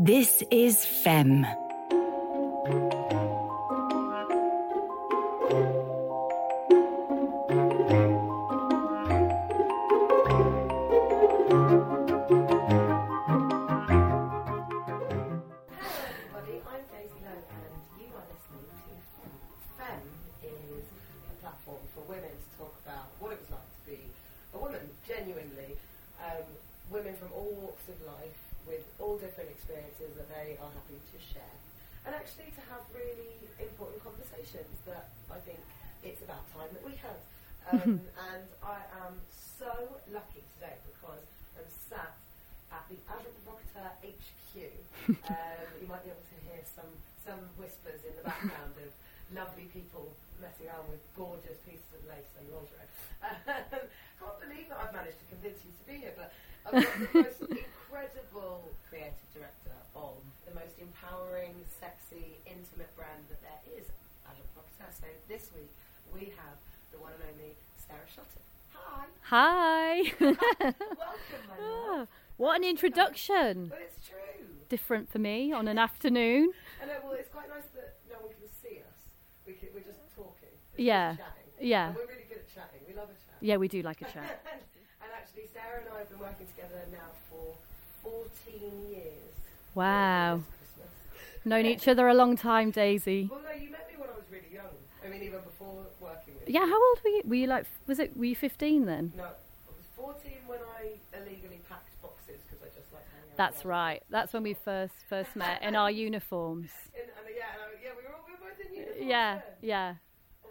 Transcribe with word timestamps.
This 0.00 0.44
is 0.52 0.84
Femme. 0.84 1.44
To 55.58 55.66
convince 55.66 55.66
you 55.66 55.72
to 55.78 55.84
be 55.90 55.96
here, 55.98 56.14
but 56.16 56.32
I've 56.66 56.84
got 56.84 57.12
the 57.12 57.18
most 57.22 57.40
incredible 57.64 58.62
creative 58.88 59.28
director 59.34 59.74
of 59.96 60.14
the 60.46 60.54
most 60.54 60.74
empowering, 60.80 61.54
sexy, 61.80 62.38
intimate 62.46 62.90
brand 62.96 63.22
that 63.30 63.40
there 63.42 63.62
is, 63.78 63.84
Agent 64.30 64.48
Provocateur. 64.54 64.90
So 64.94 65.06
this 65.28 65.50
week 65.54 65.72
we 66.14 66.32
have 66.38 66.56
the 66.92 66.98
one 66.98 67.12
and 67.18 67.24
only 67.34 67.52
Sarah 67.76 68.06
Shotton. 68.08 68.42
Hi. 68.72 69.04
Hi. 69.28 69.94
Welcome, 70.20 71.42
my 71.48 71.56
Ah, 71.60 71.96
love. 71.98 72.08
what 72.36 72.56
an 72.56 72.64
introduction. 72.64 73.68
But 73.68 73.82
it's 73.82 74.06
true. 74.06 74.16
Different 74.68 75.10
for 75.10 75.18
me 75.18 75.52
on 75.52 75.66
an 75.68 75.78
afternoon. 75.78 76.52
I 76.82 76.86
know, 76.86 76.92
well, 77.04 77.12
it's 77.14 77.28
quite 77.32 77.48
nice 77.48 77.66
that 77.74 77.96
no 78.10 78.20
one 78.20 78.30
can 78.36 78.48
see 78.62 78.78
us. 78.80 79.00
We 79.46 79.54
can, 79.54 79.68
we're 79.74 79.80
just 79.80 80.00
talking. 80.14 80.52
It's 80.76 80.80
Yeah. 80.80 81.16
Just 81.16 81.20
chatting. 81.20 81.68
Yeah. 81.68 81.86
And 81.88 81.96
we're 81.96 82.06
really 82.06 82.28
good 82.28 82.38
at 82.38 82.48
chatting. 82.54 82.80
We 82.86 82.94
love 82.94 83.08
a 83.08 83.16
chat. 83.16 83.36
Yeah, 83.40 83.56
we 83.56 83.68
do 83.68 83.82
like 83.82 84.00
a 84.02 84.04
chat. 84.12 84.44
Actually, 85.38 85.48
Sarah 85.54 85.80
and 85.80 85.88
I 85.94 85.98
have 86.00 86.10
been 86.10 86.18
working 86.18 86.46
together 86.54 86.82
now 86.92 87.10
for 87.30 87.54
14 88.02 88.90
years. 88.90 89.30
Wow. 89.74 90.40
Known 91.44 91.66
each 91.66 91.88
other 91.88 92.08
a 92.08 92.14
long 92.14 92.36
time, 92.36 92.70
Daisy. 92.70 93.28
Well, 93.30 93.40
no, 93.44 93.52
you 93.54 93.70
met 93.70 93.88
me 93.88 93.96
when 93.98 94.10
I 94.10 94.14
was 94.14 94.24
really 94.30 94.52
young. 94.52 94.64
I 95.04 95.08
mean, 95.08 95.22
even 95.22 95.40
before 95.40 95.86
working 96.00 96.34
with 96.34 96.48
Yeah, 96.48 96.66
how 96.66 96.74
old 96.88 97.00
were 97.04 97.10
you? 97.10 97.22
Were 97.24 97.34
you 97.36 97.46
like, 97.46 97.66
was 97.86 97.98
it, 97.98 98.16
were 98.16 98.24
you 98.26 98.36
15 98.36 98.86
then? 98.86 99.12
No, 99.16 99.22
I 99.24 99.26
was 99.26 99.86
14 99.96 100.32
when 100.46 100.58
I 100.78 100.90
illegally 101.16 101.60
packed 101.68 102.00
boxes 102.02 102.40
because 102.48 102.62
I 102.62 102.68
just 102.76 102.92
like 102.92 103.02
hanging 103.12 103.30
out. 103.30 103.36
That's 103.36 103.64
right. 103.64 104.02
That's 104.10 104.32
when 104.32 104.42
we 104.42 104.54
first 104.54 104.94
first 105.08 105.36
met 105.36 105.62
in 105.62 105.76
our 105.76 105.90
uniforms. 105.90 106.70
In, 106.94 107.02
and, 107.02 107.10
uh, 107.10 107.30
yeah, 107.34 107.44
and 107.54 107.62
I, 107.62 107.82
yeah, 107.82 107.90
we 107.96 108.02
were, 108.02 108.14
all, 108.14 108.24
we 108.26 108.32
were 108.34 108.50
both 108.50 108.60
in 108.60 108.72
uh, 108.72 108.80
uniform. 108.80 109.08
Yeah, 109.08 109.40
yeah. 109.62 109.94
Oh 110.44 110.48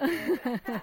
my 0.00 0.08
god, 0.10 0.10
amazing. 0.10 0.38
And, 0.44 0.60
then- 0.64 0.72
uh, 0.74 0.80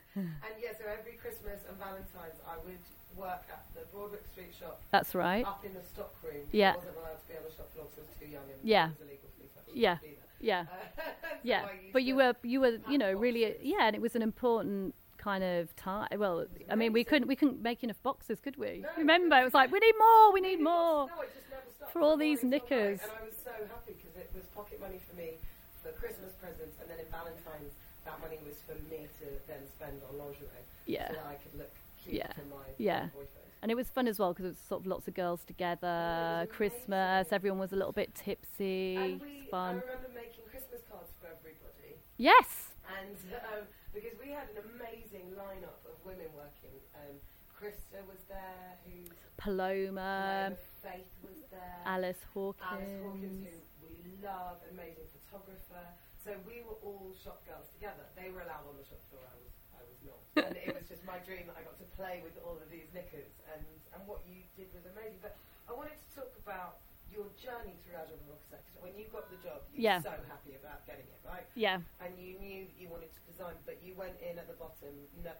and 0.46 0.54
yeah, 0.62 0.72
so 0.78 0.84
every 0.86 1.18
Christmas 1.18 1.60
and 1.68 1.76
Valentine's, 1.78 2.38
I 2.46 2.56
would 2.64 2.82
work 3.16 3.42
at 3.50 3.62
the 3.74 3.82
Broadwick 3.92 4.24
Street 4.32 4.52
shop 4.58 4.80
That's 4.90 5.14
right. 5.14 5.46
up 5.46 5.64
in 5.64 5.74
the 5.74 5.82
stock 5.94 6.14
room. 6.22 6.42
Yeah. 6.52 6.72
I 6.72 6.76
wasn't 6.76 6.96
allowed 6.98 7.20
to 7.22 7.26
be 7.30 7.34
on 7.38 7.44
the 7.46 7.54
shop 7.54 7.68
floor 7.74 7.86
because 7.90 7.98
I 7.98 8.06
was 8.10 8.16
too 8.18 8.30
young 8.30 8.46
and 8.50 8.58
Yeah. 8.62 8.86
it 8.86 8.98
was 8.98 9.06
illegal 9.06 9.28
for 9.34 9.40
me 9.42 9.48
to 9.48 9.58
actually 9.60 9.80
Yeah. 9.80 9.96
be 10.02 10.06
there. 10.08 10.18
Yeah, 10.40 10.60
Uh, 10.60 11.00
so 11.22 11.28
yeah. 11.42 11.68
But 11.92 12.02
you 12.02 12.16
were, 12.16 12.34
you 12.42 12.60
were, 12.60 12.76
you 12.88 12.98
know, 12.98 13.12
really, 13.14 13.44
boxes. 13.46 13.64
yeah, 13.64 13.86
and 13.86 13.96
it 13.96 14.02
was 14.02 14.14
an 14.14 14.20
important 14.22 14.94
kind 15.16 15.42
of 15.42 15.74
time. 15.76 16.08
Well, 16.18 16.44
I 16.68 16.74
mean, 16.74 16.92
we 16.92 17.02
couldn't, 17.02 17.28
we 17.28 17.34
couldn't 17.36 17.62
make 17.62 17.82
enough 17.82 18.02
boxes, 18.02 18.40
could 18.40 18.56
we? 18.58 18.80
No, 18.84 18.88
Remember, 18.98 19.38
it 19.40 19.44
was 19.44 19.54
like, 19.54 19.72
we 19.72 19.78
need 19.80 19.94
more, 19.98 20.32
we 20.32 20.40
need 20.42 20.60
more. 20.60 21.08
No, 21.08 21.22
it 21.22 21.32
just 21.34 21.48
never 21.48 21.62
stopped. 21.74 21.92
For 21.92 22.00
all 22.02 22.16
these 22.18 22.42
knickers. 22.42 23.00
And 23.00 23.10
I 23.10 23.24
was 23.24 23.32
so 23.42 23.52
happy 23.72 23.94
because 23.96 24.14
it 24.20 24.28
was 24.34 24.44
pocket 24.52 24.80
money 24.80 25.00
for 25.08 25.16
me 25.16 25.38
for 25.82 25.92
Christmas 25.96 26.32
presents, 26.42 26.76
and 26.82 26.90
then 26.90 26.98
in 27.00 27.06
Valentine's, 27.08 27.72
that 28.04 28.20
money 28.20 28.38
was 28.44 28.56
for 28.66 28.74
me 28.90 29.08
to 29.20 29.26
then 29.46 29.62
spend 29.76 30.00
on 30.08 30.18
lingerie. 30.18 30.48
Yeah. 30.86 31.08
So 31.10 31.18
I 31.26 31.34
could 31.34 31.54
look 31.58 31.72
cute 32.02 32.16
Yeah. 32.16 32.32
for 32.32 32.44
my, 32.46 32.64
Yeah. 32.78 33.06
boyfriend. 33.14 33.30
And 33.62 33.70
it 33.70 33.76
was 33.76 33.88
fun 33.88 34.06
as 34.08 34.18
well 34.18 34.32
because 34.32 34.44
it 34.44 34.48
was 34.48 34.58
sort 34.58 34.82
of 34.82 34.86
lots 34.86 35.08
of 35.08 35.14
girls 35.14 35.42
together, 35.44 36.46
Christmas, 36.50 37.32
everyone 37.32 37.58
was 37.58 37.72
a 37.72 37.76
little 37.76 37.92
bit 37.92 38.14
tipsy, 38.14 38.96
And 38.96 39.20
we, 39.20 39.48
I 39.48 39.50
fun. 39.50 39.80
remember 39.80 40.08
making 40.14 40.44
Christmas 40.50 40.82
cards 40.90 41.08
for 41.20 41.28
everybody. 41.28 41.96
Yes! 42.18 42.68
And 43.00 43.16
um, 43.52 43.64
because 43.94 44.12
we 44.20 44.30
had 44.30 44.48
an 44.52 44.60
amazing 44.76 45.32
lineup 45.32 45.80
of 45.88 45.96
women 46.04 46.28
working. 46.36 46.76
Um, 46.94 47.16
Krista 47.56 48.04
was 48.06 48.20
there, 48.28 48.76
who's 48.84 49.08
Paloma, 49.38 50.52
Paloma 50.52 50.56
Faith 50.82 51.08
was 51.22 51.40
there. 51.50 51.78
Alice 51.86 52.20
Hawkins. 52.34 52.68
Alice 52.70 53.00
Hawkins, 53.02 53.48
who 53.80 53.88
we 54.04 54.12
love, 54.22 54.58
amazing 54.70 55.08
photographer. 55.24 55.86
So 56.24 56.32
we 56.48 56.64
were 56.64 56.80
all 56.80 57.12
shop 57.20 57.44
girls 57.44 57.68
together. 57.76 58.00
They 58.16 58.32
were 58.32 58.40
allowed 58.40 58.64
on 58.64 58.80
the 58.80 58.86
shop 58.88 59.04
floor. 59.12 59.28
I 59.28 59.36
was, 59.36 59.52
I 59.76 59.84
was 59.84 60.00
not. 60.00 60.20
and 60.48 60.56
it 60.56 60.72
was 60.72 60.88
just 60.88 61.04
my 61.04 61.20
dream 61.20 61.44
that 61.52 61.60
I 61.60 61.62
got 61.68 61.76
to 61.76 61.88
play 62.00 62.24
with 62.24 62.32
all 62.40 62.56
of 62.56 62.64
these 62.72 62.88
knickers. 62.96 63.28
And, 63.52 63.60
and 63.92 64.00
what 64.08 64.24
you 64.24 64.40
did 64.56 64.72
was 64.72 64.88
amazing. 64.88 65.20
But 65.20 65.36
I 65.68 65.76
wanted 65.76 66.00
to 66.00 66.08
talk 66.16 66.32
about 66.40 66.80
your 67.14 67.30
journey 67.38 67.78
through 67.86 67.94
Rockstar. 68.26 68.58
Because 68.60 68.78
when 68.82 68.92
you 68.98 69.06
got 69.08 69.30
the 69.30 69.38
job, 69.38 69.62
you 69.72 69.82
Yeah. 69.86 69.98
were 69.98 70.10
so 70.10 70.16
happy 70.28 70.54
about 70.58 70.84
getting 70.86 71.06
it, 71.06 71.20
right? 71.24 71.46
Yeah, 71.54 71.80
And 72.00 72.18
you 72.18 72.38
knew 72.38 72.66
that 72.66 72.76
you 72.76 72.88
wanted 72.88 73.14
to 73.14 73.20
design, 73.30 73.54
but 73.64 73.82
you 73.82 73.94
went 73.94 74.20
in 74.20 74.38
at 74.38 74.46
the 74.48 74.54
bottom 74.54 74.92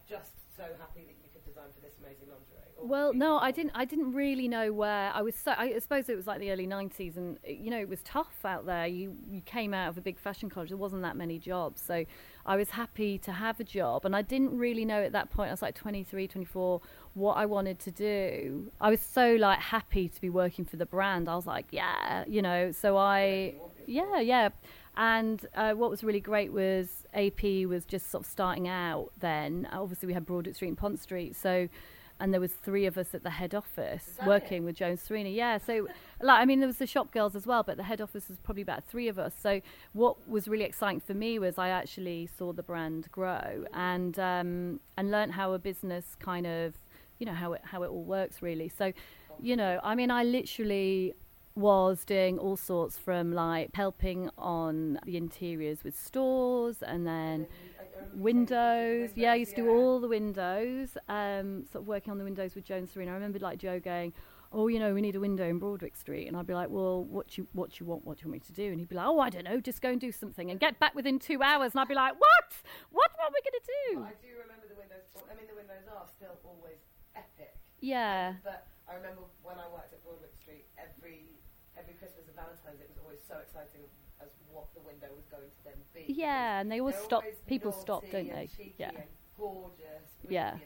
just 0.09 0.33
so 0.57 0.65
happy 0.79 1.05
that 1.05 1.17
you 1.23 1.29
could 1.33 1.45
design 1.45 1.73
for 1.75 1.81
this 1.81 1.93
amazing 1.99 2.29
lingerie. 2.29 2.61
Well, 2.79 3.15
no, 3.15 3.39
I 3.39 3.51
didn't. 3.51 3.73
I 3.75 3.85
didn't 3.85 4.13
really 4.13 4.47
know 4.49 4.73
where 4.73 5.11
I 5.15 5.23
was. 5.23 5.35
So 5.37 5.55
I 5.57 5.79
suppose 5.79 6.09
it 6.09 6.17
was 6.17 6.27
like 6.27 6.41
the 6.41 6.51
early 6.51 6.67
'90s, 6.67 7.17
and 7.17 7.39
you 7.47 7.71
know 7.71 7.79
it 7.79 7.89
was 7.89 8.03
tough 8.03 8.45
out 8.45 8.67
there. 8.67 8.87
You 8.87 9.17
you 9.27 9.41
came 9.41 9.73
out 9.73 9.89
of 9.89 9.99
a 9.99 10.01
big 10.01 10.19
fashion 10.19 10.51
college. 10.51 10.69
There 10.69 10.77
wasn't 10.79 11.03
that 11.03 11.17
many 11.17 11.39
jobs, 11.39 11.81
so 11.81 12.05
I 12.47 12.57
was 12.57 12.71
happy 12.71 13.19
to 13.19 13.33
have 13.33 13.59
a 13.61 13.65
job, 13.65 14.05
and 14.05 14.15
I 14.15 14.23
didn't 14.23 14.57
really 14.59 14.85
know 14.85 15.03
at 15.03 15.13
that 15.13 15.31
point. 15.31 15.49
I 15.49 15.53
was 15.53 15.63
like 15.63 15.75
23, 15.75 16.29
24, 16.29 16.81
what 17.15 17.35
I 17.35 17.47
wanted 17.47 17.79
to 17.81 17.91
do. 17.91 18.71
I 18.81 18.91
was 18.91 19.01
so 19.01 19.35
like 19.35 19.61
happy 19.61 20.09
to 20.09 20.21
be 20.21 20.31
working 20.31 20.65
for 20.65 20.77
the 20.77 20.87
brand. 20.87 21.29
I 21.29 21.37
was 21.37 21.47
like, 21.47 21.67
yeah, 21.71 22.25
you 22.27 22.43
know. 22.43 22.73
So 22.73 22.97
I, 22.97 23.55
yeah, 23.87 24.21
yeah. 24.21 24.51
And 24.97 25.45
uh, 25.55 25.73
what 25.73 25.91
was 25.91 26.05
really 26.05 26.21
great 26.21 26.53
was 26.53 27.05
AP 27.15 27.43
was 27.67 27.85
just 27.85 28.11
sort 28.11 28.25
of 28.25 28.31
starting 28.31 28.69
out 28.69 29.11
then. 29.19 29.67
Obviously, 29.73 30.07
we 30.07 30.13
had 30.13 30.27
Broad 30.27 30.55
Street 30.55 30.69
and 30.69 30.79
Pont 30.79 31.01
Street, 31.01 31.35
so 31.35 31.69
and 32.21 32.33
there 32.33 32.41
was 32.41 32.53
three 32.53 32.87
of 32.87 32.97
us 32.97 33.15
at 33.15 33.23
the 33.23 33.31
head 33.31 33.55
office 33.55 34.19
working 34.27 34.65
with 34.65 34.77
Joe 34.77 34.87
and 34.87 35.01
Serena. 35.01 35.29
Yeah, 35.29 35.59
so 35.59 35.89
like 36.23 36.41
I 36.41 36.45
mean, 36.45 36.61
there 36.61 36.67
was 36.67 36.79
the 36.79 36.87
shop 36.87 37.13
girls 37.13 37.35
as 37.35 37.47
well, 37.47 37.63
but 37.63 37.77
the 37.77 37.83
head 37.83 38.01
office 38.01 38.29
was 38.29 38.39
probably 38.39 38.63
about 38.63 38.85
three 38.85 39.09
of 39.09 39.19
us. 39.19 39.35
So 39.41 39.61
what 39.93 40.29
was 40.29 40.47
really 40.49 40.65
exciting 40.65 41.01
for 41.01 41.15
me 41.15 41.39
was 41.39 41.59
I 41.59 41.69
actually 41.69 42.29
saw 42.39 42.53
the 42.53 42.63
brand 42.63 43.11
grow 43.11 43.65
and 43.73 44.19
um, 44.19 44.81
and 44.97 45.11
learned 45.11 45.33
how 45.33 45.53
a 45.53 45.59
business 45.59 46.17
kind 46.19 46.47
of 46.47 46.75
you 47.19 47.27
know 47.27 47.35
how 47.35 47.53
it 47.53 47.63
how 47.65 47.83
it 47.83 47.89
all 47.89 48.05
works 48.05 48.43
really. 48.43 48.69
So 48.69 48.93
you 49.41 49.57
know, 49.57 49.81
I 49.83 49.95
mean, 49.95 50.11
I 50.11 50.23
literally 50.23 51.15
was 51.57 52.05
doing 52.05 52.39
all 52.39 52.57
sorts 52.57 52.99
from 52.99 53.33
like 53.33 53.71
helping 53.75 54.29
on 54.37 54.99
the 55.05 55.17
interiors 55.17 55.85
with 55.85 55.97
stores 55.97 56.83
and 56.83 57.07
then 57.07 57.47
windows. 58.15 59.11
Yeah, 59.15 59.33
I 59.33 59.37
used 59.37 59.55
to 59.57 59.63
do 59.63 59.69
all 59.71 60.01
the 60.01 60.09
windows. 60.09 60.97
Um, 61.09 61.65
sort 61.71 61.83
of 61.83 61.87
working 61.89 62.11
on 62.11 62.19
the 62.19 62.25
windows 62.25 62.55
with 62.55 62.65
Joe 62.65 62.77
and 62.77 62.89
Serena. 62.89 63.13
I 63.13 63.15
remember 63.15 63.39
like 63.39 63.59
Joe 63.59 63.81
going, 63.81 64.13
"Oh, 64.53 64.69
you 64.69 64.79
know, 64.79 64.95
we 64.95 65.01
need 65.01 65.17
a 65.17 65.21
window 65.21 65.45
in 65.49 65.59
Broadwick 65.59 65.97
Street," 65.97 66.27
and 66.27 66.37
I'd 66.37 66.47
be 66.47 66.55
like, 66.55 66.71
"Well, 66.71 67.05
what 67.05 67.29
do 67.29 67.43
you 67.43 67.49
what 67.53 67.79
you 67.81 67.87
want? 67.87 68.05
What 68.05 68.19
do 68.19 68.23
you 68.25 68.31
want 68.31 68.43
me 68.43 68.47
to 68.47 68.53
do?" 68.53 68.71
And 68.71 68.79
he'd 68.79 68.89
be 68.89 68.95
like, 68.97 69.07
"Oh, 69.07 69.21
I 69.21 69.31
don't 69.31 69.45
know. 69.45 69.61
Just 69.61 69.81
go 69.83 69.91
and 69.91 70.01
do 70.01 70.13
something 70.13 70.51
and 70.51 70.59
get 70.61 70.79
back 70.81 70.95
within 70.95 71.19
two 71.19 71.43
hours." 71.43 71.73
And 71.73 71.81
I'd 71.81 71.89
be 71.89 71.95
like, 71.95 72.15
"What? 72.19 72.51
What? 72.91 73.11
What 73.17 73.29
are 73.31 73.35
we 73.35 73.41
going 73.43 73.61
to 73.61 73.67
do?" 73.67 73.89
I 74.05 74.15
do 74.23 74.31
remember 74.41 74.67
the 74.69 74.79
windows. 74.79 75.05
I 75.31 75.35
mean, 75.35 75.47
the 75.49 75.57
windows 75.57 75.85
are 75.91 76.07
still 76.17 76.37
always 76.45 76.79
epic. 77.17 77.55
Yeah, 77.81 78.35
But 78.43 78.67
I 78.89 78.95
remember 78.97 79.23
when 79.43 79.59
I 79.61 79.69
worked 79.69 79.93
at 79.93 80.03
Broadwick 80.05 80.33
Street, 80.41 80.65
every 80.79 81.29
every 81.77 81.95
Christmas 81.95 82.25
and 82.31 82.37
Valentine's, 82.37 82.81
it 82.81 82.89
was 82.89 82.99
always 83.03 83.21
so 83.27 83.37
exciting 83.43 83.85
as 84.21 84.29
what 84.51 84.67
the 84.75 84.81
window 84.81 85.09
was 85.15 85.25
going 85.31 85.49
to 85.51 85.65
then 85.65 85.75
be. 85.95 86.13
yeah, 86.13 86.61
and 86.61 86.71
they 86.71 86.81
always 86.81 86.97
stop. 86.97 87.23
always 87.25 87.37
People 87.47 87.73
stop, 87.73 88.05
don't 88.11 88.29
they? 88.29 88.49
Yeah. 88.79 88.91
gorgeous. 89.37 90.09
Yeah. 90.29 90.57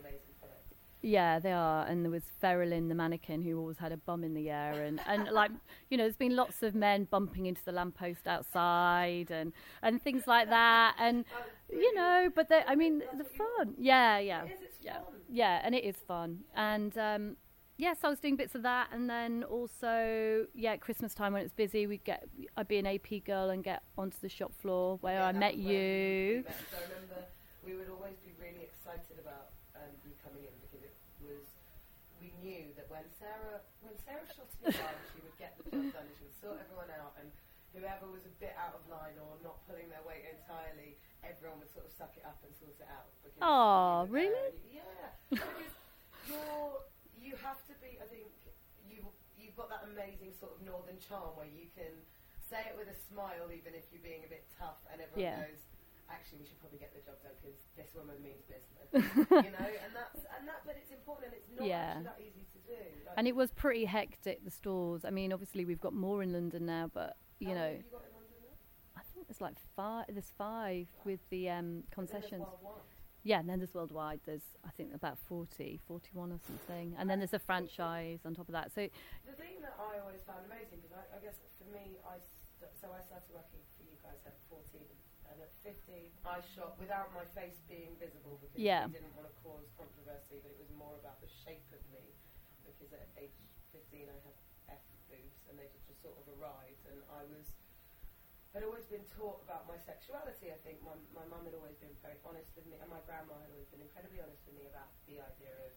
Yeah, 1.01 1.39
they 1.39 1.53
are. 1.53 1.87
And 1.87 2.05
there 2.05 2.11
was 2.11 2.25
Ferrelin, 2.43 2.89
the 2.89 2.95
mannequin, 2.95 3.43
who 3.43 3.57
always 3.59 3.79
had 3.79 3.93
a 3.93 3.97
bum 3.97 4.25
in 4.25 4.35
the 4.35 4.51
air. 4.51 4.83
And, 4.83 5.01
and 5.07 5.29
like, 5.29 5.53
you 5.91 5.97
know, 5.97 6.03
there's 6.03 6.17
been 6.17 6.35
lots 6.35 6.63
of 6.65 6.75
men 6.75 7.05
bumping 7.05 7.47
into 7.47 7.65
the 7.65 7.71
lamppost 7.71 8.27
outside 8.27 9.31
and, 9.31 9.53
and 9.83 10.03
things 10.03 10.27
like 10.27 10.49
that. 10.51 10.97
And, 10.99 11.25
you 11.71 11.95
know, 11.95 12.31
but 12.35 12.49
they, 12.49 12.63
I 12.67 12.75
mean, 12.75 13.03
the 13.17 13.25
fun. 13.25 13.75
Yeah, 13.79 14.19
yeah. 14.19 14.43
It 14.45 14.53
is, 14.55 14.61
it's 14.63 14.79
Yeah. 14.83 14.95
fun. 14.95 15.15
Yeah, 15.29 15.61
and 15.63 15.75
it 15.75 15.85
is 15.85 15.97
fun. 15.97 16.41
And, 16.57 16.99
um, 16.99 17.37
yes, 17.79 17.99
I 18.05 18.09
was 18.11 18.19
doing 18.21 18.37
bits 18.37 18.55
of 18.55 18.63
that, 18.63 18.89
and 18.93 19.09
then 19.09 19.43
also, 19.45 20.47
yeah, 20.55 20.73
at 20.73 20.81
Christmas 20.83 21.15
time 21.15 21.33
when 21.33 21.43
it's 21.43 21.55
busy, 21.55 21.87
we 21.87 21.99
get 21.99 22.29
I'd 22.57 22.69
be 22.69 22.77
an 22.79 22.87
AP 22.87 23.25
girl 23.25 23.49
and 23.51 23.65
get 23.65 23.83
onto 23.97 24.19
the 24.21 24.29
shop 24.29 24.53
floor 24.61 24.99
where 25.01 25.21
Yeah, 25.23 25.27
I 25.29 25.33
met 25.33 25.57
you. 25.57 26.45
met. 26.45 26.57
So 26.71 26.77
I 26.77 26.83
remember 26.93 27.19
we 27.65 27.73
would 27.79 27.89
always 27.89 28.19
be 28.27 28.35
really 28.37 28.67
excited 28.69 29.17
about 29.23 29.55
um, 29.79 29.89
you 30.05 30.13
coming 30.23 30.45
in 30.45 30.53
because 30.67 30.83
it 30.85 30.95
was 31.25 31.47
we 32.21 32.35
knew 32.43 32.75
that 32.77 32.91
when 32.91 33.07
Sarah 33.23 33.63
when 33.81 33.95
Sarah 34.05 34.27
shot 34.35 34.51
in 34.61 34.75
line, 34.75 35.01
she 35.15 35.23
would 35.23 35.39
get 35.39 35.55
the 35.57 35.65
job 35.71 35.87
done. 35.95 36.05
and 36.05 36.15
She 36.19 36.27
would 36.29 36.39
sort 36.43 36.59
everyone 36.61 36.91
out, 36.99 37.15
and 37.23 37.31
whoever 37.73 38.11
was 38.11 38.27
a 38.27 38.35
bit 38.43 38.53
out 38.59 38.75
of 38.75 38.83
line 38.91 39.15
or 39.23 39.39
not 39.47 39.63
pulling 39.71 39.87
their 39.89 40.03
weight 40.03 40.27
entirely, 40.27 40.99
everyone 41.23 41.63
would 41.63 41.71
sort 41.71 41.87
of 41.87 41.93
suck 41.95 42.11
it 42.19 42.25
up 42.27 42.43
and 42.43 42.51
sort 42.59 42.75
it 42.75 42.89
out. 42.91 43.07
Oh, 43.39 44.09
were 44.11 44.19
there 44.19 44.35
really? 44.35 44.51
yeah, 44.75 45.39
you're 46.27 46.75
you 47.29 47.37
have 47.45 47.61
to 47.69 47.75
be. 47.85 48.01
I 48.01 48.09
think 48.09 48.33
you 48.89 49.05
you've 49.37 49.55
got 49.55 49.69
that 49.69 49.85
amazing 49.85 50.33
sort 50.41 50.57
of 50.57 50.65
northern 50.65 50.97
charm 50.97 51.37
where 51.37 51.47
you 51.49 51.69
can 51.77 51.93
say 52.49 52.65
it 52.73 52.75
with 52.81 52.89
a 52.89 52.99
smile, 53.13 53.53
even 53.53 53.77
if 53.77 53.85
you're 53.93 54.03
being 54.03 54.25
a 54.25 54.31
bit 54.33 54.49
tough, 54.57 54.81
and 54.89 55.05
everyone 55.05 55.29
Yeah. 55.29 55.45
goes, 55.45 55.61
"Actually, 56.09 56.41
we 56.41 56.47
should 56.49 56.59
probably 56.65 56.81
get 56.81 56.97
the 56.97 57.05
job 57.05 57.21
done 57.23 57.37
because 57.37 57.61
this 57.77 57.93
woman 57.95 58.17
means 58.25 58.41
business." 58.49 58.89
you 59.45 59.53
know, 59.53 59.69
and 59.85 59.93
that's 59.93 60.25
and 60.33 60.49
that, 60.49 60.65
but 60.65 60.81
it's 60.81 60.91
important, 60.91 61.29
and 61.29 61.37
it's 61.37 61.51
not 61.53 61.69
Yeah. 61.69 62.01
actually 62.01 62.09
that 62.09 62.21
easy 62.25 62.45
to 62.57 62.61
do. 62.65 62.83
Like, 63.05 63.15
And 63.21 63.29
it 63.29 63.37
was 63.37 63.53
pretty 63.53 63.85
hectic. 63.85 64.45
The 64.45 64.51
stores. 64.51 65.05
I 65.05 65.11
mean, 65.11 65.33
obviously 65.33 65.65
we've 65.69 65.81
got 65.81 65.93
more 65.93 66.23
in 66.23 66.33
London 66.33 66.65
now, 66.65 66.89
but 66.89 67.17
you 67.39 67.55
know, 67.55 67.77
have 67.77 67.85
you 67.85 67.91
got 67.93 68.05
in 68.09 68.19
I 68.97 69.03
think 69.15 69.29
there's 69.29 69.41
like 69.41 69.59
five. 69.77 70.07
There's 70.09 70.33
five 70.37 70.89
with 71.05 71.21
the 71.31 71.51
um, 71.51 71.85
concessions. 71.91 72.45
Yeah, 73.29 73.45
and 73.45 73.49
then 73.49 73.61
there's 73.61 73.77
worldwide. 73.77 74.25
There's 74.25 74.57
I 74.65 74.73
think 74.73 74.97
about 74.97 75.21
40, 75.29 75.77
41 75.85 76.33
or 76.33 76.41
something, 76.49 76.97
and 76.97 77.05
then 77.13 77.21
there's 77.21 77.37
a 77.37 77.45
franchise 77.45 78.25
on 78.25 78.33
top 78.33 78.49
of 78.49 78.57
that. 78.57 78.73
So 78.73 78.89
The 79.29 79.37
thing 79.37 79.61
that 79.61 79.77
I 79.77 80.01
always 80.01 80.25
found 80.25 80.49
amazing, 80.49 80.81
because 80.81 80.97
I, 80.97 81.05
I 81.13 81.21
guess 81.21 81.37
for 81.61 81.69
me, 81.69 82.01
I 82.09 82.17
st- 82.17 82.73
so 82.81 82.89
I 82.89 83.05
started 83.05 83.29
working 83.37 83.61
for 83.77 83.85
you 83.85 84.01
guys 84.01 84.17
at 84.25 84.33
14, 84.49 84.81
and 85.29 85.37
at 85.45 85.53
15, 85.61 86.09
I 86.25 86.41
shot 86.57 86.81
without 86.81 87.13
my 87.13 87.29
face 87.37 87.61
being 87.69 88.01
visible 88.01 88.41
because 88.41 88.57
Yeah. 88.57 88.89
I 88.89 88.97
didn't 88.97 89.13
want 89.13 89.29
to 89.29 89.37
cause 89.45 89.69
controversy, 89.77 90.41
but 90.41 90.49
it 90.49 90.57
was 90.65 90.73
more 90.73 90.97
about 90.97 91.21
the 91.21 91.29
shape 91.29 91.69
of 91.77 91.85
me, 91.93 92.17
because 92.65 92.97
at 92.97 93.13
age 93.21 93.37
15 93.77 94.09
I 94.09 94.17
had 94.25 94.81
F 94.81 94.85
boobs, 95.13 95.45
and 95.53 95.61
they 95.61 95.69
just 95.69 95.85
sort 96.01 96.17
of 96.17 96.25
arrived, 96.41 96.81
and 96.89 96.97
I 97.13 97.29
was 97.29 97.45
had 98.57 98.65
always 98.65 98.89
been 98.89 99.05
taught 99.13 99.45
about 99.45 99.69
my 99.69 99.77
sexuality. 99.77 100.49
I 100.49 100.59
think 100.65 100.81
my 100.81 100.97
my 101.13 101.27
mum 101.29 101.45
had 101.45 101.53
always 101.57 101.77
been 101.77 101.93
very 102.01 102.17
honest 102.25 102.49
with 102.57 102.65
me, 102.65 102.81
and 102.81 102.89
my 102.89 103.03
grandma 103.05 103.37
had 103.45 103.53
always 103.53 103.69
been 103.69 103.85
incredibly 103.85 104.21
honest 104.25 104.43
with 104.49 104.57
me 104.57 104.65
about 104.69 104.89
the 105.05 105.21
idea 105.21 105.53
of 105.69 105.73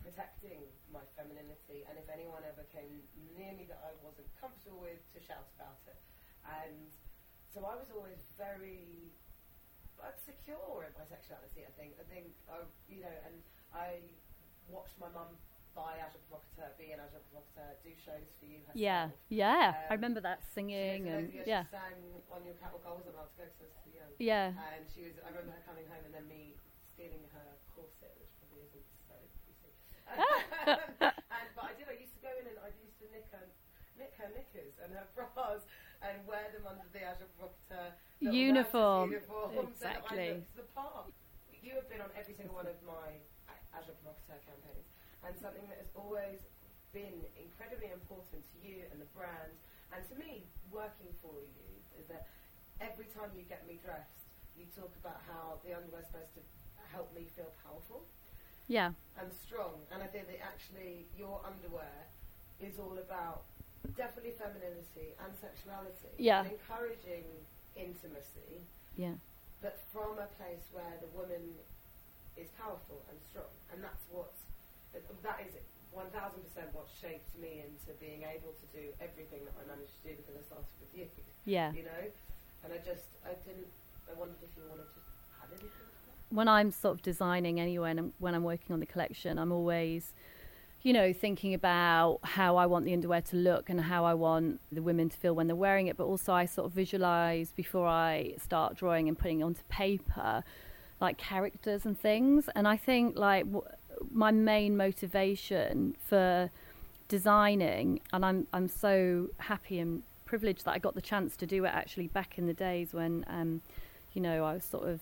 protecting 0.00 0.64
my 0.88 1.04
femininity, 1.12 1.84
and 1.84 2.00
if 2.00 2.08
anyone 2.08 2.40
ever 2.46 2.64
came 2.72 3.04
near 3.36 3.52
me 3.52 3.68
that 3.68 3.82
I 3.84 3.92
wasn't 4.00 4.30
comfortable 4.40 4.80
with, 4.80 5.02
to 5.12 5.20
shout 5.20 5.44
about 5.60 5.82
it. 5.84 6.00
And 6.46 6.88
so 7.52 7.68
I 7.68 7.76
was 7.76 7.92
always 7.92 8.22
very 8.38 9.12
secure 10.24 10.88
in 10.88 10.92
my 10.96 11.04
sexuality. 11.04 11.68
I 11.68 11.72
think. 11.76 11.92
I 12.00 12.06
think. 12.08 12.32
I, 12.48 12.64
you 12.88 13.04
know, 13.04 13.16
and 13.28 13.36
I 13.74 14.00
watched 14.70 14.96
my 14.96 15.10
mum 15.12 15.36
buy 15.74 15.96
Agent 16.02 16.22
Provocateur, 16.28 16.70
be 16.78 16.92
an 16.92 17.00
Agent 17.00 17.24
Provocateur, 17.30 17.70
do 17.82 17.90
shows 17.94 18.26
for 18.38 18.46
you 18.46 18.58
herself. 18.66 18.76
yeah, 18.78 19.08
yeah, 19.28 19.86
I 19.88 19.94
Um, 19.94 19.98
remember 20.00 20.20
that 20.20 20.42
singing 20.54 21.08
and 21.08 21.28
of 21.30 21.46
yeah, 21.46 21.64
she 21.64 21.70
sang 21.74 21.96
on 22.30 22.40
your 22.44 22.56
catwalk. 22.58 22.84
I 22.86 22.92
wasn't 22.94 23.14
to 23.14 23.36
go 23.38 23.46
I 23.46 23.48
was 23.78 23.86
young. 23.94 24.12
yeah, 24.18 24.46
And 24.74 24.82
she 24.90 25.06
was. 25.06 25.14
I 25.22 25.28
remember 25.30 25.52
her 25.54 25.64
coming 25.66 25.86
home 25.86 26.02
and 26.06 26.14
then 26.14 26.26
me 26.28 26.56
stealing 26.90 27.22
her 27.32 27.48
corset, 27.74 28.12
which 28.18 28.30
probably 28.42 28.66
isn't 28.70 28.86
so 29.06 29.16
PC. 29.46 29.62
and 31.34 31.48
but 31.54 31.64
I 31.64 31.72
did. 31.78 31.86
I 31.88 31.96
used 31.98 32.14
to 32.18 32.22
go 32.22 32.32
in 32.38 32.46
and 32.50 32.58
I 32.60 32.70
used 32.82 32.98
to 33.00 33.06
nick 33.14 33.26
her, 33.32 33.46
nick 33.98 34.12
her 34.18 34.28
knickers 34.34 34.74
and 34.82 34.90
her 34.94 35.06
bras 35.14 35.62
and 36.02 36.18
wear 36.26 36.48
them 36.52 36.64
under 36.66 36.86
the 36.92 37.02
Agent 37.04 37.30
Provocateur 37.38 37.94
Uniform. 38.20 39.10
uniform 39.12 39.70
so 39.76 39.86
I 39.86 39.94
Exactly. 39.94 40.28
looked 40.40 40.56
the 40.56 40.66
part. 40.74 41.08
You 41.60 41.76
have 41.76 41.88
been 41.92 42.00
on 42.00 42.08
every 42.16 42.32
single 42.34 42.56
one 42.56 42.66
of 42.66 42.76
my 42.88 43.20
A- 43.52 43.64
Agent 43.76 43.96
Provocateur 44.00 44.40
campaigns, 44.48 44.88
and 45.26 45.32
something 45.38 45.64
that 45.68 45.78
has 45.80 45.90
always 45.94 46.40
been 46.92 47.22
incredibly 47.38 47.92
important 47.92 48.42
to 48.42 48.56
you 48.60 48.84
and 48.90 48.98
the 48.98 49.10
brand, 49.14 49.54
and 49.94 50.00
to 50.10 50.14
me, 50.18 50.46
working 50.70 51.10
for 51.22 51.34
you, 51.38 51.70
is 51.98 52.06
that 52.10 52.26
every 52.80 53.06
time 53.14 53.30
you 53.36 53.44
get 53.46 53.66
me 53.66 53.78
dressed, 53.82 54.26
you 54.58 54.66
talk 54.74 54.90
about 54.98 55.20
how 55.26 55.60
the 55.62 55.76
underwear 55.76 56.02
is 56.02 56.08
supposed 56.10 56.34
to 56.34 56.42
help 56.90 57.10
me 57.14 57.26
feel 57.36 57.50
powerful 57.62 58.02
yeah, 58.70 58.94
and 59.18 59.26
strong. 59.34 59.82
And 59.90 59.98
I 59.98 60.06
think 60.06 60.30
that 60.30 60.38
actually 60.38 61.10
your 61.18 61.42
underwear 61.42 62.06
is 62.62 62.78
all 62.78 62.94
about 63.02 63.42
definitely 63.98 64.38
femininity 64.38 65.18
and 65.18 65.34
sexuality. 65.42 66.14
Yeah. 66.22 66.46
And 66.46 66.54
encouraging 66.54 67.26
intimacy, 67.74 68.62
yeah, 68.94 69.18
but 69.58 69.82
from 69.90 70.22
a 70.22 70.30
place 70.38 70.62
where 70.70 70.94
the 71.02 71.10
woman 71.18 71.58
is 72.38 72.46
powerful 72.54 73.02
and 73.10 73.18
strong. 73.26 73.50
And 73.74 73.82
that's 73.82 74.06
what's, 74.06 74.38
that 74.94 75.40
is 75.46 75.52
1000% 75.94 76.72
what 76.72 76.86
shaped 77.00 77.34
me 77.40 77.62
into 77.66 77.92
being 78.00 78.22
able 78.22 78.52
to 78.54 78.66
do 78.72 78.88
everything 79.00 79.40
that 79.44 79.54
I 79.58 79.66
managed 79.68 79.94
to 80.02 80.08
do 80.10 80.16
because 80.16 80.40
I 80.40 80.44
started 80.46 80.66
with 80.80 80.92
you, 80.98 81.06
yeah. 81.44 81.72
you 81.72 81.82
know? 81.82 82.02
And 82.64 82.72
I 82.72 82.78
just, 82.78 83.04
I 83.24 83.34
didn't, 83.46 83.66
I 84.10 84.18
wondered 84.18 84.36
if 84.42 84.50
you 84.56 84.62
wanted 84.68 84.84
to 84.84 85.00
add 85.42 85.48
anything 85.50 85.68
to 85.70 86.06
that. 86.30 86.34
when 86.36 86.48
I'm 86.48 86.70
sort 86.70 86.94
of 86.96 87.02
designing 87.02 87.58
anyway, 87.60 87.90
and 87.90 88.00
I'm- 88.00 88.12
when 88.18 88.34
I'm 88.34 88.44
working 88.44 88.72
on 88.72 88.80
the 88.80 88.86
collection, 88.86 89.38
I'm 89.38 89.52
always, 89.52 90.12
you 90.82 90.92
know, 90.92 91.12
thinking 91.12 91.54
about 91.54 92.20
how 92.22 92.56
I 92.56 92.66
want 92.66 92.84
the 92.84 92.92
underwear 92.92 93.22
to 93.22 93.36
look 93.36 93.68
and 93.68 93.80
how 93.80 94.04
I 94.04 94.14
want 94.14 94.60
the 94.70 94.82
women 94.82 95.08
to 95.08 95.16
feel 95.16 95.34
when 95.34 95.46
they're 95.46 95.56
wearing 95.56 95.86
it. 95.88 95.96
But 95.96 96.04
also, 96.04 96.32
I 96.32 96.46
sort 96.46 96.66
of 96.66 96.72
visualize 96.72 97.52
before 97.52 97.86
I 97.86 98.34
start 98.38 98.76
drawing 98.76 99.08
and 99.08 99.18
putting 99.18 99.40
it 99.40 99.44
onto 99.44 99.62
paper, 99.68 100.44
like 101.00 101.16
characters 101.18 101.84
and 101.86 101.98
things. 101.98 102.48
And 102.54 102.68
I 102.68 102.76
think 102.76 103.16
like 103.18 103.46
w- 103.46 103.66
my 104.12 104.30
main 104.30 104.76
motivation 104.76 105.96
for 106.04 106.50
designing, 107.08 108.00
and 108.12 108.24
I'm 108.24 108.46
I'm 108.52 108.68
so 108.68 109.28
happy 109.38 109.78
and 109.78 110.02
privileged 110.30 110.64
that 110.64 110.72
I 110.72 110.78
got 110.78 110.94
the 110.94 111.02
chance 111.02 111.36
to 111.36 111.46
do 111.46 111.64
it 111.64 111.72
actually 111.74 112.06
back 112.06 112.38
in 112.38 112.46
the 112.46 112.54
days 112.54 112.94
when, 112.94 113.24
um, 113.26 113.62
you 114.12 114.22
know, 114.22 114.44
I 114.44 114.54
was 114.54 114.62
sort 114.62 114.88
of 114.88 115.00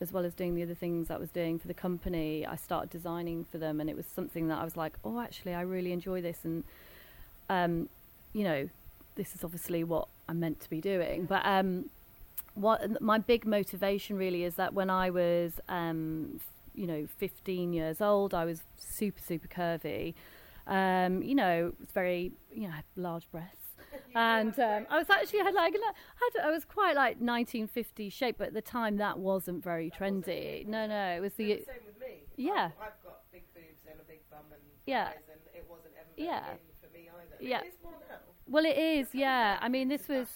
as 0.00 0.10
well 0.10 0.24
as 0.24 0.32
doing 0.32 0.54
the 0.54 0.62
other 0.62 0.74
things 0.74 1.10
I 1.10 1.18
was 1.18 1.28
doing 1.28 1.58
for 1.58 1.68
the 1.68 1.74
company, 1.74 2.46
I 2.46 2.56
started 2.56 2.88
designing 2.88 3.44
for 3.44 3.58
them, 3.58 3.80
and 3.80 3.90
it 3.90 3.96
was 3.96 4.06
something 4.06 4.48
that 4.48 4.58
I 4.58 4.64
was 4.64 4.74
like, 4.78 4.94
oh, 5.04 5.20
actually, 5.20 5.52
I 5.54 5.60
really 5.60 5.92
enjoy 5.92 6.22
this, 6.22 6.38
and 6.44 6.64
um, 7.50 7.90
you 8.32 8.44
know, 8.44 8.70
this 9.16 9.34
is 9.34 9.44
obviously 9.44 9.84
what 9.84 10.08
I'm 10.28 10.40
meant 10.40 10.60
to 10.60 10.70
be 10.70 10.80
doing. 10.80 11.26
But 11.26 11.42
um, 11.44 11.90
what 12.54 13.02
my 13.02 13.18
big 13.18 13.44
motivation 13.44 14.16
really 14.16 14.44
is 14.44 14.54
that 14.54 14.72
when 14.72 14.88
I 14.88 15.10
was, 15.10 15.60
um, 15.68 16.40
you 16.80 16.86
know, 16.86 17.06
15 17.18 17.72
years 17.72 18.00
old, 18.00 18.32
I 18.32 18.44
was 18.44 18.62
super 18.78 19.20
super 19.20 19.48
curvy. 19.48 20.14
Um, 20.66 21.22
you 21.22 21.34
know, 21.34 21.68
it 21.74 21.80
was 21.80 21.90
very, 21.92 22.32
you 22.52 22.62
know, 22.62 22.68
I 22.72 22.76
had 22.76 22.84
large 22.96 23.26
breasts 23.30 23.56
and 24.14 24.54
um, 24.58 24.86
I 24.88 24.98
was 24.98 25.10
actually 25.10 25.40
had 25.40 25.54
like 25.54 25.74
had, 25.74 26.46
I 26.46 26.50
was 26.50 26.64
quite 26.64 26.94
like 26.94 27.16
1950 27.18 28.08
shape, 28.08 28.36
but 28.38 28.48
at 28.48 28.54
the 28.54 28.62
time 28.62 28.96
that 28.98 29.18
wasn't 29.18 29.62
very 29.64 29.88
That 29.90 30.00
wasn't 30.00 30.26
trendy. 30.26 30.66
No, 30.66 30.86
no, 30.86 31.04
it 31.16 31.20
was 31.20 31.34
the 31.34 31.46
the 31.54 31.64
same 31.64 31.84
with 31.86 31.98
me. 32.00 32.22
Yeah. 32.36 32.70
I've, 32.80 32.86
I've 32.94 33.02
got 33.04 33.18
big 33.32 33.44
boobs 33.52 33.82
and 33.90 33.98
a 34.00 34.04
big 34.04 34.20
bum 34.30 34.46
and 34.52 34.62
Yeah. 34.86 35.08
and 35.08 35.40
it 35.54 35.66
wasn't 35.68 35.94
ever 35.98 36.08
Yeah. 36.16 36.44
for 36.80 36.88
me 36.96 37.08
either. 37.10 37.36
Yeah. 37.40 37.60
It 37.62 37.68
is 37.68 37.78
more 37.82 37.92
now. 38.08 38.16
Well, 38.50 38.64
it 38.66 38.76
is. 38.76 39.08
Yeah, 39.12 39.58
I 39.60 39.68
mean, 39.68 39.88
this 39.88 40.08
was 40.08 40.26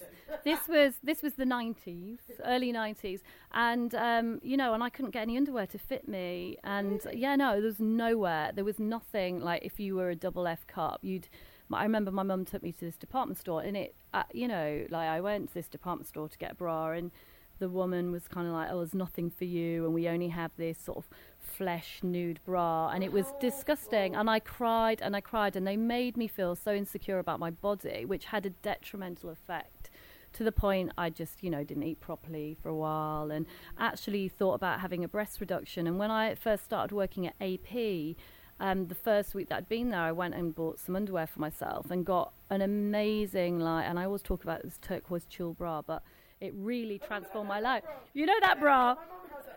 this 0.45 0.69
was 0.69 0.95
this 1.03 1.21
was 1.21 1.35
the 1.35 1.45
90s, 1.45 2.19
early 2.45 2.73
90s, 2.73 3.21
and 3.53 3.95
um, 3.95 4.41
you 4.43 4.57
know, 4.57 4.73
and 4.73 4.83
I 4.83 4.89
couldn't 4.89 5.11
get 5.11 5.23
any 5.23 5.37
underwear 5.37 5.67
to 5.67 5.79
fit 5.79 6.07
me, 6.07 6.57
and 6.63 7.01
yeah, 7.13 7.35
no, 7.35 7.55
there 7.55 7.63
was 7.63 7.81
nowhere. 7.81 8.53
There 8.55 8.65
was 8.65 8.79
nothing 8.79 9.41
like 9.41 9.65
if 9.65 9.81
you 9.81 9.97
were 9.97 10.11
a 10.11 10.17
double 10.17 10.47
F 10.47 10.67
cup, 10.67 11.01
you'd. 11.03 11.29
I 11.73 11.83
remember 11.83 12.13
my 12.13 12.23
mum 12.23 12.45
took 12.45 12.63
me 12.63 12.71
to 12.73 12.81
this 12.85 12.97
department 12.97 13.39
store, 13.39 13.63
and 13.63 13.77
it, 13.77 13.97
uh, 14.13 14.23
you 14.33 14.47
know, 14.47 14.87
like 14.91 15.09
I 15.09 15.21
went 15.21 15.49
to 15.49 15.55
this 15.55 15.67
department 15.67 16.07
store 16.07 16.29
to 16.29 16.39
get 16.39 16.53
a 16.53 16.55
bra, 16.55 16.93
and 16.93 17.11
the 17.59 17.69
woman 17.69 18.13
was 18.13 18.29
kind 18.29 18.47
of 18.47 18.53
like, 18.53 18.69
"Oh, 18.71 18.79
there's 18.79 18.95
nothing 18.95 19.29
for 19.31 19.45
you, 19.45 19.85
and 19.85 19.93
we 19.93 20.09
only 20.09 20.29
have 20.29 20.53
this 20.57 20.79
sort 20.79 20.99
of 20.99 21.09
flesh 21.57 22.01
nude 22.03 22.41
bra," 22.45 22.89
and 22.89 23.03
it 23.05 23.13
was 23.13 23.27
disgusting. 23.41 24.15
And 24.15 24.29
I 24.29 24.39
cried 24.41 25.01
and 25.03 25.15
I 25.17 25.21
cried, 25.21 25.57
and 25.57 25.67
they 25.67 25.77
made 25.77 26.17
me 26.17 26.29
feel 26.29 26.55
so 26.57 26.73
insecure 26.75 27.19
about 27.19 27.39
my 27.41 27.51
body, 27.51 28.05
which 28.05 28.27
had 28.27 28.47
a 28.47 28.51
detrimental 28.51 29.31
effect 29.31 29.91
to 30.35 30.43
the 30.45 30.53
point 30.53 30.91
I 30.99 31.11
just, 31.11 31.43
you 31.45 31.51
know, 31.51 31.63
didn't 31.63 31.85
eat 31.85 32.01
properly 32.01 32.57
for 32.61 32.69
a 32.69 32.75
while, 32.75 33.31
and 33.31 33.47
actually 33.79 34.29
thought 34.29 34.55
about 34.55 34.81
having 34.81 35.05
a 35.05 35.09
breast 35.09 35.41
reduction. 35.41 35.87
And 35.87 35.99
when 35.99 36.11
I 36.11 36.35
first 36.35 36.65
started 36.65 36.95
working 36.95 37.27
at 37.27 37.35
AP. 37.41 38.17
Um, 38.61 38.87
the 38.87 38.95
first 38.95 39.35
week 39.35 39.49
that 39.49 39.57
I'd 39.57 39.69
been 39.69 39.91
there, 39.91 40.01
I 40.01 40.13
went 40.13 40.35
and 40.35 40.55
bought 40.55 40.79
some 40.79 40.95
underwear 40.95 41.27
for 41.27 41.41
myself 41.41 41.91
and 41.91 42.07
got 42.07 42.33
an 42.51 42.63
amazing, 42.63 43.59
like, 43.59 43.85
and 43.85 43.99
I 43.99 44.05
always 44.05 44.23
talk 44.23 44.45
about 44.45 44.63
this 44.63 44.79
turquoise 44.81 45.27
chill 45.27 45.55
bra, 45.55 45.83
but 45.83 46.05
it 46.41 46.53
really 46.57 46.99
transformed 46.99 47.49
my 47.49 47.59
life. 47.59 47.83
You 48.13 48.27
know 48.27 48.39
that 48.43 48.61
bra? 48.61 48.95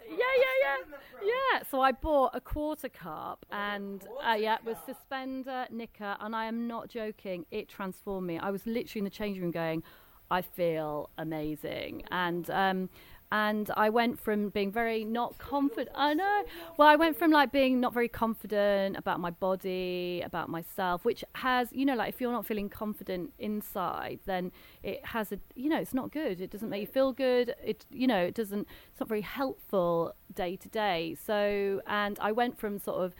My 0.09 0.15
mum 0.15 0.19
has 0.19 0.19
that 0.19 0.19
bra. 0.19 0.19
Yeah, 0.19 0.25
yeah, 0.37 0.55
yeah. 0.61 0.75
stolen 0.75 0.91
that 0.91 1.11
bra. 1.11 1.21
Yeah, 1.27 1.63
so 1.69 1.81
I 1.81 1.91
bought 1.91 2.31
a 2.33 2.41
quarter 2.41 2.89
cup 2.89 3.45
and 3.51 4.07
uh, 4.27 4.33
yeah, 4.33 4.57
with 4.65 4.77
suspender 4.85 5.67
knicker, 5.71 6.15
and 6.19 6.35
I 6.35 6.45
am 6.45 6.67
not 6.67 6.89
joking. 6.89 7.45
It 7.51 7.67
transformed 7.69 8.27
me. 8.27 8.37
I 8.39 8.49
was 8.51 8.65
literally 8.65 8.99
in 8.99 9.03
the 9.05 9.09
changing 9.09 9.43
room 9.43 9.51
going, 9.51 9.83
I 10.29 10.41
feel 10.41 11.09
amazing, 11.17 12.03
and 12.11 12.49
um, 12.49 12.89
and 13.31 13.69
I 13.75 13.89
went 13.89 14.19
from 14.19 14.49
being 14.49 14.71
very 14.71 15.03
not 15.03 15.37
confident. 15.37 15.89
I 15.95 16.13
know. 16.13 16.43
Well, 16.77 16.87
I 16.87 16.95
went 16.95 17.17
from 17.17 17.31
like 17.31 17.51
being 17.51 17.79
not 17.79 17.93
very 17.93 18.07
confident 18.07 18.97
about 18.97 19.19
my 19.19 19.31
body, 19.31 20.21
about 20.23 20.49
myself, 20.49 21.03
which 21.03 21.25
has, 21.35 21.69
you 21.71 21.85
know, 21.85 21.95
like 21.95 22.09
if 22.09 22.21
you're 22.21 22.31
not 22.31 22.45
feeling 22.45 22.69
confident 22.69 23.33
inside, 23.37 24.19
then 24.25 24.51
it 24.81 25.05
has 25.07 25.31
a, 25.31 25.39
you 25.55 25.69
know, 25.69 25.77
it's 25.77 25.93
not 25.93 26.11
good. 26.11 26.39
It 26.39 26.51
doesn't 26.51 26.69
make 26.69 26.81
you 26.81 26.87
feel 26.87 27.11
good. 27.11 27.53
It, 27.63 27.85
you 27.91 28.07
know, 28.07 28.23
it 28.23 28.35
doesn't. 28.35 28.67
It's 28.91 28.99
not 28.99 29.09
very 29.09 29.21
helpful 29.21 30.13
day 30.33 30.55
to 30.55 30.69
day. 30.69 31.17
So, 31.25 31.81
and 31.85 32.17
I 32.19 32.31
went 32.31 32.57
from 32.57 32.79
sort 32.79 33.03
of 33.03 33.13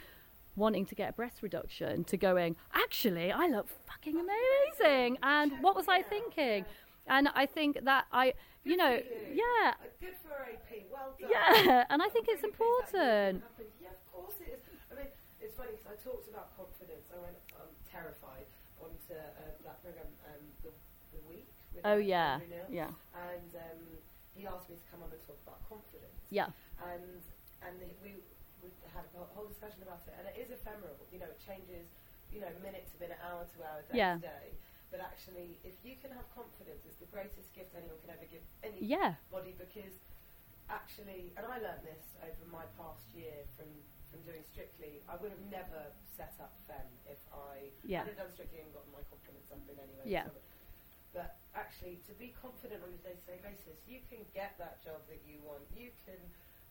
wanting 0.56 0.86
to 0.86 0.96
get 0.96 1.10
a 1.10 1.14
breast 1.14 1.44
reduction 1.44 2.04
to 2.06 2.18
going, 2.18 2.56
actually, 2.74 3.32
I 3.32 3.48
look 3.48 3.68
fucking 3.86 4.20
amazing. 4.20 5.18
And 5.22 5.52
what 5.62 5.76
was 5.76 5.88
I 5.88 6.02
thinking? 6.02 6.66
And 7.08 7.30
I 7.36 7.46
think 7.46 7.84
that 7.84 8.06
I, 8.12 8.34
you 8.64 8.76
know, 8.78 9.00
yeah, 9.34 9.74
Uh, 9.80 9.88
Good 10.00 10.16
for 10.24 10.36
AP. 10.44 10.86
Well 10.92 11.16
done. 11.20 11.30
yeah, 11.32 11.86
and 11.90 12.02
I 12.04 12.10
think 12.10 12.28
I'm 12.28 12.36
it's 12.36 12.44
really 12.44 12.54
important. 12.54 13.44
Yeah, 13.82 13.90
of 13.96 14.02
course 14.12 14.36
it 14.44 14.50
is. 14.56 14.62
I 14.92 14.96
mean, 15.00 15.10
it's 15.42 15.56
funny 15.56 15.72
because 15.76 15.88
I 15.88 15.96
talked 16.04 16.28
about 16.30 16.52
confidence. 16.58 17.08
I 17.12 17.20
went 17.24 17.40
um, 17.60 17.72
terrified 17.90 18.48
onto 18.80 19.14
uh, 19.16 19.56
that 19.66 19.78
program, 19.84 20.10
um, 20.30 20.44
the, 20.64 20.72
the 21.16 21.22
week. 21.32 21.48
With 21.74 21.86
Oh 21.86 21.98
yeah, 21.98 22.40
Neil, 22.50 22.66
yeah, 22.70 22.92
And 23.14 23.52
um, 23.56 23.82
he 24.36 24.46
asked 24.48 24.70
me 24.70 24.76
to 24.76 24.86
come 24.92 25.02
on 25.06 25.10
and 25.14 25.22
talk 25.26 25.38
about 25.48 25.62
confidence. 25.70 26.18
yeah, 26.30 26.50
And 26.82 27.22
and 27.66 27.74
the, 27.82 27.88
we 28.04 28.20
we 28.62 28.70
had 28.94 29.06
a 29.16 29.24
whole 29.34 29.46
discussion 29.48 29.82
about 29.86 30.02
it. 30.10 30.14
And 30.20 30.26
it 30.28 30.36
is 30.42 30.50
ephemeral. 30.52 30.98
You 31.14 31.20
know, 31.24 31.30
it 31.32 31.40
changes. 31.40 31.88
You 32.34 32.42
know, 32.44 32.52
minute 32.62 32.84
to 32.92 32.96
minute, 33.00 33.18
hour 33.24 33.48
to 33.48 33.58
hour, 33.64 33.80
day 33.88 33.98
Yeah. 33.98 34.20
to 34.20 34.28
day. 34.28 34.48
But 34.92 35.04
actually, 35.04 35.60
if 35.68 35.76
you 35.84 36.00
can 36.00 36.16
have 36.16 36.24
confidence, 36.32 36.88
it's 36.88 36.98
the 36.98 37.12
greatest 37.12 37.52
gift 37.52 37.76
anyone 37.76 38.00
can 38.00 38.16
ever 38.16 38.28
give 38.32 38.44
any 38.64 38.80
yeah, 38.80 39.20
body 39.28 39.52
because 39.60 40.00
actually, 40.72 41.36
and 41.36 41.44
I 41.44 41.60
learned 41.60 41.84
this 41.84 42.16
over 42.24 42.44
my 42.52 42.64
past 42.80 43.08
year 43.12 43.44
from, 43.60 43.68
from 44.12 44.24
doing 44.24 44.44
Strictly, 44.48 45.04
I 45.08 45.20
would 45.20 45.32
have 45.32 45.46
never 45.52 45.92
set 46.16 46.36
up 46.40 46.56
Femme 46.68 46.92
if 47.08 47.20
I 47.36 47.72
Yeah. 47.84 48.08
had 48.08 48.16
done 48.16 48.32
Strictly 48.32 48.64
and 48.64 48.72
gotten 48.72 48.92
my 48.96 49.04
confidence 49.12 49.52
up 49.52 49.64
in 49.68 49.76
anyway. 49.76 50.08
Yeah. 50.08 50.32
So- 50.32 50.40
but 51.14 51.38
actually, 51.56 52.00
to 52.08 52.14
be 52.14 52.36
confident 52.42 52.84
on 52.84 52.90
a 52.94 53.02
day-to-day 53.02 53.40
basis, 53.42 53.80
you 53.88 54.00
can 54.10 54.20
get 54.36 54.54
that 54.60 54.84
job 54.84 55.02
that 55.10 55.22
you 55.28 55.40
want. 55.42 55.64
You 55.76 55.90
can 56.06 56.20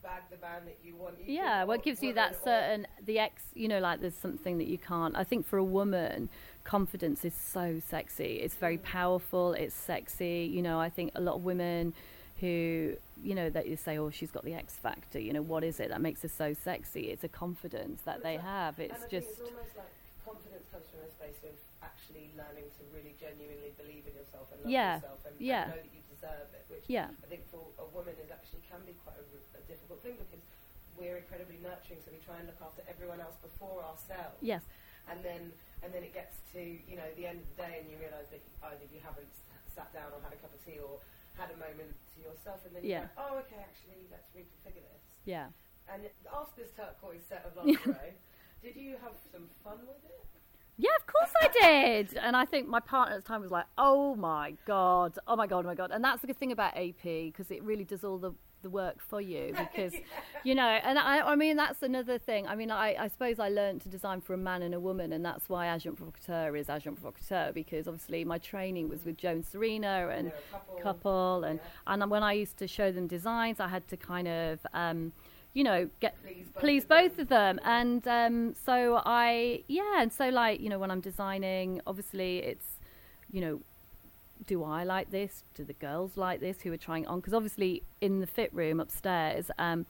bag 0.03 0.23
the 0.31 0.37
band 0.37 0.69
that 0.69 0.79
you 0.85 0.95
want. 0.95 1.19
You 1.19 1.35
yeah. 1.35 1.65
What 1.65 1.83
gives 1.83 2.03
you 2.03 2.13
that 2.15 2.43
certain 2.45 2.87
the 3.05 3.19
ex? 3.19 3.43
You 3.55 3.67
know, 3.67 3.81
like 3.81 4.01
there's 4.01 4.15
something 4.15 4.59
that 4.59 4.69
you 4.69 4.79
can't. 4.79 5.17
I 5.17 5.25
think 5.25 5.47
for 5.47 5.57
a 5.57 5.65
woman, 5.65 6.29
confidence 6.67 7.25
is 7.25 7.33
so 7.33 7.81
sexy. 7.89 8.41
It's 8.43 8.57
very 8.57 8.77
mm. 8.77 8.83
powerful. 8.83 9.53
It's 9.55 9.75
sexy. 9.75 10.51
You 10.53 10.63
know, 10.63 10.81
I 10.81 10.91
think 10.91 11.13
a 11.15 11.21
lot 11.21 11.37
of 11.37 11.45
women 11.45 11.95
who 12.41 12.97
you 13.23 13.35
know 13.35 13.49
that 13.49 13.67
you 13.67 13.77
say, 13.77 13.97
oh, 13.97 14.11
she's 14.11 14.31
got 14.31 14.45
the 14.45 14.53
X 14.53 14.75
factor. 14.75 15.19
You 15.19 15.33
know, 15.33 15.43
what 15.43 15.65
is 15.65 15.81
it 15.81 15.89
that 15.89 16.03
makes 16.03 16.21
her 16.23 16.29
so 16.29 16.53
sexy? 16.53 17.09
It's 17.09 17.25
a 17.25 17.33
confidence 17.33 18.03
that 18.03 18.23
they 18.23 18.37
have. 18.37 18.79
It's 18.79 19.01
just. 19.09 19.31
it's 19.31 19.41
almost 19.41 19.73
like 19.79 19.89
confidence 20.27 20.67
comes 20.69 20.85
from 20.91 21.07
a 21.07 21.11
space 21.15 21.41
of 21.47 21.55
actually 21.81 22.35
learning 22.37 22.67
to 22.77 22.83
really 22.93 23.15
genuinely 23.17 23.73
believe 23.79 24.05
in 24.11 24.15
yourself 24.19 24.51
and 24.53 24.67
love 24.67 24.75
Yeah. 24.75 24.99
yourself 24.99 25.23
and, 25.25 25.39
and 25.39 25.49
know 25.49 25.79
that 25.79 25.95
you 25.95 26.03
deserve 26.11 26.51
it, 26.51 26.67
which 26.69 26.85
Yeah. 26.91 27.09
I 27.23 27.27
think 27.31 27.47
for 27.49 27.63
a 27.79 27.87
woman 27.95 28.19
is 28.19 28.29
actually 28.29 28.67
can 28.67 28.83
be 28.85 28.99
quite 29.07 29.17
a, 29.17 29.25
a 29.57 29.63
difficult 29.71 30.03
thing 30.03 30.19
because 30.19 30.43
we're 30.99 31.17
incredibly 31.17 31.63
nurturing, 31.63 32.03
so 32.03 32.11
we 32.11 32.19
try 32.27 32.37
and 32.43 32.51
look 32.51 32.59
after 32.59 32.83
everyone 32.91 33.23
else 33.23 33.39
before 33.39 33.87
ourselves. 33.87 34.43
Yes. 34.43 34.67
And 35.07 35.23
then 35.23 35.55
and 35.83 35.93
then 35.93 36.03
it 36.03 36.15
gets 36.15 36.41
to 36.53 36.61
you 36.61 36.97
know 36.97 37.09
the 37.17 37.27
end 37.27 37.41
of 37.41 37.49
the 37.55 37.59
day, 37.63 37.73
and 37.81 37.91
you 37.91 37.97
realise 38.01 38.29
that 38.33 38.43
either 38.73 38.87
you 38.89 39.01
haven't 39.05 39.31
sat 39.75 39.93
down 39.93 40.09
or 40.13 40.21
had 40.25 40.33
a 40.33 40.41
cup 40.41 40.53
of 40.53 40.61
tea 40.65 40.81
or 40.81 41.01
had 41.37 41.53
a 41.53 41.59
moment 41.61 41.93
to 41.93 42.17
yourself, 42.25 42.65
and 42.65 42.73
then 42.73 42.83
you're 42.83 43.05
like, 43.05 43.21
oh, 43.21 43.41
okay, 43.45 43.61
actually, 43.61 44.09
let's 44.09 44.29
reconfigure 44.33 44.81
this. 44.81 45.05
Yeah. 45.29 45.53
And 45.93 46.09
after 46.33 46.65
this 46.65 46.73
turquoise 46.73 47.23
set 47.29 47.45
of 47.45 47.53
lingerie, 47.61 48.17
did 48.63 48.75
you 48.75 48.97
have 49.05 49.13
some 49.33 49.47
fun 49.63 49.85
with 49.85 50.01
it? 50.05 50.25
Yeah, 50.79 50.91
of 50.99 51.07
course 51.07 51.31
I 51.41 51.49
did. 51.49 52.19
And 52.19 52.37
I 52.37 52.45
think 52.45 52.69
my 52.69 52.81
partner 52.81 53.17
at 53.17 53.23
the 53.23 53.29
time 53.29 53.41
was 53.41 53.51
like, 53.51 53.67
"Oh 53.79 54.15
my 54.15 54.55
god, 54.67 55.19
oh 55.27 55.37
my 55.37 55.47
god, 55.47 55.65
oh 55.65 55.69
my 55.69 55.75
god." 55.75 55.91
And 55.91 56.05
that's 56.05 56.21
the 56.21 56.27
good 56.27 56.37
thing 56.37 56.53
about 56.53 56.77
AP 56.77 57.03
because 57.03 57.51
it 57.51 57.63
really 57.63 57.85
does 57.85 58.05
all 58.05 58.19
the 58.19 58.33
the 58.67 58.71
work 58.71 58.99
for 59.11 59.21
you 59.33 59.45
because 59.65 59.93
you 60.49 60.55
know 60.61 60.73
and 60.89 60.99
I, 60.99 61.15
I 61.33 61.35
mean 61.43 61.57
that's 61.57 61.83
another 61.91 62.19
thing 62.19 62.43
i 62.53 62.55
mean 62.61 62.71
I, 62.71 62.89
I 63.05 63.09
suppose 63.15 63.39
i 63.39 63.49
learned 63.61 63.81
to 63.83 63.89
design 63.97 64.21
for 64.27 64.33
a 64.35 64.43
man 64.51 64.61
and 64.67 64.75
a 64.75 64.81
woman 64.89 65.09
and 65.13 65.23
that's 65.29 65.49
why 65.53 65.63
agent 65.75 65.97
provocateur 66.01 66.57
is 66.61 66.69
agent 66.77 66.97
provocateur 67.01 67.53
because 67.61 67.87
obviously 67.91 68.25
my 68.35 68.39
training 68.53 68.89
was 68.89 69.01
with 69.07 69.17
joe 69.25 69.31
and 69.39 69.47
serena 69.47 69.95
and 70.17 70.33
couple. 70.51 70.77
couple 70.87 71.45
and 71.49 71.59
Yeah. 71.61 71.93
and 72.03 72.11
when 72.15 72.23
i 72.31 72.33
used 72.45 72.57
to 72.63 72.67
show 72.79 72.89
them 72.97 73.07
designs 73.19 73.61
i 73.61 73.69
had 73.77 73.85
to 73.93 73.97
kind 74.13 74.29
of 74.29 74.55
um 74.83 75.01
you 75.59 75.65
know 75.69 75.81
get 76.05 76.13
Please 76.23 76.47
both 76.53 76.63
please 76.65 76.83
of 76.83 76.89
both 76.97 77.15
them. 77.17 77.23
of 77.23 77.29
them 77.29 77.55
and 77.65 78.03
um 78.09 78.55
so 78.69 78.77
i 79.07 79.63
yeah 79.69 80.03
and 80.03 80.11
so 80.21 80.29
like 80.43 80.57
you 80.61 80.69
know 80.73 80.79
when 80.83 80.91
i'm 80.95 81.05
designing 81.13 81.81
obviously 81.87 82.39
it's 82.51 82.69
you 83.31 83.41
know 83.45 83.55
do 84.47 84.65
I 84.65 84.85
like 84.85 85.11
this? 85.11 85.45
Do 85.55 85.65
the 85.65 85.73
girls 85.73 86.17
like 86.17 86.41
this 86.41 86.61
who 86.63 86.73
are 86.73 86.77
trying 86.77 87.07
on? 87.07 87.21
Because 87.21 87.35
obviously 87.35 87.83
in 88.01 88.21
the 88.21 88.27
fit 88.27 88.53
room 88.53 88.81
upstairs, 88.81 89.51
um, 89.59 89.87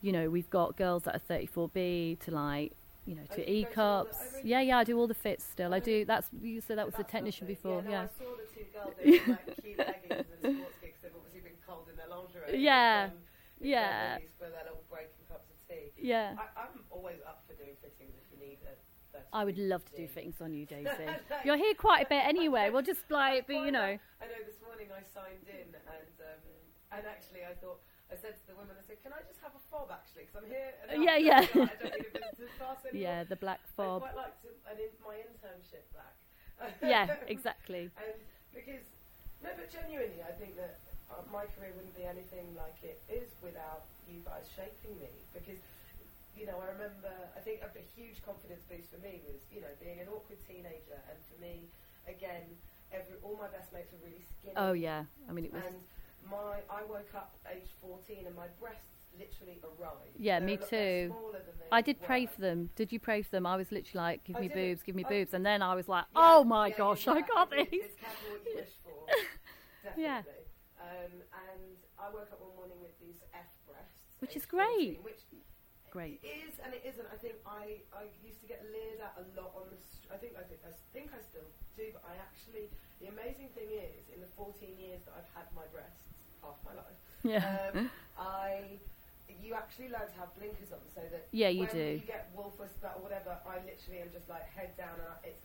you 0.00 0.12
know, 0.12 0.30
we've 0.30 0.48
got 0.50 0.76
girls 0.76 1.02
that 1.04 1.14
are 1.16 1.36
34B 1.36 2.18
to 2.20 2.30
like, 2.30 2.72
you 3.06 3.14
know, 3.14 3.22
to 3.34 3.50
E 3.50 3.64
go 3.64 3.70
to 3.74 3.80
all 3.82 4.04
the- 4.04 4.10
cups. 4.10 4.18
really? 4.34 4.48
Yeah, 4.50 4.60
yeah, 4.60 4.78
I 4.78 4.84
do 4.84 4.98
all 4.98 5.06
the 5.06 5.14
fits 5.14 5.44
still. 5.44 5.74
I 5.74 5.80
do. 5.80 6.04
That's 6.04 6.28
you 6.40 6.60
said 6.60 6.78
that 6.78 6.86
was 6.86 6.94
the 6.94 7.04
technician 7.04 7.46
before. 7.46 7.82
Yeah, 7.82 7.88
no, 7.88 7.90
Yeah, 7.90 8.02
I 8.02 8.06
saw 8.18 8.30
the 8.36 8.46
two 8.54 8.66
girls 8.72 8.94
they 9.02 9.10
were 9.10 9.32
like 9.36 9.62
cute 9.62 9.78
leggings 10.10 10.26
and 10.44 10.56
sports 10.56 10.78
kicks. 10.80 10.98
They've 11.02 11.12
obviously 11.16 11.40
been 11.40 11.58
cold 11.66 11.88
in 11.90 11.96
their 11.96 12.08
lingerie. 12.08 12.58
Yeah. 12.62 13.08
Um, 13.12 13.18
Yeah. 13.60 14.18
For 14.38 14.48
their 14.48 14.64
little 14.64 14.84
break 14.90 15.08
and 15.18 15.28
cups 15.28 15.48
of 15.50 15.56
tea. 15.68 15.92
yeah. 16.00 16.36
I, 16.38 16.64
I'm 16.64 16.80
always 16.90 17.18
up 17.26 17.44
for 17.48 17.54
doing 17.54 17.76
fittings 17.82 18.14
if 18.16 18.26
you 18.32 18.38
need 18.46 18.58
a. 18.64 18.72
30 19.12 19.24
I 19.32 19.44
would 19.44 19.58
love 19.58 19.84
to 19.86 19.92
do 19.92 20.06
fitting. 20.08 20.32
fittings 20.34 20.40
on 20.40 20.54
you, 20.54 20.66
Daisy. 20.72 21.06
You're 21.44 21.56
here 21.56 21.74
quite 21.74 22.06
a 22.06 22.08
bit 22.08 22.22
anyway. 22.24 22.70
We'll 22.70 22.82
just 22.86 23.10
like, 23.10 23.46
but 23.46 23.54
you 23.56 23.70
know, 23.72 23.98
I 24.20 24.24
know 24.30 24.40
this 24.46 24.60
morning 24.64 24.88
I 24.92 25.02
signed 25.14 25.46
in 25.48 25.68
and 25.74 26.14
um, 26.20 26.42
and 26.92 27.02
actually 27.06 27.42
I 27.46 27.54
thought 27.58 27.78
I 28.10 28.16
said 28.18 28.34
to 28.38 28.44
the 28.50 28.56
woman 28.58 28.74
I 28.74 28.82
said 28.86 28.98
can 29.02 29.12
I 29.14 29.22
just 29.26 29.38
have 29.42 29.54
a 29.54 29.62
fob 29.70 29.90
actually 29.94 30.26
because 30.26 30.42
I'm 30.42 30.50
here. 30.50 30.70
enough 30.90 30.98
Yeah, 30.98 31.18
yeah. 31.18 31.42
I 31.46 31.74
don't 31.78 31.94
need 31.94 32.10
a 32.10 32.18
visitor's 32.18 32.54
pass 32.58 32.78
anymore. 32.86 33.02
yeah, 33.06 33.24
the 33.24 33.38
black 33.38 33.60
fob. 33.76 34.02
quite 34.02 34.18
like 34.18 34.34
to, 34.42 34.50
an 34.66 34.78
in, 34.82 34.90
my 35.02 35.14
internship 35.22 35.86
back. 35.94 36.14
Yeah, 36.84 37.08
exactly. 37.26 37.88
And 37.96 38.18
because 38.52 38.84
no, 39.40 39.48
but 39.56 39.72
genuinely, 39.72 40.20
I 40.20 40.32
think 40.36 40.56
that 40.60 40.76
uh, 41.08 41.24
my 41.32 41.48
career 41.56 41.72
wouldn't 41.72 41.96
be 41.96 42.04
anything 42.04 42.44
like 42.52 42.76
it 42.84 43.00
is 43.08 43.32
without 43.40 43.88
you 44.04 44.20
guys 44.28 44.44
shaping 44.52 44.92
me. 45.00 45.08
Because 45.32 45.56
you 46.36 46.46
know, 46.46 46.58
I 46.62 46.70
remember. 46.72 47.12
I 47.36 47.40
think 47.40 47.60
a, 47.62 47.68
a 47.72 47.84
huge 47.96 48.22
confidence 48.24 48.62
boost 48.68 48.90
for 48.92 49.00
me 49.00 49.22
was 49.26 49.40
you 49.52 49.60
know 49.60 49.72
being 49.82 50.00
an 50.00 50.08
awkward 50.08 50.38
teenager, 50.46 50.98
and 51.08 51.18
for 51.30 51.38
me, 51.40 51.68
again, 52.08 52.44
every 52.92 53.16
all 53.22 53.36
my 53.38 53.48
best 53.48 53.72
mates 53.72 53.92
were 53.92 54.02
really 54.04 54.22
skinny. 54.22 54.54
Oh 54.56 54.72
yeah, 54.72 55.04
I 55.28 55.32
mean 55.32 55.44
it 55.44 55.52
was. 55.52 55.62
And 55.66 55.76
my, 56.30 56.60
I 56.70 56.82
woke 56.88 57.10
up 57.14 57.34
age 57.50 57.68
14 57.80 58.26
and 58.26 58.36
my 58.36 58.46
breasts 58.60 58.86
literally 59.18 59.58
arrived. 59.64 60.14
Yeah, 60.18 60.38
They 60.38 60.46
me 60.46 60.56
too. 60.56 61.14
smaller 61.14 61.40
than 61.44 61.56
they 61.58 61.66
I 61.72 61.80
did 61.82 62.02
pray 62.02 62.26
for 62.26 62.40
them. 62.40 62.70
Did 62.76 62.92
you 62.92 62.98
pray 63.00 63.22
for 63.22 63.30
them? 63.30 63.46
I 63.46 63.56
was 63.56 63.70
literally 63.72 64.02
like, 64.04 64.24
give 64.24 64.36
I 64.36 64.40
me 64.40 64.48
boobs, 64.48 64.82
give 64.82 64.94
me 64.94 65.04
Oh. 65.04 65.08
boobs, 65.08 65.34
and 65.34 65.44
then 65.46 65.62
I 65.62 65.74
was 65.74 65.88
like, 65.88 66.04
Yeah, 66.14 66.20
oh 66.22 66.44
my 66.44 66.68
yeah, 66.68 66.74
gosh, 66.76 67.06
yeah, 67.06 67.12
I 67.14 67.20
got 67.22 67.50
these. 67.50 67.66
It's 67.72 67.96
careful 68.00 68.30
what 68.30 68.40
you 68.44 68.54
wish 68.56 68.74
for. 68.82 69.06
Definitely. 69.82 70.04
Yeah. 70.04 70.22
Um, 70.80 71.12
and 71.50 71.76
I 71.98 72.08
woke 72.12 72.28
up 72.32 72.40
one 72.40 72.56
morning 72.56 72.78
with 72.80 72.98
these 73.00 73.20
F 73.34 73.48
breasts. 73.66 74.02
Which 74.20 74.36
is 74.36 74.42
aged 74.42 74.50
14, 74.50 74.66
great. 74.66 75.00
Which 75.02 75.20
Great. 75.90 76.22
It 76.22 76.46
is 76.46 76.54
and 76.62 76.70
it 76.72 76.82
isn't. 76.86 77.06
I 77.10 77.18
think 77.18 77.34
I, 77.46 77.82
I 77.90 78.06
used 78.22 78.40
to 78.42 78.48
get 78.48 78.62
leered 78.70 79.02
at 79.02 79.14
a 79.18 79.24
lot 79.34 79.50
on 79.58 79.66
the. 79.70 79.78
St- 79.78 80.06
I 80.14 80.16
think 80.22 80.32
I 80.38 80.44
think 80.46 80.60
I 80.62 80.72
think 80.94 81.10
I 81.10 81.20
still 81.22 81.46
do, 81.76 81.90
but 81.94 82.02
I 82.06 82.14
actually. 82.18 82.70
The 83.02 83.08
amazing 83.08 83.48
thing 83.56 83.72
is, 83.72 83.96
in 84.12 84.20
the 84.20 84.28
14 84.36 84.52
years 84.76 85.00
that 85.08 85.16
I've 85.16 85.30
had 85.32 85.48
my 85.56 85.64
breasts, 85.72 86.04
half 86.44 86.60
my 86.62 86.76
life, 86.76 86.98
Yeah. 87.24 87.72
um, 87.74 87.90
I. 88.18 88.78
You 89.42 89.54
actually 89.54 89.88
learn 89.88 90.04
to 90.10 90.16
have 90.20 90.34
blinkers 90.36 90.70
on, 90.74 90.82
so 90.94 91.00
that 91.10 91.26
Yeah, 91.32 91.48
you 91.48 91.64
when 91.64 91.70
do. 91.72 91.86
you 92.02 92.06
get 92.06 92.28
wolf 92.36 92.58
whisper 92.60 92.90
or 92.96 93.00
whatever, 93.02 93.38
I 93.46 93.56
literally 93.64 94.02
am 94.02 94.10
just 94.12 94.28
like 94.28 94.44
head 94.52 94.76
down, 94.76 94.94
and 94.98 95.06
I, 95.08 95.28
it's 95.28 95.40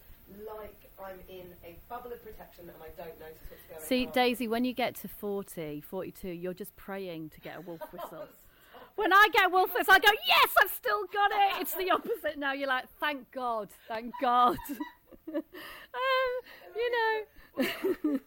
like 0.46 0.76
I'm 1.00 1.20
in 1.30 1.48
a 1.64 1.76
bubble 1.88 2.12
of 2.12 2.22
protection, 2.26 2.66
and 2.68 2.76
I 2.82 2.90
don't 2.98 3.18
notice 3.20 3.38
what's 3.50 3.64
going 3.70 3.82
See, 3.82 4.06
on. 4.08 4.14
See, 4.14 4.20
Daisy, 4.20 4.48
when 4.48 4.66
you 4.66 4.74
get 4.74 4.96
to 4.96 5.08
40, 5.08 5.82
42, 5.82 6.28
you're 6.30 6.54
just 6.54 6.76
praying 6.76 7.30
to 7.30 7.40
get 7.42 7.58
a 7.58 7.62
wolf 7.62 7.82
whistle. 7.94 8.28
When 8.96 9.12
I 9.12 9.28
get 9.34 9.52
wolf 9.52 9.72
I 9.76 10.00
go, 10.00 10.08
yes, 10.26 10.50
I've 10.64 10.72
still 10.72 11.06
got 11.12 11.32
it. 11.32 11.62
It's 11.62 11.74
the 11.76 11.92
opposite 11.92 12.38
now. 12.38 12.54
You're 12.54 12.70
like, 12.70 12.86
thank 13.00 13.30
God, 13.32 13.70
thank 13.88 14.14
God. 14.22 14.58
um, 15.28 15.44
you 16.76 16.92
know, 16.92 17.26
and 17.58 18.22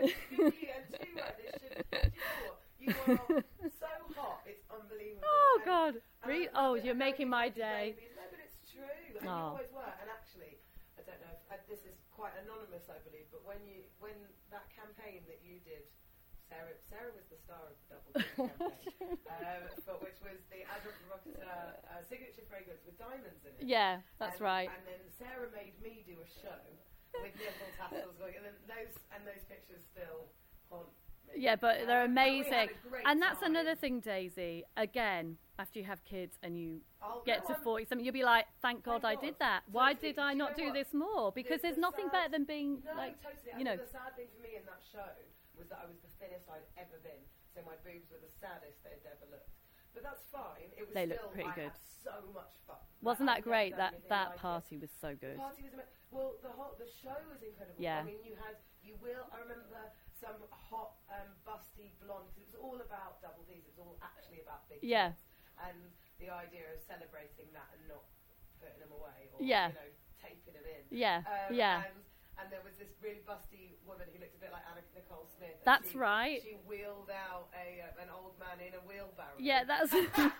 two, 0.00 1.12
right, 1.16 1.36
they 1.36 1.52
should, 1.52 1.84
do 1.92 1.98
you 2.00 2.08
know 2.16 2.40
what? 2.48 2.58
You 2.80 2.90
are 2.90 3.44
so 3.78 3.92
hot, 4.16 4.40
it's 4.46 4.64
unbelievable. 4.72 5.22
unbelievable. 5.22 5.26
Oh 5.26 5.60
God! 5.64 5.94
and 5.94 6.02
I 6.24 6.28
Re- 6.28 6.48
oh, 6.54 6.74
you're 6.74 6.94
making 6.98 7.28
my 7.28 7.48
day. 7.48 7.94
No, 8.16 8.22
but 8.30 8.40
it's 8.42 8.58
true. 8.72 8.82
And 9.20 9.24
you 9.24 9.30
Oh. 9.30 9.54
always 9.54 9.70
were. 9.70 9.92
And 10.02 10.08
actually, 10.10 10.58
I 10.98 11.02
don't 11.06 11.20
know. 11.22 11.30
If, 11.30 11.46
uh, 11.52 11.62
this 11.68 11.84
is 11.86 11.94
quite 12.10 12.32
anonymous, 12.42 12.88
I 12.90 12.98
believe. 13.06 13.30
But 13.30 13.44
when 13.46 13.60
you 13.68 13.84
when 14.00 14.14
that 14.50 14.66
campaign 14.74 15.22
that 15.28 15.40
you 15.44 15.60
did. 15.62 15.84
Sarah, 16.52 16.76
Sarah 16.92 17.12
was 17.16 17.24
the 17.32 17.40
star 17.40 17.64
of 17.64 17.74
the 17.80 17.86
Double 17.88 18.12
campaign, 18.60 19.16
um, 19.32 19.62
but 19.88 19.98
which 20.04 20.20
was 20.20 20.36
the 20.52 20.60
Agent 20.68 20.96
Provocateur 21.08 21.80
uh, 21.88 22.04
signature 22.08 22.44
fragrance 22.48 22.84
with 22.84 22.96
diamonds 23.00 23.40
in 23.48 23.56
it. 23.56 23.64
Yeah, 23.64 24.04
that's 24.20 24.36
And- 24.36 24.44
right. 24.44 24.68
And 24.68 24.84
then 24.84 25.00
Sarah 25.16 25.48
made 25.56 25.72
me 25.80 26.04
do 26.04 26.20
a 26.20 26.28
show 26.28 26.60
with 27.16 27.32
nipple 27.40 27.70
tassels 27.80 28.16
going, 28.20 28.36
and 28.36 28.44
then 28.44 28.56
those 28.68 28.92
and 29.16 29.24
those 29.24 29.40
pictures 29.48 29.80
still 29.88 30.28
haunt 30.68 30.92
me. 30.92 31.40
Yeah, 31.40 31.56
but 31.56 31.86
they're 31.88 32.04
Um, 32.04 32.12
and 32.12 32.18
amazing. 32.18 32.68
a 32.76 33.08
And 33.08 33.16
that's 33.22 33.40
time. 33.40 33.56
another 33.56 33.74
thing, 33.74 34.00
Daisy. 34.00 34.64
Again, 34.76 35.38
after 35.58 35.78
you 35.78 35.86
have 35.86 36.04
kids 36.04 36.36
and 36.42 36.58
you 36.58 36.82
I'll 37.00 37.22
get 37.24 37.46
to 37.46 37.54
40 37.54 37.86
something, 37.86 38.04
you'll 38.04 38.12
be 38.12 38.24
like, 38.24 38.44
thank 38.60 38.82
God 38.84 39.04
I 39.04 39.14
did 39.16 39.38
that. 39.38 39.62
Why 39.70 39.94
did 39.94 40.18
I 40.18 40.32
Do 40.32 40.38
not 40.38 40.56
do 40.56 40.64
what? 40.66 40.74
this 40.74 40.92
more? 40.92 41.32
Because 41.32 41.60
The- 41.62 41.68
there's 41.68 41.74
the 41.76 41.80
nothing 41.88 42.06
sad- 42.06 42.12
better 42.12 42.30
than 42.32 42.44
being 42.44 42.82
No, 42.84 42.92
like, 42.96 43.16
totally. 43.22 43.52
You 43.56 43.64
know, 43.64 43.76
the 43.78 43.86
sad 43.86 44.14
thing 44.16 44.28
for 44.36 44.42
me 44.42 44.56
in 44.56 44.64
that 44.66 44.82
show 44.92 45.08
was 45.58 45.68
that 45.70 45.80
I 45.82 45.86
was 45.86 45.98
the 46.00 46.12
thinnest 46.20 46.48
I'd 46.48 46.66
ever 46.80 46.98
been. 47.04 47.22
So 47.52 47.60
my 47.68 47.76
boobs 47.84 48.08
were 48.08 48.20
the 48.22 48.32
saddest 48.40 48.80
they'd 48.84 49.04
ever 49.04 49.28
looked. 49.28 49.52
But 49.92 50.02
that's 50.08 50.24
fine. 50.32 50.72
It 50.72 50.88
was 50.88 50.96
They 50.96 51.04
still, 51.04 51.20
look 51.28 51.36
pretty 51.36 51.52
I 51.52 51.68
good. 51.68 51.72
had 51.76 51.80
so 52.00 52.16
much 52.32 52.56
fun. 52.64 52.80
wasn't 53.04 53.28
that 53.28 53.44
great? 53.44 53.76
That 53.76 53.92
that 54.08 54.32
like 54.32 54.40
it. 54.40 54.40
party 54.40 54.74
was 54.80 54.88
so 54.88 55.12
The 55.12 55.20
good. 55.20 55.36
party 55.36 55.62
was 55.68 55.72
ama- 55.76 55.92
well. 56.08 56.32
The 56.40 56.48
whole 56.48 56.72
the 56.80 56.88
show 56.88 57.12
was 57.28 57.44
incredible. 57.44 57.76
Yeah. 57.76 58.00
I 58.00 58.08
mean, 58.08 58.24
you 58.24 58.32
had 58.40 58.56
you 58.80 58.96
will. 59.04 59.28
I 59.28 59.36
remember 59.44 59.92
some 60.16 60.40
hot, 60.48 60.96
um, 61.12 61.28
busty 61.44 61.92
blonde. 62.00 62.32
it 62.40 62.46
was 62.48 62.56
all 62.56 62.80
about 62.80 63.20
double 63.20 63.44
D's. 63.44 63.68
It 63.68 63.76
was 63.76 63.84
all 63.84 63.96
actually 64.00 64.40
about 64.40 64.64
big. 64.72 64.80
Yeah. 64.80 65.12
tits. 65.12 65.28
And 65.60 65.92
the 66.18 66.32
idea 66.32 66.72
of 66.72 66.80
celebrating 66.88 67.52
that 67.52 67.68
and 67.76 67.84
not 67.92 68.08
putting 68.58 68.80
them 68.80 68.90
away 68.96 69.28
or 69.34 69.44
Yeah. 69.44 69.68
you 69.68 69.74
know 69.76 69.90
taping 70.22 70.54
them 70.56 70.64
in. 70.64 70.82
Yeah, 70.88 71.20
Um, 71.26 71.52
yeah. 71.54 71.84
And, 71.90 72.00
and 72.38 72.50
there 72.50 72.60
was 72.64 72.74
this 72.78 72.88
really 73.02 73.22
busty 73.28 73.76
woman 73.86 74.06
who 74.12 74.18
looked 74.20 74.34
a 74.36 74.40
bit 74.40 74.50
like 74.52 74.62
Anna 74.70 74.82
Nicole 74.94 75.26
Smith. 75.36 75.56
That's 75.64 75.90
she- 75.92 75.98
right. 75.98 76.40
She 76.42 76.56
wheeled 76.66 77.10
out 77.10 77.48
a 77.54 77.82
uh, 77.84 78.02
an 78.02 78.08
old 78.12 78.34
man 78.38 78.58
in 78.60 78.74
a 78.74 78.82
wheelbarrow. 78.86 79.36
Yeah, 79.38 79.64
that's. 79.64 79.92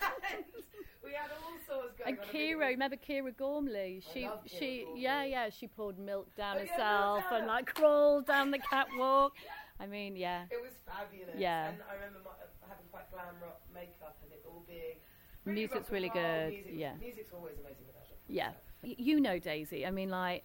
We 1.05 1.11
had 1.19 1.31
all 1.33 1.59
sorts 1.67 1.99
going 1.99 2.11
and 2.11 2.19
on. 2.21 2.25
I 2.25 2.33
mean, 2.33 2.43
it 2.43 2.55
Kira, 2.55 2.59
was- 2.59 2.69
remember 2.75 2.97
Kira 2.97 3.37
Gormley? 3.37 4.03
She, 4.15 4.29
she, 4.47 4.85
Gormley. 4.85 5.03
yeah, 5.03 5.25
yeah. 5.25 5.49
She 5.51 5.67
poured 5.67 5.99
milk 5.99 6.29
down 6.37 6.57
Oh, 6.57 6.61
herself 6.61 7.25
milk 7.29 7.33
and 7.41 7.47
like 7.49 7.67
crawled 7.75 8.27
down 8.27 8.51
the 8.53 8.59
catwalk. 8.71 9.33
I 9.81 9.87
mean, 9.87 10.15
yeah, 10.17 10.45
It 10.49 10.63
was 10.63 10.71
fabulous. 10.87 11.35
Yeah. 11.37 11.71
And 11.71 11.79
I 11.91 11.95
remember 11.95 12.21
my, 12.25 12.31
having 12.69 12.87
quite 12.93 13.11
glam 13.11 13.35
rock 13.43 13.61
makeup 13.75 14.17
and 14.23 14.33
it 14.33 14.45
all 14.47 14.63
being. 14.67 14.99
Music's 15.45 15.91
really 15.91 16.09
good, 16.09 16.51
Music, 16.53 16.73
yeah. 16.73 16.93
Music's 17.01 17.33
always 17.33 17.55
amazing 17.59 17.85
with 17.89 17.97
Azure. 17.97 18.15
yeah. 18.29 18.51
You 18.85 19.21
know, 19.21 19.41
Daisy. 19.41 19.85
I 19.85 19.91
mean, 19.91 20.09
like 20.09 20.45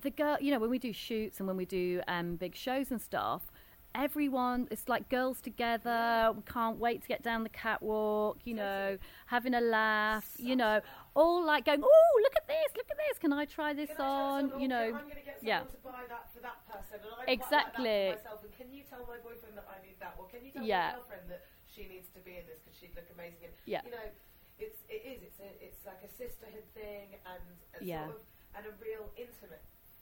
the 0.00 0.10
girl. 0.10 0.36
You 0.40 0.50
know, 0.52 0.58
when 0.58 0.70
we 0.70 0.78
do 0.78 0.92
shoots 0.92 1.38
and 1.38 1.46
when 1.46 1.56
we 1.56 1.64
do 1.64 2.00
um, 2.08 2.36
big 2.36 2.54
shows 2.54 2.90
and 2.90 3.00
stuff. 3.00 3.42
Everyone, 3.94 4.68
it's 4.70 4.88
like 4.88 5.10
girls 5.10 5.38
together. 5.42 6.32
We 6.34 6.40
can't 6.50 6.78
wait 6.78 7.02
to 7.02 7.08
get 7.08 7.22
down 7.22 7.42
the 7.42 7.50
catwalk. 7.50 8.38
You 8.44 8.54
know, 8.54 8.96
having 9.26 9.52
a 9.52 9.60
laugh. 9.60 10.32
You 10.38 10.56
know, 10.56 10.80
all 11.14 11.44
like 11.44 11.66
going, 11.66 11.82
"Oh, 11.84 12.20
look 12.22 12.32
at 12.34 12.48
this! 12.48 12.72
Look 12.74 12.86
at 12.90 12.96
this! 12.96 13.18
Can 13.18 13.34
I 13.34 13.44
try 13.44 13.74
this 13.74 13.90
I 13.90 13.94
try 13.94 14.06
on?" 14.06 14.40
something? 14.48 14.60
You 14.62 14.68
know, 14.68 14.84
I'm 14.96 15.04
going 15.12 15.20
to 15.20 15.28
get 15.28 15.36
yeah. 15.42 15.60
to 15.60 15.76
buy 15.84 16.08
that 16.08 16.32
for 16.32 16.40
that 16.40 16.64
person. 16.72 17.04
And 17.04 17.12
I 17.20 17.32
Exactly. 17.36 18.16
Like 18.16 18.24
that 18.24 18.24
for 18.24 18.28
myself. 18.32 18.40
And 18.48 18.52
can 18.56 18.68
you 18.72 18.82
tell 18.88 19.04
my 19.04 19.18
boyfriend 19.20 19.60
that 19.60 19.68
I 19.68 19.76
need 19.84 20.00
that? 20.00 20.16
Or 20.16 20.24
can 20.24 20.40
you 20.40 20.52
tell 20.52 20.64
Yeah. 20.64 20.96
my 20.96 20.96
girlfriend 20.96 21.28
that 21.28 21.44
she 21.68 21.84
needs 21.84 22.08
to 22.16 22.20
be 22.24 22.40
in 22.40 22.48
this 22.48 22.64
because 22.64 22.78
she'd 22.80 22.96
look 22.96 23.12
amazing? 23.12 23.52
And, 23.52 23.54
Yeah. 23.68 23.84
You 23.84 23.92
know, 23.92 24.08
it's 24.56 24.80
it 24.88 25.04
is. 25.04 25.20
It's 25.20 25.40
a, 25.44 25.52
it's 25.60 25.84
like 25.84 26.00
a 26.00 26.08
sisterhood 26.16 26.64
thing 26.72 27.20
and 27.28 27.44
a 27.76 27.84
Yeah. 27.84 28.08
sort 28.08 28.16
of 28.16 28.22
and 28.56 28.66
a 28.68 28.72
real 28.84 29.08
intimate 29.16 29.31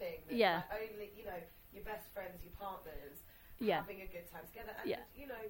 thing. 0.00 0.24
That 0.26 0.34
Yeah. 0.34 0.64
Like 0.72 0.88
only 0.90 1.12
you 1.12 1.24
know 1.28 1.36
your 1.76 1.84
best 1.84 2.08
friends, 2.16 2.40
your 2.42 2.56
partners, 2.56 3.20
Yeah. 3.60 3.84
having 3.84 4.00
a 4.00 4.08
good 4.08 4.26
time 4.32 4.48
together. 4.48 4.72
And 4.80 4.88
Yeah. 4.88 5.04
you 5.14 5.28
know, 5.28 5.44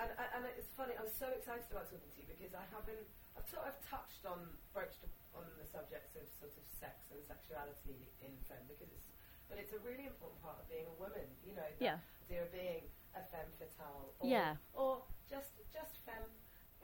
and, 0.00 0.10
and 0.10 0.28
and 0.34 0.42
it's 0.56 0.72
funny. 0.72 0.96
I'm 0.96 1.12
so 1.12 1.28
excited 1.36 1.68
about 1.70 1.86
talking 1.92 2.08
to 2.08 2.18
you 2.20 2.26
because 2.26 2.56
I 2.56 2.64
haven't. 2.72 3.06
I've 3.36 3.46
sort 3.52 3.68
of 3.68 3.76
touched 3.84 4.24
on 4.24 4.56
broached 4.72 5.04
on 5.36 5.44
the 5.60 5.68
subjects 5.68 6.16
of 6.16 6.24
sort 6.40 6.56
of 6.56 6.64
sex 6.80 7.12
and 7.12 7.20
sexuality 7.20 8.08
in 8.24 8.32
femme 8.48 8.64
because 8.64 8.88
it's, 8.96 9.04
but 9.48 9.60
it's 9.60 9.76
a 9.76 9.80
really 9.84 10.08
important 10.08 10.40
part 10.40 10.56
of 10.56 10.64
being 10.72 10.88
a 10.88 10.96
woman. 10.96 11.28
You 11.44 11.52
know, 11.60 11.68
the 11.78 11.84
Yeah. 11.84 11.98
idea 12.24 12.42
of 12.48 12.52
being 12.52 12.88
a 13.14 13.22
femme 13.28 13.52
fatale, 13.60 14.16
or, 14.20 14.26
Yeah. 14.28 14.56
or 14.72 15.04
just 15.28 15.52
just 15.72 16.00
femme. 16.08 16.32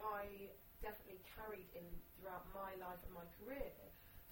I 0.02 0.50
definitely 0.83 1.22
carried 1.37 1.68
in 1.78 1.87
throughout 2.18 2.44
my 2.52 2.74
life 2.76 2.98
and 3.05 3.14
my 3.14 3.24
career 3.38 3.70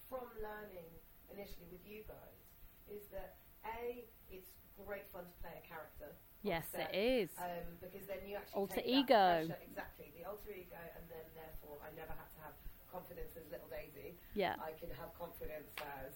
from 0.09 0.27
learning 0.43 0.91
initially 1.31 1.69
with 1.71 1.87
you 1.87 2.03
guys 2.05 2.43
is 2.91 3.07
that 3.15 3.37
a 3.65 4.05
it's 4.31 4.51
great 4.87 5.07
fun 5.13 5.25
to 5.25 5.35
play 5.43 5.55
a 5.63 5.65
character. 5.67 6.11
yes, 6.43 6.67
set, 6.73 6.91
it 6.95 6.97
is. 6.97 7.31
um, 7.39 7.67
because 7.81 8.07
then 8.09 8.19
you 8.27 8.37
actually 8.37 8.59
Alter 8.61 8.83
ego. 8.85 9.47
pressure- 9.47 9.63
exactly 9.63 10.13
the 10.17 10.25
alter 10.29 10.51
ego, 10.57 10.81
and 10.97 11.05
then 11.11 11.27
therefore 11.35 11.77
I 11.85 11.91
never 11.97 12.13
had 12.17 12.29
to 12.37 12.41
have 12.45 12.55
confidence 12.91 13.33
as 13.37 13.45
little 13.51 13.69
Daisy. 13.69 14.17
Yeah. 14.35 14.57
I 14.59 14.73
can 14.79 14.91
have 14.99 15.13
confidence 15.19 15.71
as 15.79 16.13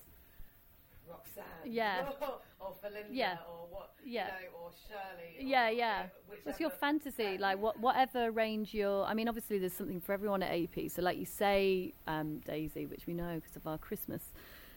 Roxanne, 1.09 1.45
Yeah. 1.65 2.09
or, 2.21 2.41
or 2.61 2.75
Yeah. 3.11 3.37
or 3.47 3.67
what, 3.71 3.93
Yeah. 4.05 4.27
you 4.41 4.47
know, 4.51 4.59
or 4.65 4.71
Shirley, 4.89 5.37
Yeah, 5.51 5.69
or, 5.69 5.71
yeah. 5.73 6.07
whichever- 6.29 6.51
It's 6.51 6.61
your 6.61 6.71
fantasy, 6.71 7.37
like 7.39 7.59
what, 7.59 7.79
whatever 7.79 8.31
range 8.31 8.73
you're. 8.73 9.05
I 9.05 9.13
mean, 9.15 9.29
obviously, 9.29 9.59
there's 9.59 9.75
something 9.75 10.01
for 10.01 10.13
everyone 10.13 10.43
at 10.43 10.51
AP. 10.51 10.89
So, 10.91 11.03
like 11.03 11.19
you 11.19 11.27
say, 11.27 11.93
um, 12.07 12.39
Daisy, 12.41 12.87
which 12.87 13.07
we 13.07 13.13
know 13.13 13.35
because 13.35 13.57
of 13.57 13.67
our 13.67 13.77
Christmas, 13.79 14.33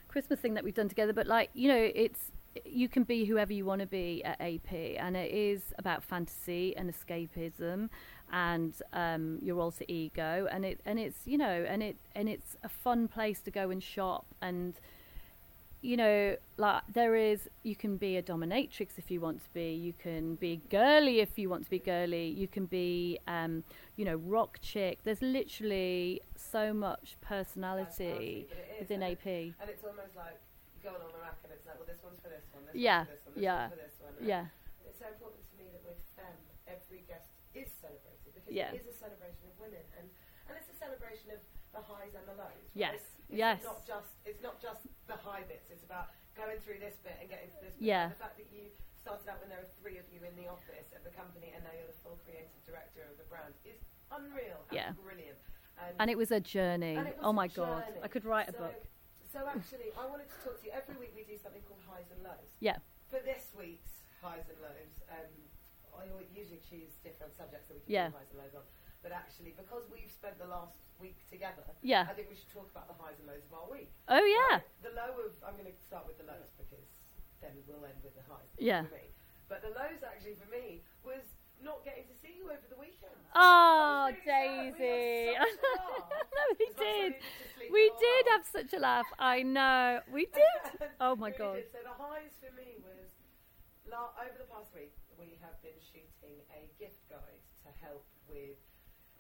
Christmas 0.08 0.40
thing 0.40 0.54
that 0.56 0.64
we've 0.64 0.74
done 0.74 0.90
together. 0.90 1.14
But 1.14 1.28
like 1.28 1.50
you 1.54 1.68
know, 1.70 1.92
it's 1.94 2.32
you 2.66 2.88
can 2.88 3.04
be 3.04 3.26
whoever 3.26 3.54
you 3.54 3.66
want 3.66 3.82
to 3.82 3.88
be 3.88 4.24
at 4.24 4.40
AP, 4.42 4.72
and 4.72 5.16
it 5.16 5.32
is 5.32 5.74
about 5.78 6.04
fantasy 6.04 6.76
and 6.76 6.92
escapism, 6.92 7.90
and 8.32 8.74
um, 8.94 9.40
your 9.42 9.60
alter 9.60 9.86
ego, 9.88 10.48
and 10.52 10.66
it 10.66 10.80
and 10.86 11.00
it's 11.00 11.20
you 11.26 11.38
know, 11.38 11.66
and 11.68 11.84
it 11.84 11.98
and 12.16 12.30
it's 12.30 12.56
a 12.64 12.70
fun 12.70 13.08
place 13.08 13.40
to 13.42 13.52
go 13.52 13.70
and 13.70 13.84
shop 13.84 14.26
and 14.42 14.76
you 15.88 15.96
know, 15.96 16.36
like 16.58 16.84
there 16.92 17.16
is, 17.16 17.48
you 17.64 17.74
can 17.74 17.96
be 17.96 18.18
a 18.18 18.22
dominatrix 18.22 19.00
if 19.00 19.10
you 19.10 19.22
want 19.22 19.40
to 19.40 19.50
be. 19.54 19.72
You 19.72 19.94
can 19.96 20.36
be 20.36 20.60
girly 20.70 21.22
if 21.22 21.40
you 21.40 21.48
want 21.48 21.64
to 21.64 21.70
be 21.70 21.80
girly. 21.80 22.28
You 22.28 22.46
can 22.46 22.66
be, 22.66 23.18
um, 23.26 23.64
you 23.96 24.04
know, 24.04 24.20
rock 24.20 24.60
chick. 24.62 25.00
There's 25.06 25.22
literally 25.22 26.20
so 26.36 26.74
much 26.74 27.16
personality 27.22 27.88
Personality, 27.88 28.48
but 28.52 28.80
within 28.84 29.02
and 29.02 29.16
AP. 29.16 29.26
And 29.64 29.68
it's 29.72 29.86
almost 29.88 30.12
like 30.20 30.36
you 30.76 30.84
go 30.84 30.92
on 30.92 31.08
the 31.08 31.24
rack 31.24 31.40
and 31.48 31.56
it's 31.56 31.64
like, 31.64 31.80
well, 31.80 31.88
this 31.88 32.04
one's 32.04 32.20
for 32.20 32.28
this 32.36 32.44
one, 32.52 32.68
this 32.68 32.76
Yeah, 32.76 33.08
one's 33.08 33.08
for 33.08 33.16
this 33.16 33.24
one, 33.24 33.34
this 33.40 33.44
yeah, 33.48 33.56
one's 33.64 33.72
for 33.72 33.80
this 33.80 33.96
one. 34.04 34.14
Yeah, 34.28 34.44
It's 34.84 35.00
so 35.00 35.08
important 35.08 35.40
to 35.48 35.54
me 35.56 35.72
that 35.72 35.84
with 35.88 36.04
Femme, 36.20 36.44
every 36.68 37.08
guest 37.08 37.32
is 37.56 37.72
celebrated 37.80 38.36
because 38.36 38.52
Yeah. 38.52 38.76
it 38.76 38.84
is 38.84 38.92
a 38.92 38.96
celebration 39.00 39.48
of 39.48 39.56
women, 39.56 39.88
and 39.96 40.12
and 40.52 40.56
it's 40.60 40.68
a 40.68 40.76
celebration 40.80 41.32
of 41.32 41.40
the 41.78 41.86
highs 41.86 42.14
and 42.18 42.26
the 42.26 42.34
lows. 42.34 42.50
Right? 42.74 42.74
Yes, 42.74 42.98
it's 43.30 43.38
yes. 43.38 43.62
Not 43.62 43.86
just 43.86 44.10
it's 44.26 44.42
not 44.42 44.58
just 44.58 44.82
the 45.06 45.14
high 45.22 45.46
bits. 45.46 45.70
It's 45.70 45.86
about 45.86 46.10
going 46.34 46.58
through 46.66 46.82
this 46.82 46.98
bit 47.06 47.18
and 47.22 47.30
getting 47.30 47.54
to 47.54 47.60
this. 47.62 47.78
Bit. 47.78 47.86
Yeah. 47.86 48.10
The 48.10 48.18
fact 48.18 48.42
that 48.42 48.50
you 48.50 48.74
started 48.98 49.30
out 49.30 49.38
when 49.46 49.54
there 49.54 49.62
were 49.62 49.74
three 49.78 50.02
of 50.02 50.10
you 50.10 50.26
in 50.26 50.34
the 50.34 50.50
office 50.50 50.90
at 50.98 51.06
the 51.06 51.14
company, 51.14 51.54
and 51.54 51.62
now 51.62 51.72
you're 51.78 51.88
the 51.88 52.02
full 52.02 52.18
creative 52.26 52.50
director 52.66 53.06
of 53.06 53.16
the 53.22 53.28
brand 53.30 53.54
is 53.62 53.78
unreal. 54.10 54.66
And 54.68 54.74
Yeah. 54.74 54.90
Brilliant. 54.98 55.38
and 56.02 56.10
it 56.10 56.18
was 56.18 56.34
a 56.34 56.42
journey. 56.42 56.98
and 56.98 57.06
was 57.14 57.22
Oh 57.22 57.30
a 57.30 57.38
my 57.38 57.48
god, 57.48 57.86
journey. 57.86 58.02
I 58.02 58.10
could 58.10 58.26
write 58.26 58.50
a 58.50 58.56
book. 58.58 58.74
So 59.30 59.46
actually, 59.46 59.94
I 59.94 60.04
wanted 60.10 60.28
to 60.34 60.38
talk 60.42 60.58
to 60.60 60.64
you. 60.66 60.74
Every 60.74 60.98
week 60.98 61.14
we 61.14 61.22
do 61.24 61.38
something 61.38 61.62
called 61.70 61.84
highs 61.86 62.10
and 62.10 62.24
lows. 62.26 62.50
Yeah, 62.60 62.82
For 63.12 63.20
this 63.22 63.54
week's 63.54 64.02
highs 64.24 64.50
and 64.50 64.58
lows, 64.66 64.94
um, 65.14 65.30
I 65.94 66.06
usually 66.34 66.62
choose 66.66 66.94
different 67.06 67.36
subjects 67.38 67.68
that 67.70 67.76
we 67.78 67.82
can 67.86 67.92
Yeah. 67.92 68.08
do 68.10 68.18
highs 68.18 68.30
and 68.34 68.40
lows 68.40 68.56
on. 68.56 68.66
But 69.04 69.12
actually, 69.14 69.54
because 69.56 69.86
we've 69.94 70.12
spent 70.12 70.38
the 70.42 70.50
last 70.50 70.78
week 71.00 71.22
together, 71.30 71.64
Yeah. 71.82 72.08
I 72.10 72.14
think 72.18 72.28
we 72.30 72.36
should 72.36 72.50
talk 72.52 72.68
about 72.72 72.88
the 72.90 72.98
highs 72.98 73.16
and 73.22 73.28
lows 73.30 73.46
of 73.46 73.54
our 73.54 73.70
week. 73.70 73.94
Oh 74.10 74.20
yeah, 74.26 74.60
The 74.84 74.92
low 74.98 75.14
of 75.24 75.32
I'm 75.46 75.54
going 75.56 75.70
to 75.70 75.78
start 75.86 76.08
with 76.10 76.18
the 76.18 76.26
lows 76.26 76.50
because 76.58 76.90
then 77.40 77.54
we'll 77.70 77.86
end 77.86 78.02
with 78.04 78.16
the 78.18 78.26
highs. 78.28 78.50
Yeah. 78.58 78.84
For 78.90 78.96
me. 78.98 79.14
But 79.48 79.62
the 79.62 79.72
lows 79.78 80.02
actually 80.04 80.36
for 80.36 80.50
me 80.52 80.82
was 81.06 81.24
not 81.64 81.86
getting 81.86 82.06
to 82.10 82.16
see 82.20 82.34
you 82.38 82.50
over 82.52 82.66
the 82.70 82.76
weekend. 82.78 83.16
Oh, 83.34 84.10
really. 84.12 84.22
Daisy. 84.26 85.32
We 85.32 85.38
had 85.38 85.48
such 85.56 85.64
a 85.64 85.78
laugh. 85.78 86.10
no, 86.38 86.44
we 86.60 86.68
did. 86.68 86.82
needed 86.84 87.22
to 87.22 87.46
sleep 87.56 87.70
We 87.72 87.84
did 88.02 88.24
have 88.34 88.46
such 88.46 88.72
a 88.74 88.80
laugh. 88.82 89.10
I 89.18 89.38
know. 89.44 90.02
We 90.12 90.26
did. 90.38 90.90
Oh 91.00 91.16
my 91.16 91.30
Really 91.32 91.38
god. 91.38 91.56
did. 91.64 91.72
So 91.72 91.80
the 91.86 91.96
highs 91.96 92.34
for 92.42 92.52
me 92.58 92.78
was 92.84 93.10
la- 93.90 94.14
over 94.20 94.36
the 94.38 94.50
past 94.52 94.74
week 94.76 94.94
we 95.18 95.38
have 95.42 95.56
been 95.66 95.78
shooting 95.82 96.42
a 96.54 96.68
gift 96.78 97.02
guide 97.10 97.42
to 97.66 97.70
help 97.82 98.06
with 98.30 98.58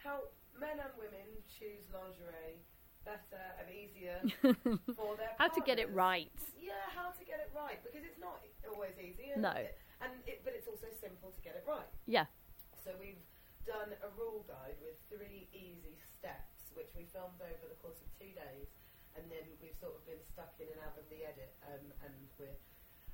help 0.07 0.31
men 0.55 0.79
and 0.79 0.93
women 0.95 1.27
choose 1.51 1.83
lingerie 1.91 2.63
better 3.03 3.43
and 3.59 3.67
easier 3.71 4.19
for 4.95 5.19
their 5.19 5.35
How 5.35 5.51
to 5.51 5.61
get 5.67 5.79
it 5.79 5.91
right. 5.91 6.31
Yeah, 6.55 6.79
how 6.95 7.11
to 7.11 7.23
get 7.27 7.39
it 7.43 7.51
right 7.55 7.79
because 7.83 8.03
it's 8.07 8.19
not 8.19 8.39
always 8.71 8.95
easy. 8.99 9.35
And 9.35 9.43
No. 9.43 9.51
it- 9.51 9.75
and 9.99 10.13
it, 10.29 10.45
but 10.45 10.53
it's 10.53 10.69
also 10.69 10.85
simple 11.01 11.33
to 11.33 11.41
get 11.41 11.57
it 11.57 11.65
right. 11.65 11.89
Yeah. 12.05 12.29
So 12.85 12.93
we've 13.01 13.17
done 13.65 13.89
a 14.05 14.09
rule 14.13 14.45
guide 14.45 14.77
with 14.77 14.93
three 15.09 15.49
easy 15.49 15.97
steps, 16.05 16.69
which 16.77 16.93
we 16.93 17.09
filmed 17.09 17.41
over 17.41 17.65
the 17.65 17.73
course 17.81 17.97
of 17.97 18.07
two 18.13 18.29
days, 18.37 18.69
and 19.17 19.25
then 19.33 19.41
we've 19.57 19.73
sort 19.81 19.97
of 19.97 20.05
been 20.05 20.21
stuck 20.21 20.53
in 20.61 20.69
and 20.69 20.77
out 20.85 20.93
of 21.01 21.09
the 21.09 21.25
edit, 21.25 21.49
um, 21.65 21.81
and 22.05 22.13
we're 22.37 22.53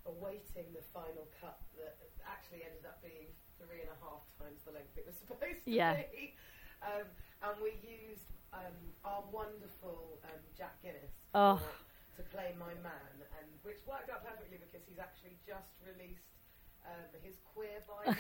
awaiting 0.04 0.76
the 0.76 0.84
final 0.92 1.24
cut 1.40 1.64
that 1.80 1.96
actually 2.28 2.68
ended 2.68 2.84
up 2.84 3.00
being 3.00 3.32
three 3.56 3.80
and 3.80 3.88
a 3.96 4.00
half 4.04 4.28
times 4.36 4.60
the 4.68 4.76
length 4.76 4.92
it 5.00 5.08
was 5.08 5.16
supposed 5.24 5.64
to 5.64 5.72
Yeah. 5.72 6.04
be. 6.12 6.36
Um, 6.84 7.08
and 7.44 7.56
we 7.64 7.80
used 7.84 8.28
um, 8.52 8.76
our 9.08 9.24
wonderful 9.32 10.20
um, 10.28 10.42
Jack 10.56 10.80
Guinness 10.84 11.12
Oh. 11.34 11.58
to 12.20 12.22
play 12.30 12.54
my 12.60 12.76
man, 12.86 13.16
and 13.40 13.48
which 13.66 13.82
worked 13.90 14.12
out 14.12 14.22
perfectly 14.24 14.60
because 14.62 14.84
he's 14.86 15.00
actually 15.02 15.40
just 15.48 15.72
released 15.82 16.28
um, 16.86 17.10
his 17.24 17.40
queer 17.56 17.80
Bible. 17.90 18.14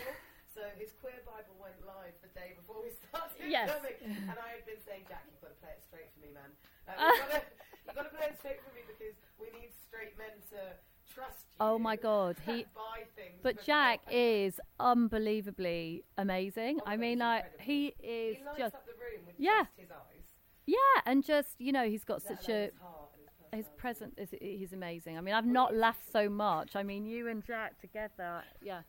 so 0.56 0.63
his 0.80 0.95
queer 0.97 1.19
Bible 1.28 1.54
went 1.62 1.78
live 1.86 2.15
the 2.26 2.32
day 2.34 2.56
before 2.58 2.82
we 2.82 2.89
started 3.08 3.45
Yes. 3.52 3.69
filming, 3.69 3.99
and 4.32 4.38
I 4.39 4.58
had 4.60 4.65
been 4.65 4.82
saying, 4.88 5.06
Jack, 5.12 5.28
you've 5.30 5.43
got 5.43 5.54
to 5.54 5.60
play 5.62 5.76
it 5.76 5.84
straight 5.86 6.10
for 6.15 6.19
me, 6.23 6.32
man. 6.34 6.52
Uh, 6.89 6.95
you've, 6.97 7.19
got 7.23 7.32
to, 7.38 7.41
you've 7.86 7.97
got 7.99 8.08
to 8.10 8.13
play 8.15 8.28
it 8.34 8.38
straight 8.41 8.60
for 8.65 8.71
me 8.73 8.82
because 8.88 9.15
we 9.38 9.52
need 9.54 9.71
straight 9.86 10.15
men 10.17 10.34
to 10.56 10.73
trust 11.13 11.45
you. 11.49 11.56
Oh 11.60 11.78
my 11.80 11.95
God, 11.95 12.38
he- 12.45 12.65
buy 12.76 13.04
things. 13.15 13.39
But 13.41 13.56
before- 13.58 13.65
Jack 13.65 13.99
is 14.12 14.60
unbelievably 14.80 16.04
amazing. 16.17 16.80
Oh, 16.82 16.89
I 16.89 16.97
mean, 16.97 17.19
like 17.19 17.45
incredible. 17.45 17.63
he 17.63 17.88
is 18.04 18.38
He 18.38 18.43
just 18.58 18.76
up 18.76 18.86
the 18.86 18.93
room 18.93 19.26
with 19.28 19.36
Yeah. 19.38 19.63
just 19.63 19.78
his 19.78 19.91
eyes. 19.91 20.23
yeah, 20.65 20.95
and 21.06 21.23
just 21.23 21.49
you 21.60 21.71
know, 21.71 21.88
he's 21.88 22.04
got 22.04 22.21
let 22.28 22.39
such 22.39 22.49
a 22.49 22.62
his 22.71 22.71
heart 22.82 23.10
and 23.52 23.60
his, 23.60 23.65
his 23.65 23.73
present 23.78 24.13
is 24.17 24.30
he's 24.41 24.73
amazing. 24.73 25.17
I 25.17 25.21
mean, 25.21 25.36
I've 25.36 25.45
not 25.45 25.76
laughed 25.76 26.10
so 26.12 26.30
much. 26.30 26.76
I 26.76 26.84
mean, 26.84 27.06
you 27.06 27.28
and 27.30 27.43
Jack 27.43 27.80
together, 27.80 28.43
yeah. 28.62 28.82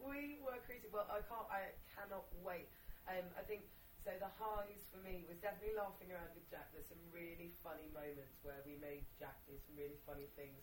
We 0.00 0.38
were 0.44 0.58
creative. 0.66 0.92
Well, 0.92 1.06
I 1.10 1.18
can't. 1.26 1.48
I 1.50 1.60
cannot 1.96 2.24
wait. 2.44 2.68
Um, 3.08 3.24
I 3.38 3.42
think 3.42 3.62
so. 4.04 4.10
The 4.20 4.30
highs 4.38 4.86
for 4.92 5.00
me 5.02 5.24
was 5.26 5.38
definitely 5.42 5.74
laughing 5.74 6.12
around 6.12 6.30
with 6.36 6.46
Jack. 6.50 6.70
There's 6.74 6.86
some 6.86 7.00
really 7.10 7.50
funny 7.64 7.88
moments 7.90 8.38
where 8.46 8.60
we 8.68 8.76
made 8.78 9.02
Jack 9.18 9.34
do 9.48 9.54
some 9.66 9.74
really 9.74 9.98
funny 10.06 10.28
things 10.38 10.62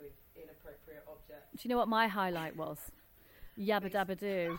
with 0.00 0.12
inappropriate 0.36 1.04
objects. 1.08 1.50
Do 1.56 1.60
you 1.62 1.70
know 1.70 1.78
what 1.78 1.88
my 1.88 2.08
highlight 2.08 2.56
was? 2.56 2.78
Yabba 3.58 3.92
dabba 3.92 4.18
doo. 4.18 4.58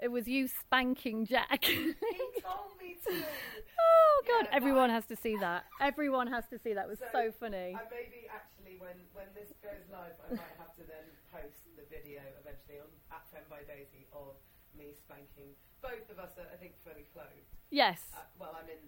It 0.00 0.08
was 0.08 0.26
you 0.28 0.48
spanking 0.48 1.26
Jack. 1.26 1.64
He 1.64 1.92
told 2.40 2.72
me 2.80 2.96
to. 3.04 3.12
oh 3.80 4.22
God! 4.26 4.48
Yeah, 4.48 4.56
Everyone 4.56 4.88
has 4.90 5.04
to 5.06 5.16
see 5.16 5.36
that. 5.36 5.64
Everyone 5.80 6.26
has 6.28 6.44
to 6.48 6.58
see 6.58 6.72
that. 6.72 6.84
It 6.86 6.88
was 6.88 6.98
So, 7.00 7.08
so 7.12 7.32
funny. 7.32 7.76
I 7.76 7.84
maybe 7.92 8.24
actually 8.32 8.80
when 8.80 8.96
when 9.12 9.28
this 9.36 9.52
goes 9.60 9.84
live, 9.92 10.16
I 10.24 10.40
might 10.40 10.56
have 10.56 10.72
to 10.76 10.84
then 10.88 11.04
post 11.32 11.60
the 11.76 11.84
video 11.92 12.20
eventually 12.40 12.80
on 12.80 12.88
at 13.12 13.24
Femme 13.28 13.44
by 13.52 13.60
Daisy 13.68 14.08
of 14.12 14.40
me 14.76 14.96
spanking 14.96 15.52
both 15.84 16.08
of 16.08 16.16
us. 16.16 16.32
Are, 16.40 16.48
I 16.48 16.56
think 16.56 16.80
fully 16.80 17.04
clothed. 17.12 17.48
Yes. 17.68 18.00
Uh, 18.16 18.24
well, 18.40 18.56
I'm 18.56 18.68
in. 18.72 18.80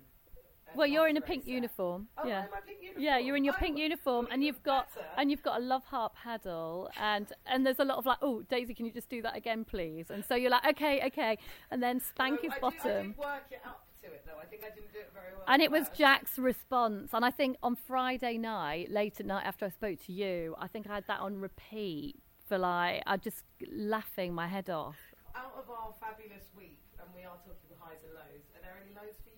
Well, 0.74 0.86
you're 0.86 1.06
in 1.08 1.16
a 1.18 1.20
pink 1.20 1.46
uniform. 1.46 2.08
Oh, 2.16 2.26
yeah. 2.26 2.46
Pink 2.66 2.78
uniform. 2.80 3.02
Yeah, 3.04 3.18
you're 3.18 3.36
in 3.36 3.44
your 3.44 3.54
Oh, 3.54 3.58
pink 3.58 3.78
uniform, 3.78 4.26
and 4.30 4.42
you've 4.42 4.62
got 4.62 4.94
better. 4.94 5.06
and 5.18 5.30
you've 5.30 5.42
got 5.42 5.60
a 5.60 5.62
love 5.64 5.84
harp 5.84 6.14
paddle, 6.16 6.90
and 6.98 7.30
and 7.46 7.66
there's 7.66 7.78
a 7.78 7.84
lot 7.84 7.98
of 7.98 8.06
like, 8.06 8.18
oh, 8.22 8.42
Daisy, 8.42 8.72
can 8.74 8.86
you 8.86 8.92
just 8.92 9.10
do 9.10 9.20
that 9.22 9.36
again, 9.36 9.64
please? 9.64 10.06
And 10.10 10.24
so 10.24 10.34
you're 10.34 10.50
like, 10.50 10.66
okay, 10.66 11.02
okay, 11.08 11.36
and 11.70 11.82
then 11.82 12.00
spank 12.00 12.40
his 12.40 12.52
I 12.52 12.58
bottom. 12.60 13.08
did 13.08 13.18
work 13.18 13.44
it 13.50 13.60
up 13.66 13.84
to 14.02 14.06
it 14.08 14.22
though. 14.24 14.38
I 14.40 14.46
think 14.46 14.62
I 14.64 14.70
didn't 14.74 14.92
do 14.92 15.00
it 15.00 15.10
very 15.12 15.34
well. 15.36 15.44
And 15.46 15.60
it 15.60 15.70
was. 15.70 15.88
Jack's 15.94 16.38
response. 16.38 17.10
And 17.12 17.22
I 17.24 17.30
think 17.30 17.56
on 17.62 17.76
Friday 17.76 18.38
night, 18.38 18.90
late 18.90 19.20
at 19.20 19.26
night 19.26 19.44
after 19.44 19.66
I 19.66 19.68
spoke 19.68 19.98
to 20.06 20.12
you, 20.12 20.54
I 20.58 20.68
think 20.68 20.88
I 20.88 20.94
had 20.94 21.04
that 21.08 21.20
on 21.20 21.36
repeat 21.38 22.16
for 22.48 22.56
like, 22.56 23.02
I 23.06 23.16
just 23.18 23.44
laughing 23.70 24.32
my 24.32 24.48
head 24.48 24.70
off. 24.70 24.96
Out 25.34 25.52
of 25.58 25.68
our 25.70 25.92
fabulous 26.00 26.44
week, 26.56 26.80
and 26.98 27.08
we 27.14 27.22
are 27.24 27.36
talking 27.44 27.76
highs 27.78 27.98
and 28.04 28.14
lows. 28.14 28.44
Are 28.56 28.62
there 28.62 28.76
any 28.82 28.94
lows 28.94 29.16
for? 29.22 29.31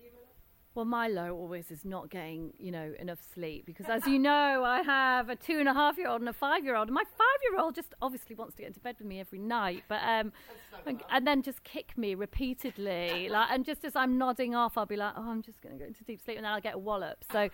Well, 0.75 0.83
my 0.85 1.07
low 1.07 1.33
always 1.33 1.71
is 1.71 1.85
not 1.85 2.09
getting, 2.09 2.51
you 2.59 2.69
know, 2.69 2.93
enough 2.99 3.19
sleep 3.33 3.65
because, 3.65 3.85
as 3.87 4.05
you 4.05 4.19
know, 4.19 4.63
I 4.65 4.81
have 4.81 5.29
a 5.29 5.35
two 5.37 5.57
and 5.59 5.69
a 5.69 5.73
half 5.73 5.97
year 5.97 6.09
old 6.09 6.19
and 6.19 6.27
a 6.29 6.33
five 6.33 6.65
year 6.65 6.75
old. 6.75 6.89
And 6.89 6.95
my 6.95 7.03
five 7.17 7.39
year 7.49 7.57
old 7.59 7.75
just 7.75 7.93
obviously 8.01 8.35
wants 8.35 8.55
to 8.55 8.61
get 8.63 8.67
into 8.67 8.81
bed 8.81 8.97
with 8.99 9.07
me 9.07 9.21
every 9.21 9.39
night, 9.39 9.83
but 9.87 10.01
um, 10.03 10.03
And 10.03 10.33
so 10.71 10.77
and, 10.85 11.03
and 11.09 11.25
then 11.25 11.41
just 11.41 11.63
kick 11.63 11.97
me 11.97 12.13
repeatedly, 12.13 13.29
like, 13.29 13.47
and 13.51 13.63
just 13.65 13.85
as 13.85 13.95
I'm 13.95 14.17
nodding 14.17 14.53
off, 14.53 14.77
I'll 14.77 14.85
be 14.85 14.97
like, 14.97 15.13
oh, 15.15 15.29
I'm 15.29 15.41
just 15.41 15.61
going 15.61 15.73
to 15.77 15.79
go 15.79 15.87
into 15.87 16.03
deep 16.03 16.19
sleep, 16.23 16.37
and 16.37 16.45
then 16.45 16.51
I'll 16.51 16.61
get 16.61 16.75
a 16.75 16.79
wallop. 16.79 17.23
So, 17.31 17.49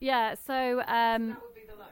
yeah, 0.00 0.34
so 0.34 0.80
um, 0.80 1.28
that 1.28 1.42
would 1.42 1.54
be 1.54 1.62
the 1.68 1.76
low. 1.78 1.86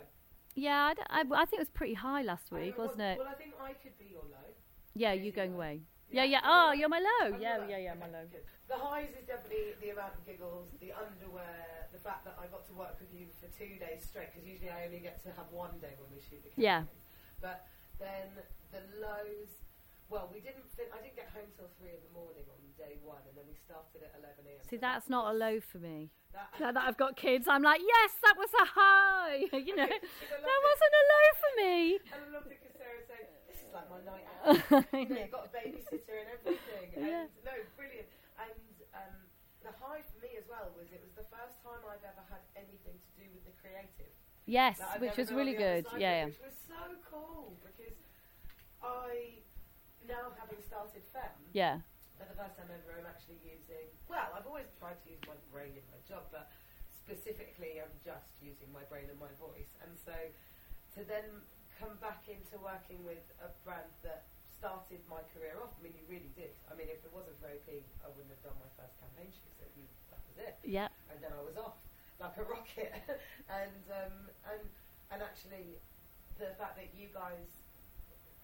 yeah, 0.57 0.93
I, 1.09 1.21
I- 1.21 1.43
I 1.43 1.45
think 1.45 1.55
it 1.55 1.59
was 1.61 1.71
pretty 1.71 1.95
high 1.95 2.23
last 2.23 2.51
week, 2.51 2.77
wasn't 2.77 3.03
it? 3.03 3.19
Well, 3.19 3.29
I 3.31 3.35
think 3.35 3.55
I 3.63 3.73
could 3.75 3.97
be 3.99 4.07
your 4.11 4.23
low. 4.23 4.51
Yeah, 4.95 5.13
you 5.13 5.31
going 5.33 5.55
away. 5.55 5.83
Yeah, 6.13 6.25
yeah. 6.25 6.41
Oh, 6.45 6.73
you're 6.77 6.93
my 6.93 7.01
low. 7.01 7.37
Yeah, 7.41 7.65
yeah, 7.69 7.79
yeah, 7.81 7.95
my 7.97 8.07
low. 8.07 8.29
The 8.69 8.77
highs 8.77 9.09
is 9.17 9.25
definitely 9.25 9.73
the 9.81 9.91
amount 9.97 10.15
of 10.15 10.25
giggles, 10.29 10.69
the 10.81 10.93
underwear, 10.93 11.89
the 11.93 11.99
fact 12.01 12.25
that 12.29 12.37
I 12.37 12.47
got 12.53 12.69
to 12.69 12.75
work 12.77 13.01
with 13.01 13.09
you 13.13 13.27
for 13.41 13.49
two 13.57 13.81
days 13.81 14.05
straight, 14.05 14.33
because 14.33 14.45
usually 14.49 14.71
I 14.71 14.85
only 14.85 15.01
get 15.01 15.25
to 15.25 15.33
have 15.37 15.49
one 15.53 15.77
day 15.81 15.97
when 15.97 16.09
we 16.13 16.21
shoot 16.21 16.45
the 16.45 16.53
Yeah. 16.61 16.85
But 17.41 17.67
then 17.99 18.29
the 18.71 18.85
lows, 19.01 19.53
well, 20.09 20.29
we 20.33 20.41
didn't 20.41 20.69
fin- 20.77 20.93
I 20.93 21.01
didn't 21.01 21.17
get 21.17 21.33
home 21.33 21.49
till 21.57 21.69
three 21.81 21.97
in 21.97 22.01
the 22.05 22.13
morning 22.13 22.45
on 22.53 22.61
day 22.77 23.01
one, 23.01 23.25
and 23.29 23.33
then 23.37 23.45
we 23.49 23.57
started 23.57 24.05
at 24.05 24.13
11 24.21 24.45
a.m. 24.45 24.63
See, 24.69 24.77
that's 24.77 25.09
not 25.09 25.33
a 25.33 25.35
low 25.37 25.61
for 25.61 25.81
me. 25.81 26.13
That, 26.33 26.49
Now 26.61 26.73
that 26.73 26.85
I've 26.89 26.97
got 26.97 27.17
kids, 27.17 27.45
I'm 27.49 27.61
like, 27.65 27.81
yes, 27.85 28.11
that 28.25 28.37
was 28.37 28.49
a 28.57 28.65
high. 28.69 29.45
You 29.53 29.77
know, 29.77 29.85
that 29.89 30.01
because 30.01 30.33
I 30.33 30.49
love 30.49 30.61
it. 30.61 30.69
wasn't 30.69 30.95
a 30.97 31.05
low 31.13 31.27
for 31.41 31.53
me. 31.61 31.77
And 32.13 32.21
I 32.25 32.29
loved 32.33 32.49
it 32.53 32.59
because 32.61 32.77
Sarah 32.77 33.05
said, 33.05 33.25
like 33.73 33.89
my 33.91 34.01
night 34.05 34.27
out. 34.29 34.45
I 34.49 34.97
you 34.97 35.09
know, 35.09 35.21
you've 35.25 35.35
got 35.35 35.49
a 35.49 35.53
babysitter 35.53 36.17
and 36.21 36.29
everything. 36.33 36.87
Yeah. 36.97 37.25
And 37.27 37.33
no, 37.45 37.57
brilliant. 37.77 38.09
And 38.37 38.75
um, 38.93 39.17
the 39.65 39.73
high 39.81 40.05
for 40.05 40.21
me 40.21 40.37
as 40.37 40.45
well 40.47 40.69
was 40.77 40.93
it 40.93 41.01
was 41.01 41.15
the 41.17 41.27
first 41.33 41.57
time 41.65 41.81
I've 41.89 42.05
ever 42.05 42.23
had 42.29 42.45
anything 42.55 43.01
to 43.01 43.11
do 43.17 43.27
with 43.33 43.45
the 43.49 43.55
creative. 43.59 44.13
Yes, 44.45 44.79
I've 44.83 45.01
which 45.01 45.17
was 45.17 45.33
really 45.33 45.55
good. 45.57 45.87
side 45.89 46.01
Yeah, 46.03 46.13
yeah. 46.13 46.25
Which 46.29 46.43
was 46.45 46.57
so 46.69 46.83
cool 47.09 47.57
because 47.63 47.97
I, 48.83 49.41
now 50.05 50.35
having 50.37 50.59
started 50.67 51.03
Femme, 51.15 51.47
Yeah. 51.55 51.79
for 52.19 52.27
the 52.27 52.35
first 52.35 52.59
time 52.59 52.69
ever, 52.69 52.99
I'm 52.99 53.07
actually 53.07 53.39
using. 53.47 53.87
Well, 54.11 54.35
I've 54.35 54.47
always 54.47 54.69
tried 54.77 54.99
to 55.03 55.07
use 55.09 55.23
my 55.31 55.39
brain 55.55 55.79
in 55.79 55.87
my 55.95 56.01
job, 56.05 56.27
but 56.35 56.51
specifically, 56.99 57.79
I'm 57.79 57.95
just 58.03 58.35
using 58.43 58.67
my 58.75 58.83
brain 58.91 59.07
and 59.09 59.19
my 59.19 59.31
voice. 59.39 59.71
And 59.83 59.95
so, 60.03 60.15
to 60.99 61.01
then 61.07 61.47
come 61.83 61.99
back 61.99 62.23
into 62.31 62.55
working 62.63 63.03
with 63.03 63.27
a 63.43 63.51
brand 63.67 63.91
that 64.07 64.23
started 64.55 65.03
my 65.11 65.19
career 65.35 65.59
off, 65.59 65.75
I 65.75 65.83
mean, 65.83 65.99
you 65.99 66.07
really 66.07 66.31
did. 66.39 66.55
I 66.71 66.79
mean, 66.79 66.87
if 66.87 67.03
it 67.03 67.11
wasn't 67.11 67.35
for 67.43 67.51
AP, 67.51 67.83
I 68.07 68.09
wouldn't 68.15 68.31
have 68.31 68.43
done 68.47 68.55
my 68.63 68.71
first 68.79 68.95
campaign 69.03 69.35
shoot. 69.35 69.51
So 69.59 69.67
you, 69.75 69.83
that 70.15 70.23
was 70.31 70.37
it 70.39 70.55
Yeah. 70.63 70.87
and 71.11 71.19
then 71.19 71.35
I 71.35 71.43
was 71.43 71.59
off 71.59 71.75
like 72.23 72.39
a 72.39 72.47
rocket. 72.55 72.95
and 73.51 73.83
um, 73.91 74.31
and 74.47 74.63
and 75.11 75.19
actually, 75.27 75.83
the 76.39 76.55
fact 76.55 76.79
that 76.79 76.95
you 76.95 77.11
guys 77.11 77.51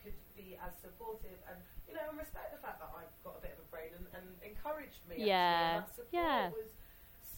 could 0.02 0.18
be 0.34 0.58
as 0.58 0.74
supportive 0.82 1.38
and 1.46 1.58
you 1.86 1.94
know 1.94 2.02
and 2.10 2.18
respect 2.18 2.50
the 2.50 2.58
fact 2.60 2.82
that 2.82 2.90
I've 2.90 3.14
got 3.22 3.38
a 3.38 3.42
bit 3.42 3.54
of 3.54 3.62
a 3.62 3.68
brain 3.70 3.94
and, 3.94 4.06
and 4.18 4.26
encouraged 4.42 5.00
me. 5.06 5.22
actually, 5.22 5.30
Yeah, 5.30 5.86
support 5.94 6.10
yeah. 6.10 6.50
was 6.50 6.70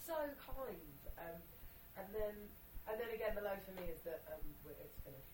so 0.09 0.17
kind. 0.41 0.97
Um, 1.21 1.39
and 2.01 2.09
then 2.17 2.35
and 2.89 2.97
then 2.97 3.13
again, 3.13 3.37
the 3.37 3.45
low 3.45 3.61
for 3.61 3.77
me 3.77 3.93
is 3.93 4.01
that 4.09 4.25
um, 4.33 4.41
it's 4.65 4.97
finished. 5.05 5.29
So. 5.29 5.30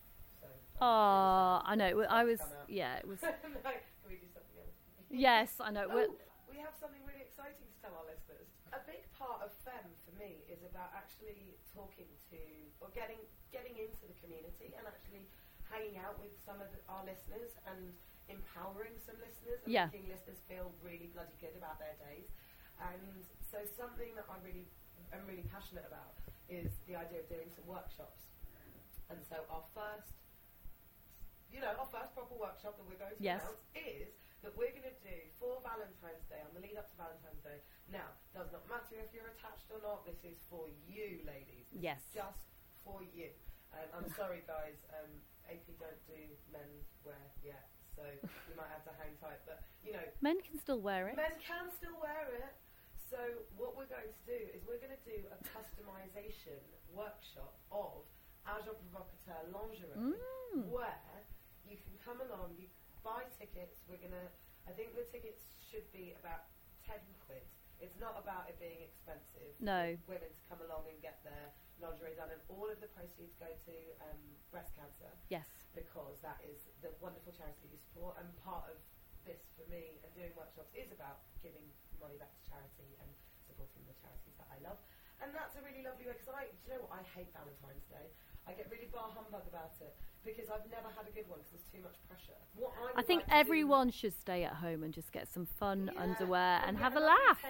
Oh, 0.80 1.62
I 1.64 1.74
know. 1.74 2.04
I 2.08 2.24
was. 2.24 2.40
Yeah, 2.68 2.96
it 3.00 3.08
was. 3.08 3.22
no, 3.22 3.32
can 3.42 4.06
we 4.08 4.20
do 4.20 4.28
something 4.34 4.56
else? 4.60 4.76
Yes, 5.08 5.56
I 5.60 5.70
know. 5.72 5.88
Oh, 5.88 6.12
we 6.52 6.60
have 6.60 6.76
something 6.76 7.00
really 7.08 7.24
exciting 7.24 7.64
to 7.64 7.76
tell 7.80 7.96
our 7.96 8.04
listeners. 8.04 8.48
A 8.76 8.82
big 8.84 9.08
part 9.16 9.40
of 9.40 9.54
Femme 9.64 9.94
for 10.04 10.12
me 10.20 10.44
is 10.52 10.60
about 10.68 10.92
actually 10.92 11.56
talking 11.72 12.10
to 12.28 12.40
or 12.84 12.92
getting 12.92 13.20
getting 13.54 13.72
into 13.80 14.04
the 14.04 14.16
community 14.20 14.76
and 14.76 14.84
actually 14.84 15.24
hanging 15.72 15.96
out 15.96 16.20
with 16.20 16.34
some 16.44 16.60
of 16.60 16.68
the, 16.74 16.78
our 16.92 17.02
listeners 17.08 17.56
and 17.72 17.96
empowering 18.28 18.92
some 19.00 19.16
listeners 19.22 19.62
and 19.64 19.70
Yeah. 19.72 19.88
making 19.88 20.10
listeners 20.12 20.38
feel 20.50 20.74
really 20.84 21.08
bloody 21.14 21.32
good 21.40 21.56
about 21.56 21.80
their 21.80 21.96
days. 22.04 22.28
And 22.82 23.24
so 23.40 23.64
something 23.64 24.12
that 24.18 24.28
I 24.28 24.36
really 24.44 24.68
am 25.14 25.24
really 25.24 25.46
passionate 25.48 25.86
about 25.88 26.20
is 26.52 26.68
the 26.84 26.98
idea 27.00 27.24
of 27.24 27.28
doing 27.32 27.48
some 27.48 27.64
workshops. 27.64 28.28
And 29.10 29.18
so 29.30 29.46
our 29.50 29.62
first 29.74 30.12
you 31.56 31.64
know, 31.64 31.72
our 31.80 31.88
first 31.88 32.12
proper 32.12 32.36
workshop 32.36 32.76
that 32.76 32.84
we're 32.84 33.00
going 33.00 33.16
to 33.16 33.22
Yes. 33.24 33.40
announce 33.40 33.64
is 33.72 34.12
that 34.44 34.52
we're 34.60 34.76
going 34.76 34.84
to 34.84 34.98
do 35.00 35.16
for 35.40 35.56
Valentine's 35.64 36.28
Day, 36.28 36.44
on 36.44 36.52
the 36.52 36.60
lead 36.60 36.76
up 36.76 36.84
to 36.92 36.96
Valentine's 37.00 37.40
Day. 37.40 37.64
Now, 37.88 38.12
does 38.36 38.52
not 38.52 38.68
matter 38.68 39.00
if 39.00 39.08
you're 39.16 39.32
attached 39.32 39.72
or 39.72 39.80
not, 39.80 40.04
this 40.04 40.20
is 40.20 40.36
for 40.52 40.68
you, 40.84 41.24
ladies. 41.24 41.64
Yes. 41.72 42.04
just 42.12 42.44
for 42.84 43.00
you. 43.00 43.32
Um, 43.72 43.88
I'm 44.04 44.08
sorry, 44.12 44.44
guys, 44.46 44.76
um, 45.00 45.08
AP 45.48 45.64
don't 45.80 45.96
do 46.06 46.20
men's 46.52 46.92
wear 47.02 47.18
yet, 47.40 47.72
so 47.96 48.04
you 48.04 48.54
might 48.54 48.68
have 48.70 48.84
to 48.84 48.92
hang 49.00 49.16
tight. 49.16 49.40
But, 49.48 49.64
you 49.80 49.96
know, 49.96 50.04
Men 50.20 50.38
can 50.44 50.60
still 50.60 50.78
wear 50.84 51.08
it. 51.08 51.16
Men 51.16 51.34
can 51.40 51.72
still 51.72 51.96
wear 51.98 52.28
it. 52.36 52.52
So 53.08 53.18
what 53.56 53.74
we're 53.80 53.88
going 53.90 54.12
to 54.12 54.22
do 54.28 54.38
is 54.52 54.60
we're 54.68 54.80
going 54.82 54.92
to 54.94 55.04
do 55.08 55.24
a 55.32 55.38
customization 55.50 56.60
workshop 56.92 57.56
of 57.72 58.04
Agent 58.46 58.78
Provocateur 58.92 59.40
lingerie, 59.50 60.14
Mm. 60.54 60.70
where 60.70 61.15
you 61.66 61.78
can 61.82 61.94
come 62.02 62.18
along, 62.22 62.54
you 62.58 62.70
buy 63.02 63.26
tickets. 63.34 63.82
We're 63.90 64.00
gonna, 64.02 64.30
I 64.66 64.72
think 64.74 64.94
the 64.94 65.06
tickets 65.06 65.54
should 65.58 65.86
be 65.94 66.14
about 66.18 66.50
ten 66.86 67.02
quid. 67.26 67.44
It's 67.76 67.98
not 68.00 68.16
about 68.16 68.48
it 68.48 68.56
being 68.56 68.80
expensive. 68.80 69.52
No. 69.60 69.94
Women 70.08 70.32
to 70.32 70.42
come 70.48 70.64
along 70.64 70.88
and 70.88 70.96
get 71.04 71.20
their 71.26 71.52
lingerie 71.76 72.16
done, 72.16 72.32
and 72.32 72.40
all 72.48 72.64
of 72.72 72.80
the 72.80 72.88
proceeds 72.96 73.36
go 73.36 73.52
to 73.52 73.74
um, 74.08 74.20
breast 74.48 74.72
cancer 74.72 75.12
Yes. 75.28 75.44
because 75.76 76.16
that 76.24 76.40
is 76.40 76.72
the 76.80 76.88
wonderful 77.04 77.36
charity 77.36 77.68
you 77.68 77.76
support. 77.76 78.16
And 78.16 78.32
part 78.40 78.64
of 78.72 78.80
this 79.28 79.44
for 79.60 79.68
me 79.68 80.00
and 80.00 80.08
doing 80.16 80.32
workshops 80.32 80.72
is 80.72 80.88
about 80.88 81.28
giving 81.44 81.68
money 82.00 82.16
back 82.16 82.32
to 82.32 82.42
charity 82.48 82.96
and 83.04 83.10
supporting 83.44 83.84
the 83.84 83.92
charities 84.00 84.32
that 84.40 84.48
I 84.48 84.56
love. 84.64 84.80
And 85.20 85.36
that's 85.36 85.56
a 85.60 85.62
really 85.64 85.84
lovely 85.84 86.08
way 86.08 86.16
because 86.16 86.32
I, 86.32 86.48
do 86.48 86.56
you 86.64 86.80
know 86.80 86.88
what? 86.88 86.96
I 86.96 87.04
hate 87.12 87.28
Valentine's 87.36 87.84
Day. 87.92 88.08
I 88.48 88.52
get 88.52 88.70
really 88.70 88.88
bar 88.92 89.10
humbug 89.14 89.42
about 89.48 89.74
it 89.80 89.94
because 90.24 90.50
I've 90.50 90.68
never 90.70 90.88
had 90.96 91.06
a 91.08 91.14
good 91.14 91.28
one 91.28 91.38
because 91.38 91.52
there's 91.52 91.70
too 91.70 91.82
much 91.82 91.96
pressure. 92.08 92.38
What 92.54 92.72
I, 92.96 93.00
I 93.00 93.02
think 93.02 93.22
like 93.28 93.36
everyone 93.38 93.90
should 93.90 94.14
stay 94.18 94.44
at 94.44 94.54
home 94.54 94.82
and 94.82 94.92
just 94.92 95.12
get 95.12 95.28
some 95.32 95.46
fun 95.46 95.90
Yeah, 95.94 96.02
underwear 96.02 96.62
and 96.66 96.76
get 96.76 96.82
have 96.82 96.96
a 96.96 97.00
laugh. 97.00 97.40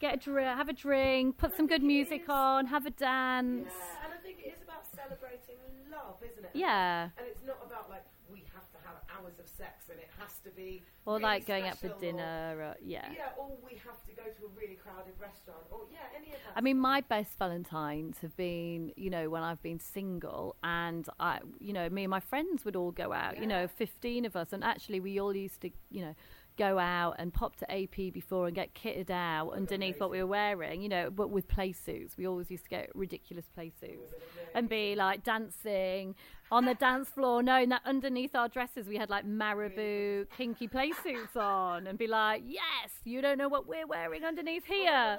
Get 0.00 0.14
a 0.14 0.16
drink, 0.18 0.48
have 0.48 0.68
a 0.68 0.72
drink, 0.72 1.38
put 1.38 1.56
some 1.56 1.66
good 1.66 1.82
music 1.82 2.22
is. 2.22 2.28
on, 2.30 2.66
have 2.66 2.86
a 2.86 2.90
dance. 2.90 3.68
Yeah, 3.72 4.04
and 4.04 4.12
I 4.14 4.16
think 4.22 4.38
it 4.44 4.54
is 4.56 4.62
about 4.62 4.84
celebrating 4.94 5.58
love, 5.90 6.16
isn't 6.22 6.44
it? 6.44 6.50
Yeah. 6.54 7.10
And 7.18 7.26
it's 7.26 7.44
not 7.44 7.58
about 7.66 7.90
like 7.90 8.04
we 8.30 8.44
have 8.54 8.70
to 8.72 8.78
have 8.86 8.96
hours 9.14 9.38
of 9.38 9.46
sex 9.48 9.88
and 9.90 9.98
it 9.98 10.08
has 10.18 10.38
to 10.44 10.50
be 10.50 10.82
Or 11.06 11.14
really 11.14 11.22
like 11.22 11.46
going 11.46 11.64
out 11.64 11.72
for 11.78 11.88
special 11.88 11.96
or- 11.96 12.00
dinner. 12.00 12.56
Or, 12.60 12.74
yeah. 12.82 13.08
Yeah, 13.14 13.30
or 13.38 13.56
we 13.64 13.76
have 13.86 14.02
to 14.06 14.12
go 14.12 14.22
to 14.22 14.44
a 14.46 14.48
really 14.58 14.74
crowded 14.76 15.14
restaurant, 15.20 15.64
or 15.70 15.80
yeah, 15.90 15.98
any 16.16 16.28
of 16.28 16.32
that. 16.34 16.52
I 16.56 16.60
mean, 16.60 16.78
my 16.78 17.00
best 17.00 17.38
Valentines 17.38 18.18
have 18.22 18.36
been, 18.36 18.92
you 18.96 19.10
know, 19.10 19.28
when 19.30 19.42
I've 19.42 19.62
been 19.62 19.80
single, 19.80 20.56
and 20.62 21.08
I, 21.20 21.40
you 21.60 21.72
know, 21.72 21.88
me 21.88 22.04
and 22.04 22.10
my 22.10 22.20
friends 22.20 22.64
would 22.64 22.76
all 22.76 22.90
go 22.92 23.12
out. 23.12 23.38
You 23.38 23.46
know, 23.46 23.66
fifteen 23.68 24.24
of 24.24 24.36
us, 24.36 24.52
and 24.52 24.62
actually, 24.64 25.00
we 25.00 25.18
all 25.20 25.34
used 25.34 25.60
to, 25.62 25.70
you 25.90 26.02
know, 26.02 26.14
go 26.58 26.78
out 26.78 27.14
and 27.18 27.32
pop 27.32 27.56
to 27.56 27.70
AP 27.70 28.12
before 28.12 28.46
and 28.46 28.54
get 28.54 28.74
kitted 28.74 29.10
out 29.10 29.52
underneath 29.54 30.00
what 30.00 30.10
we 30.10 30.18
were 30.18 30.26
wearing. 30.26 30.82
You 30.82 30.88
know, 30.88 31.10
but 31.10 31.30
with 31.30 31.48
play 31.48 31.72
suits, 31.72 32.16
we 32.16 32.26
always 32.26 32.50
used 32.50 32.64
to 32.64 32.70
get 32.70 32.90
ridiculous 32.94 33.46
play 33.54 33.72
suits 33.80 34.12
and 34.54 34.68
be 34.68 34.94
like 34.94 35.24
dancing 35.24 36.14
on 36.50 36.64
the 36.64 36.74
dance 36.74 37.08
floor, 37.08 37.42
knowing 37.42 37.68
that 37.68 37.82
underneath 37.84 38.34
our 38.34 38.48
dresses 38.48 38.86
we 38.86 38.96
had 38.96 39.10
like 39.10 39.24
marabou 39.24 40.24
kinky 40.36 40.66
play 40.66 40.92
suits 41.02 41.36
on, 41.36 41.86
and 41.86 41.98
be 41.98 42.06
like, 42.06 42.42
yes, 42.44 42.90
you 43.04 43.20
don't 43.20 43.38
know 43.38 43.48
what 43.48 43.66
we're 43.66 43.86
wearing 43.86 44.24
underneath 44.24 44.64
here. 44.64 45.18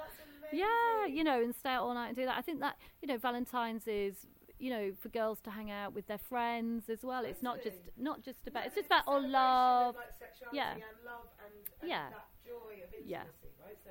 Yeah, 0.52 1.06
you 1.08 1.22
know, 1.22 1.40
and 1.40 1.54
stay 1.54 1.70
out 1.70 1.84
all 1.84 1.94
night 1.94 2.08
and 2.08 2.16
do 2.16 2.24
that. 2.26 2.36
I 2.36 2.42
think 2.42 2.60
that 2.60 2.76
you 3.00 3.08
know, 3.08 3.18
Valentine's 3.18 3.86
is 3.86 4.14
you 4.60 4.70
know 4.70 4.92
for 5.00 5.08
girls 5.08 5.40
to 5.42 5.50
hang 5.50 5.70
out 5.70 5.94
with 5.96 6.06
their 6.06 6.20
friends 6.28 6.88
as 6.88 7.02
well. 7.02 7.24
It's 7.24 7.42
not 7.42 7.62
just 7.64 7.80
not 7.96 8.22
just 8.22 8.46
about. 8.46 8.64
No, 8.64 8.66
It's 8.68 8.76
just 8.76 8.86
about 8.92 9.04
all 9.08 9.24
love. 9.24 9.96
Like, 9.96 10.12
sexuality 10.18 10.56
Yeah. 10.60 10.76
and 10.76 10.98
love 11.04 11.26
and, 11.40 11.54
and 11.80 11.88
Yeah. 11.88 12.10
that 12.12 12.28
joy 12.44 12.84
of 12.84 12.92
intimacy, 12.92 13.08
Yeah. 13.08 13.24
right? 13.64 13.78
So, 13.82 13.90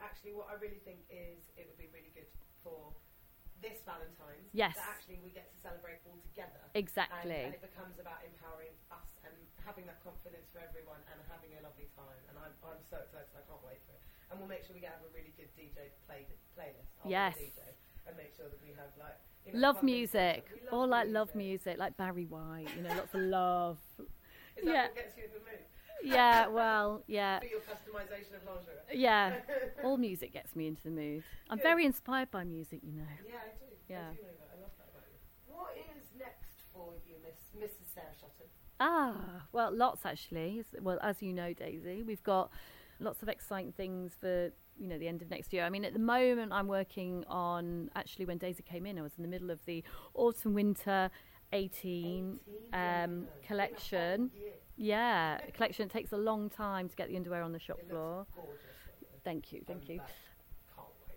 actually, 0.00 0.32
what 0.32 0.48
I 0.48 0.54
really 0.56 0.80
think 0.80 1.04
is 1.12 1.52
it 1.56 1.68
would 1.68 1.78
be 1.78 1.88
really 1.92 2.10
good 2.16 2.26
for 2.64 2.96
this 3.60 3.80
Valentine's 3.88 4.52
Yes. 4.52 4.76
that 4.76 4.84
actually 4.88 5.20
we 5.24 5.30
get 5.32 5.48
to 5.52 5.56
celebrate 5.60 6.00
all 6.04 6.18
together. 6.20 6.60
Exactly. 6.74 7.40
And, 7.46 7.52
and 7.52 7.54
it 7.56 7.64
becomes 7.64 7.96
about 7.98 8.20
empowering 8.24 8.72
us 8.92 9.08
and 9.24 9.32
having 9.64 9.86
that 9.88 10.00
confidence 10.04 10.48
for 10.52 10.60
everyone 10.60 11.00
and 11.12 11.16
having 11.32 11.56
a 11.56 11.62
lovely 11.64 11.88
time. 11.96 12.20
And 12.28 12.36
I'm, 12.36 12.52
I'm 12.64 12.80
so 12.84 13.00
excited. 13.00 13.32
I 13.32 13.40
can't 13.48 13.64
wait 13.64 13.80
for 13.88 13.96
it. 13.96 14.02
And 14.28 14.36
we'll 14.40 14.48
make 14.50 14.60
sure 14.64 14.76
we 14.76 14.80
get 14.84 14.92
have 14.92 15.04
a 15.08 15.12
really 15.16 15.32
good 15.40 15.48
DJ 15.56 15.88
play, 16.04 16.28
playlist. 16.52 16.92
I'll 17.00 17.08
Yes. 17.10 17.36
DJ 17.40 17.64
and 18.06 18.12
make 18.16 18.36
sure 18.36 18.48
that 18.52 18.60
we 18.60 18.76
have 18.76 18.92
like 19.00 19.16
love 19.52 19.82
music, 19.82 20.44
or 20.72 20.86
like 20.86 21.08
love 21.08 21.34
music, 21.34 21.78
like 21.78 21.96
Barry 21.96 22.24
White. 22.26 22.68
You 22.76 22.82
know, 22.82 22.90
lots 22.94 23.14
of 23.14 23.20
love. 23.38 23.78
Is 23.98 24.64
that 24.64 24.72
Yeah. 24.72 24.82
what 24.86 24.94
gets 24.96 25.16
you 25.16 25.24
in 25.24 25.30
the 25.32 25.38
mood? 25.40 25.60
Yeah, 26.04 26.46
well, 26.48 27.02
yeah, 27.06 27.40
your 27.50 27.60
customization 27.60 28.36
of 28.36 28.44
lingerie. 28.46 28.74
yeah. 29.00 29.36
All 29.84 29.96
music 29.96 30.32
gets 30.32 30.54
me 30.54 30.66
into 30.66 30.82
the 30.84 30.90
mood. 30.90 31.22
I'm 31.50 31.56
Good. 31.58 31.62
very 31.62 31.84
inspired 31.84 32.30
by 32.30 32.44
music, 32.44 32.80
you 32.82 32.92
know. 32.92 33.04
Yeah, 33.26 33.34
I 33.36 33.48
do. 33.58 33.66
Yeah. 33.88 33.98
I 34.10 34.14
do 34.14 34.22
know 34.22 34.28
that. 34.38 34.50
I 34.56 34.60
love 34.60 34.70
that 34.78 34.88
about 34.92 35.04
you. 35.10 35.18
What 35.54 35.74
is 35.76 36.04
next 36.18 36.62
for 36.72 36.92
you, 37.06 37.14
Miss 37.24 37.70
Mrs. 37.70 37.94
Sarah 37.94 38.06
Shotton? 38.20 38.46
Ah, 38.78 39.46
well, 39.52 39.74
lots 39.74 40.04
actually. 40.04 40.62
Well, 40.80 40.98
as 41.02 41.22
you 41.22 41.32
know, 41.32 41.54
Daisy, 41.54 42.02
we've 42.02 42.22
got 42.22 42.50
lots 43.00 43.22
of 43.22 43.28
exciting 43.28 43.72
things 43.72 44.12
for 44.20 44.50
you 44.78 44.88
know 44.88 44.98
the 44.98 45.08
end 45.08 45.22
of 45.22 45.30
next 45.30 45.52
year. 45.52 45.64
I 45.64 45.70
mean, 45.70 45.84
at 45.84 45.92
the 45.92 45.98
moment, 45.98 46.52
I'm 46.52 46.68
working 46.68 47.24
on 47.28 47.90
actually 47.94 48.26
when 48.26 48.38
Daisy 48.38 48.62
came 48.62 48.86
in, 48.86 48.98
I 48.98 49.02
was 49.02 49.12
in 49.16 49.22
the 49.22 49.28
middle 49.28 49.50
of 49.50 49.64
the 49.66 49.82
autumn 50.14 50.54
winter 50.54 51.10
18 51.52 52.38
um, 52.72 53.26
collection. 53.46 54.30
Yeah, 54.76 55.38
collection. 55.54 55.86
It 55.86 55.92
takes 55.92 56.12
a 56.12 56.16
long 56.16 56.50
time 56.50 56.88
to 56.88 56.96
get 56.96 57.08
the 57.08 57.16
underwear 57.16 57.42
on 57.42 57.52
the 57.52 57.58
shop 57.58 57.78
floor. 57.88 58.26
gorgeous. 58.34 58.60
Thank 59.24 59.52
you, 59.52 59.62
thank 59.66 59.88
you. 59.88 60.00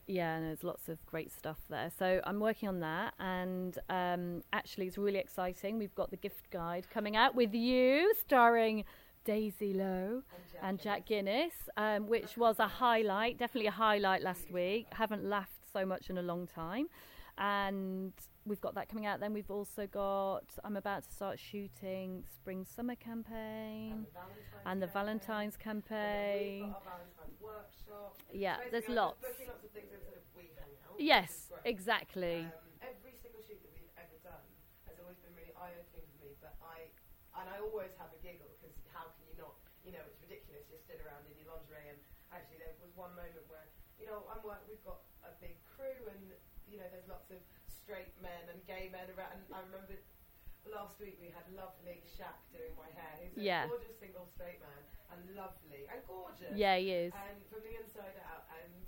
Yeah, 0.07 0.37
and 0.37 0.45
there's 0.47 0.63
lots 0.63 0.89
of 0.89 1.05
great 1.05 1.31
stuff 1.31 1.59
there. 1.69 1.91
So 1.95 2.19
I'm 2.23 2.39
working 2.39 2.67
on 2.67 2.79
that, 2.79 3.13
and 3.19 3.77
um, 3.89 4.41
actually, 4.53 4.87
it's 4.87 4.97
really 4.97 5.19
exciting. 5.19 5.77
We've 5.77 5.93
got 5.93 6.09
the 6.09 6.17
gift 6.17 6.49
guide 6.49 6.87
coming 6.89 7.15
out 7.15 7.35
with 7.35 7.53
you, 7.53 8.11
starring 8.19 8.85
Daisy 9.29 9.73
Lowe 9.75 10.23
and 10.63 10.81
Jack 10.81 11.05
Guinness, 11.05 11.53
um, 11.77 12.07
which 12.07 12.35
was 12.35 12.57
a 12.57 12.67
highlight, 12.67 13.37
definitely 13.37 13.67
a 13.67 13.77
highlight 13.87 14.23
last 14.23 14.49
week. 14.49 14.87
Haven't 14.91 15.23
laughed 15.23 15.69
so 15.71 15.85
much 15.85 16.09
in 16.09 16.17
a 16.17 16.23
long 16.23 16.47
time. 16.47 16.87
And 17.37 18.11
we've 18.47 18.59
got 18.59 18.73
that 18.73 18.89
coming 18.89 19.05
out. 19.05 19.19
Then 19.19 19.31
we've 19.31 19.51
also 19.51 19.85
got, 19.85 20.45
I'm 20.63 20.77
about 20.77 21.03
to 21.03 21.11
start 21.11 21.39
shooting 21.39 22.23
Spring 22.37 22.65
Summer 22.65 22.95
campaign 22.95 24.07
and 24.65 24.81
the 24.81 24.87
Valentine's 24.87 25.55
campaign. 25.55 26.63
We've 26.63 26.73
got 26.73 26.81
our 26.87 26.97
Valentine's 26.97 27.39
workshop. 27.39 28.17
Yeah, 28.33 28.57
Basically, 28.57 28.71
there's 28.71 28.89
lots. 28.89 29.23
Lots 29.45 29.63
of 29.63 29.69
things 29.69 29.91
instead 29.93 30.17
of 30.17 30.23
we 30.35 30.49
hang 30.57 30.73
out. 30.89 30.95
Yes, 30.97 31.51
exactly. 31.65 32.49
Um, 32.49 32.81
every 32.81 33.13
single 33.21 33.41
shoot 33.45 33.61
that 33.61 33.69
we've 33.77 33.93
ever 33.93 34.17
done 34.25 34.41
has 34.89 34.97
always 34.97 35.21
been 35.21 35.37
really 35.37 35.53
eye-opening 35.53 36.09
for 36.17 36.25
me. 36.25 36.33
But 36.41 36.57
I, 36.65 36.89
and 37.39 37.47
I 37.49 37.57
always 37.63 37.95
have 37.97 38.11
a 38.11 38.19
giggle 38.21 38.51
because 38.59 38.75
how 38.91 39.09
can 39.15 39.23
you 39.31 39.35
not? 39.39 39.55
You 39.87 39.95
know, 39.95 40.03
it's 40.05 40.19
ridiculous. 40.19 40.67
You 40.67 40.77
sit 40.83 40.99
around 41.01 41.23
in 41.31 41.33
your 41.39 41.55
lingerie, 41.55 41.87
and 41.87 41.99
actually 42.35 42.59
there 42.59 42.75
was 42.83 42.91
one 42.99 43.15
moment 43.15 43.47
where, 43.47 43.65
you 43.97 44.05
know, 44.11 44.27
I'm 44.27 44.43
work. 44.43 44.59
We've 44.67 44.83
got 44.83 45.01
a 45.23 45.31
big 45.39 45.55
crew, 45.63 46.05
and 46.11 46.35
you 46.67 46.77
know, 46.77 46.85
there's 46.91 47.07
lots 47.09 47.31
of 47.31 47.39
straight 47.65 48.13
men 48.21 48.45
and 48.51 48.59
gay 48.67 48.91
men 48.93 49.07
around. 49.15 49.39
And 49.39 49.41
I 49.55 49.63
remember 49.65 49.97
last 50.69 50.99
week 51.01 51.17
we 51.17 51.33
had 51.33 51.47
lovely 51.57 52.03
Shaq 52.05 52.37
doing 52.53 52.75
my 52.77 52.91
hair. 52.93 53.17
He's 53.17 53.33
a 53.33 53.41
Yeah. 53.41 53.65
gorgeous 53.65 53.97
single 53.97 54.27
straight 54.29 54.61
man 54.61 54.81
and 55.09 55.19
lovely 55.33 55.87
and 55.89 55.97
gorgeous 56.05 56.53
Yeah, 56.53 56.77
he 56.77 56.91
is. 57.09 57.13
and 57.15 57.41
from 57.49 57.63
the 57.65 57.73
inside 57.73 58.13
out. 58.29 58.45
And 58.53 58.85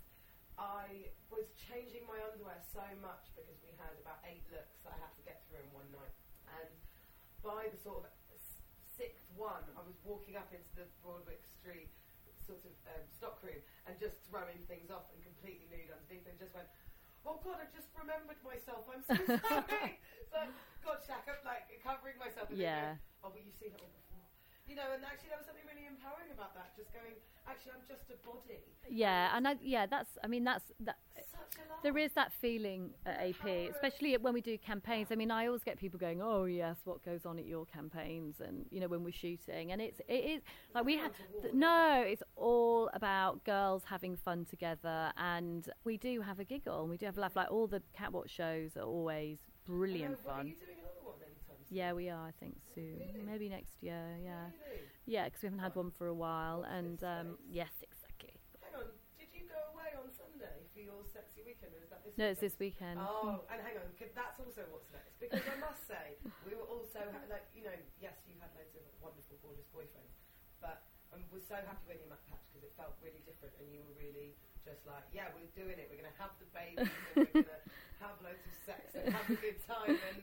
I 0.61 1.09
was 1.33 1.49
changing 1.57 2.05
my 2.05 2.21
underwear 2.21 2.61
so 2.61 2.85
much 3.01 3.33
because 3.33 3.57
we 3.65 3.73
had 3.81 3.97
about 3.97 4.21
eight 4.29 4.45
looks 4.53 4.77
that 4.85 4.93
I 4.93 4.99
had 5.01 5.15
to 5.17 5.23
get 5.25 5.41
through 5.49 5.65
in 5.65 5.73
one 5.73 5.89
night. 5.89 6.13
And 6.45 6.69
by 7.41 7.65
the 7.73 7.77
sort 7.81 8.05
of 8.05 8.11
sixth 8.97 9.27
one, 9.35 9.63
I 9.73 9.81
was 9.81 9.95
walking 10.03 10.35
up 10.35 10.51
into 10.51 10.71
the 10.75 10.87
Broadwick 10.99 11.43
Street 11.47 11.91
sort 12.41 12.65
of 12.65 12.73
um, 12.91 13.05
stockroom 13.07 13.61
and 13.85 13.95
just 14.01 14.17
throwing 14.27 14.57
things 14.65 14.89
off 14.89 15.07
and 15.13 15.21
completely 15.23 15.69
nude 15.69 15.93
underneath 15.93 16.25
and 16.27 16.35
just 16.41 16.51
went, 16.51 16.67
Oh 17.21 17.37
God, 17.45 17.61
I've 17.61 17.69
just 17.71 17.87
remembered 17.93 18.41
myself. 18.41 18.89
I'm 18.89 19.05
so 19.05 19.13
sorry. 19.45 20.01
so 20.33 20.39
got 20.81 21.05
Shaq 21.05 21.29
up 21.29 21.45
like 21.45 21.69
covering 21.85 22.17
myself. 22.17 22.49
Yeah. 22.49 22.97
going, 22.97 23.23
oh, 23.23 23.29
but 23.29 23.41
you've 23.45 23.53
seen 23.61 23.71
it 23.71 23.79
all 23.79 23.93
before. 23.93 24.10
You 24.71 24.77
know, 24.79 24.95
and 24.95 25.03
actually 25.03 25.29
there 25.35 25.37
was 25.37 25.47
something 25.47 25.67
really 25.67 25.83
empowering 25.85 26.31
about 26.31 26.55
that. 26.55 26.71
Just 26.79 26.93
going, 26.95 27.11
actually, 27.45 27.73
I'm 27.75 27.83
just 27.91 28.07
a 28.07 28.15
body. 28.25 28.63
Yeah, 28.89 29.35
and 29.35 29.47
I, 29.47 29.55
yeah, 29.61 29.85
that's. 29.85 30.11
I 30.23 30.27
mean, 30.27 30.45
that's 30.45 30.63
that. 30.87 30.95
Such 31.31 31.59
a 31.59 31.67
love. 31.69 31.79
There 31.83 31.97
is 31.97 32.13
that 32.13 32.31
feeling 32.39 32.91
at 33.05 33.19
AP, 33.19 33.69
especially 33.69 34.15
when 34.17 34.33
we 34.33 34.39
do 34.41 34.57
campaigns. 34.57 35.09
I 35.11 35.15
mean, 35.15 35.29
I 35.31 35.47
always 35.47 35.63
get 35.63 35.77
people 35.77 35.99
going, 35.99 36.21
"Oh 36.21 36.45
yes, 36.45 36.77
what 36.85 37.03
goes 37.03 37.25
on 37.25 37.37
at 37.37 37.45
your 37.45 37.65
campaigns?" 37.65 38.35
And 38.39 38.65
you 38.71 38.79
know, 38.79 38.87
when 38.87 39.03
we're 39.03 39.11
shooting, 39.11 39.71
and 39.73 39.81
it's 39.81 39.99
it 40.07 40.23
is 40.33 40.41
like 40.73 40.85
we 40.85 40.95
have. 40.97 41.11
untoward, 41.33 41.53
No, 41.53 42.03
it's 42.07 42.23
all 42.37 42.89
about 42.93 43.43
girls 43.43 43.83
having 43.85 44.15
fun 44.15 44.45
together, 44.45 45.11
and 45.17 45.69
we 45.83 45.97
do 45.97 46.21
have 46.21 46.39
a 46.39 46.45
giggle, 46.45 46.81
and 46.81 46.89
we 46.89 46.97
do 46.97 47.05
have 47.07 47.17
a 47.17 47.21
laugh. 47.21 47.35
Like 47.35 47.51
all 47.51 47.67
the 47.67 47.81
catwalk 47.93 48.29
shows 48.29 48.77
are 48.77 48.83
always 48.83 49.39
brilliant 49.65 50.17
Oh, 50.25 50.29
fun. 50.29 50.47
you 50.47 50.55
doing 50.55 50.77
another 50.79 51.01
one 51.03 51.15
anytime 51.23 51.57
soon? 51.59 51.60
Yeah, 51.71 51.95
we 51.95 52.11
are. 52.11 52.27
I 52.27 52.35
think 52.35 52.59
soon, 52.75 52.99
Really? 52.99 53.23
maybe 53.23 53.47
next 53.47 53.79
year. 53.79 54.19
Yeah, 54.19 54.51
Really? 54.67 54.83
yeah, 55.07 55.23
because 55.31 55.39
we 55.39 55.47
haven't 55.47 55.63
had 55.63 55.71
one 55.75 55.87
for 55.95 56.07
a 56.11 56.13
while, 56.13 56.67
and 56.67 56.99
um, 56.99 57.39
yes, 57.47 57.71
exactly. 57.79 58.35
Hang 58.59 58.75
on, 58.75 58.91
did 59.15 59.31
you 59.31 59.47
go 59.47 59.55
away 59.71 59.95
on 59.95 60.11
Sunday 60.11 60.67
for 60.75 60.83
your 60.83 60.99
sexy 61.07 61.47
weekend, 61.47 61.71
or 61.71 61.79
is 61.79 61.87
that 61.87 62.03
this 62.03 62.11
No, 62.19 62.27
it's 62.27 62.43
this 62.43 62.59
weekend. 62.59 62.99
Oh, 62.99 63.47
and 63.47 63.63
hang 63.63 63.79
on, 63.79 63.87
'cause 63.95 64.11
that's 64.11 64.35
also 64.43 64.67
what's 64.67 64.91
next. 64.91 65.15
Because 65.15 65.47
I 65.47 65.55
must 65.63 65.87
say, 65.87 66.19
we 66.43 66.59
were 66.59 66.67
also 66.67 66.99
ha- 67.07 67.23
like, 67.31 67.47
you 67.55 67.63
know, 67.63 67.77
yes, 68.03 68.19
you 68.27 68.35
had 68.43 68.51
loads 68.59 68.75
of 68.75 68.83
wonderful, 68.99 69.39
gorgeous 69.39 69.71
boyfriends, 69.71 70.11
but 70.59 70.83
I 71.15 71.15
um, 71.15 71.23
was 71.31 71.47
so 71.47 71.55
happy 71.55 71.87
when 71.87 72.03
you 72.03 72.07
met 72.11 72.19
Patch 72.27 72.43
because 72.51 72.67
it 72.67 72.75
felt 72.75 72.99
really 72.99 73.23
different, 73.23 73.55
and 73.63 73.71
you 73.71 73.79
were 73.87 73.95
really 73.95 74.35
just 74.67 74.83
like, 74.83 75.07
yeah, 75.15 75.31
we're 75.31 75.47
doing 75.55 75.79
it. 75.79 75.87
We're 75.87 76.03
going 76.03 76.11
to 76.11 76.19
have 76.19 76.35
the 76.35 76.51
baby, 76.51 76.83
and 76.83 76.91
we're 77.15 77.31
going 77.31 77.47
to 77.47 77.59
have 78.03 78.15
loads 78.19 78.43
of 78.43 78.53
sex 78.67 78.91
and 78.91 79.07
have 79.13 79.27
a 79.31 79.39
good 79.39 79.59
time, 79.65 79.95
and 79.95 80.19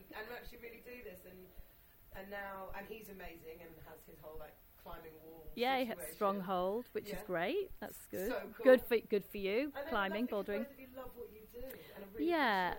and 2.18 2.26
actually 2.26 2.26
really 2.26 2.26
do 2.26 2.26
this. 2.26 2.26
And 2.26 2.26
and 2.26 2.30
now, 2.30 2.54
and 2.76 2.84
he's 2.88 3.08
amazing 3.08 3.58
and 3.62 3.70
has 3.86 3.98
his 4.06 4.18
whole 4.22 4.36
like 4.38 4.54
climbing 4.82 5.14
wall. 5.24 5.46
Yeah, 5.54 5.76
had 5.86 5.98
situation. 5.98 6.14
stronghold, 6.14 6.84
which 6.92 7.10
is 7.10 7.22
great. 7.26 7.70
That's 7.80 7.98
good. 8.10 8.28
So 8.28 8.38
cool. 8.56 8.64
Good 8.64 8.82
for 8.82 8.96
good 9.08 9.24
for 9.30 9.38
you. 9.38 9.72
And 9.76 9.88
Climbing, 9.88 10.26
bouldering. 10.26 10.64
both 10.66 10.72
of 10.72 10.80
you 10.80 10.88
love 10.96 11.10
what 11.14 11.28
you 11.32 11.42
do, 11.52 11.66
and 11.96 12.04
really 12.14 12.30
Yeah. 12.30 12.74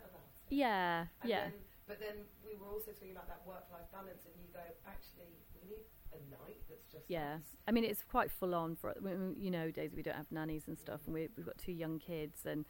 Yeah, 0.49 1.05
And 1.21 1.29
yeah. 1.29 1.41
Then, 1.43 1.53
but 1.87 1.99
then 1.99 2.15
we 2.45 2.55
were 2.57 2.67
also 2.73 2.91
talking 2.91 3.11
about 3.11 3.27
that 3.27 3.41
work-life 3.45 3.85
balance, 3.91 4.25
and 4.25 4.33
you 4.41 4.49
go, 4.53 4.61
actually, 4.87 5.29
we 5.61 5.69
need 5.69 5.85
a 6.13 6.17
night 6.29 6.57
that's 6.69 6.85
just 6.91 7.05
Yeah, 7.07 7.35
us. 7.35 7.41
I 7.67 7.71
mean 7.71 7.83
it's 7.83 8.03
quite 8.03 8.31
full 8.31 8.55
on 8.55 8.75
for 8.75 8.95
you 9.37 9.51
know 9.51 9.69
days 9.71 9.91
we 9.95 10.01
don't 10.01 10.15
have 10.15 10.31
nannies 10.31 10.67
and 10.67 10.77
stuff, 10.77 11.01
and 11.05 11.13
we, 11.13 11.29
we've 11.37 11.45
got 11.45 11.57
two 11.57 11.71
young 11.71 11.99
kids, 11.99 12.45
and 12.45 12.65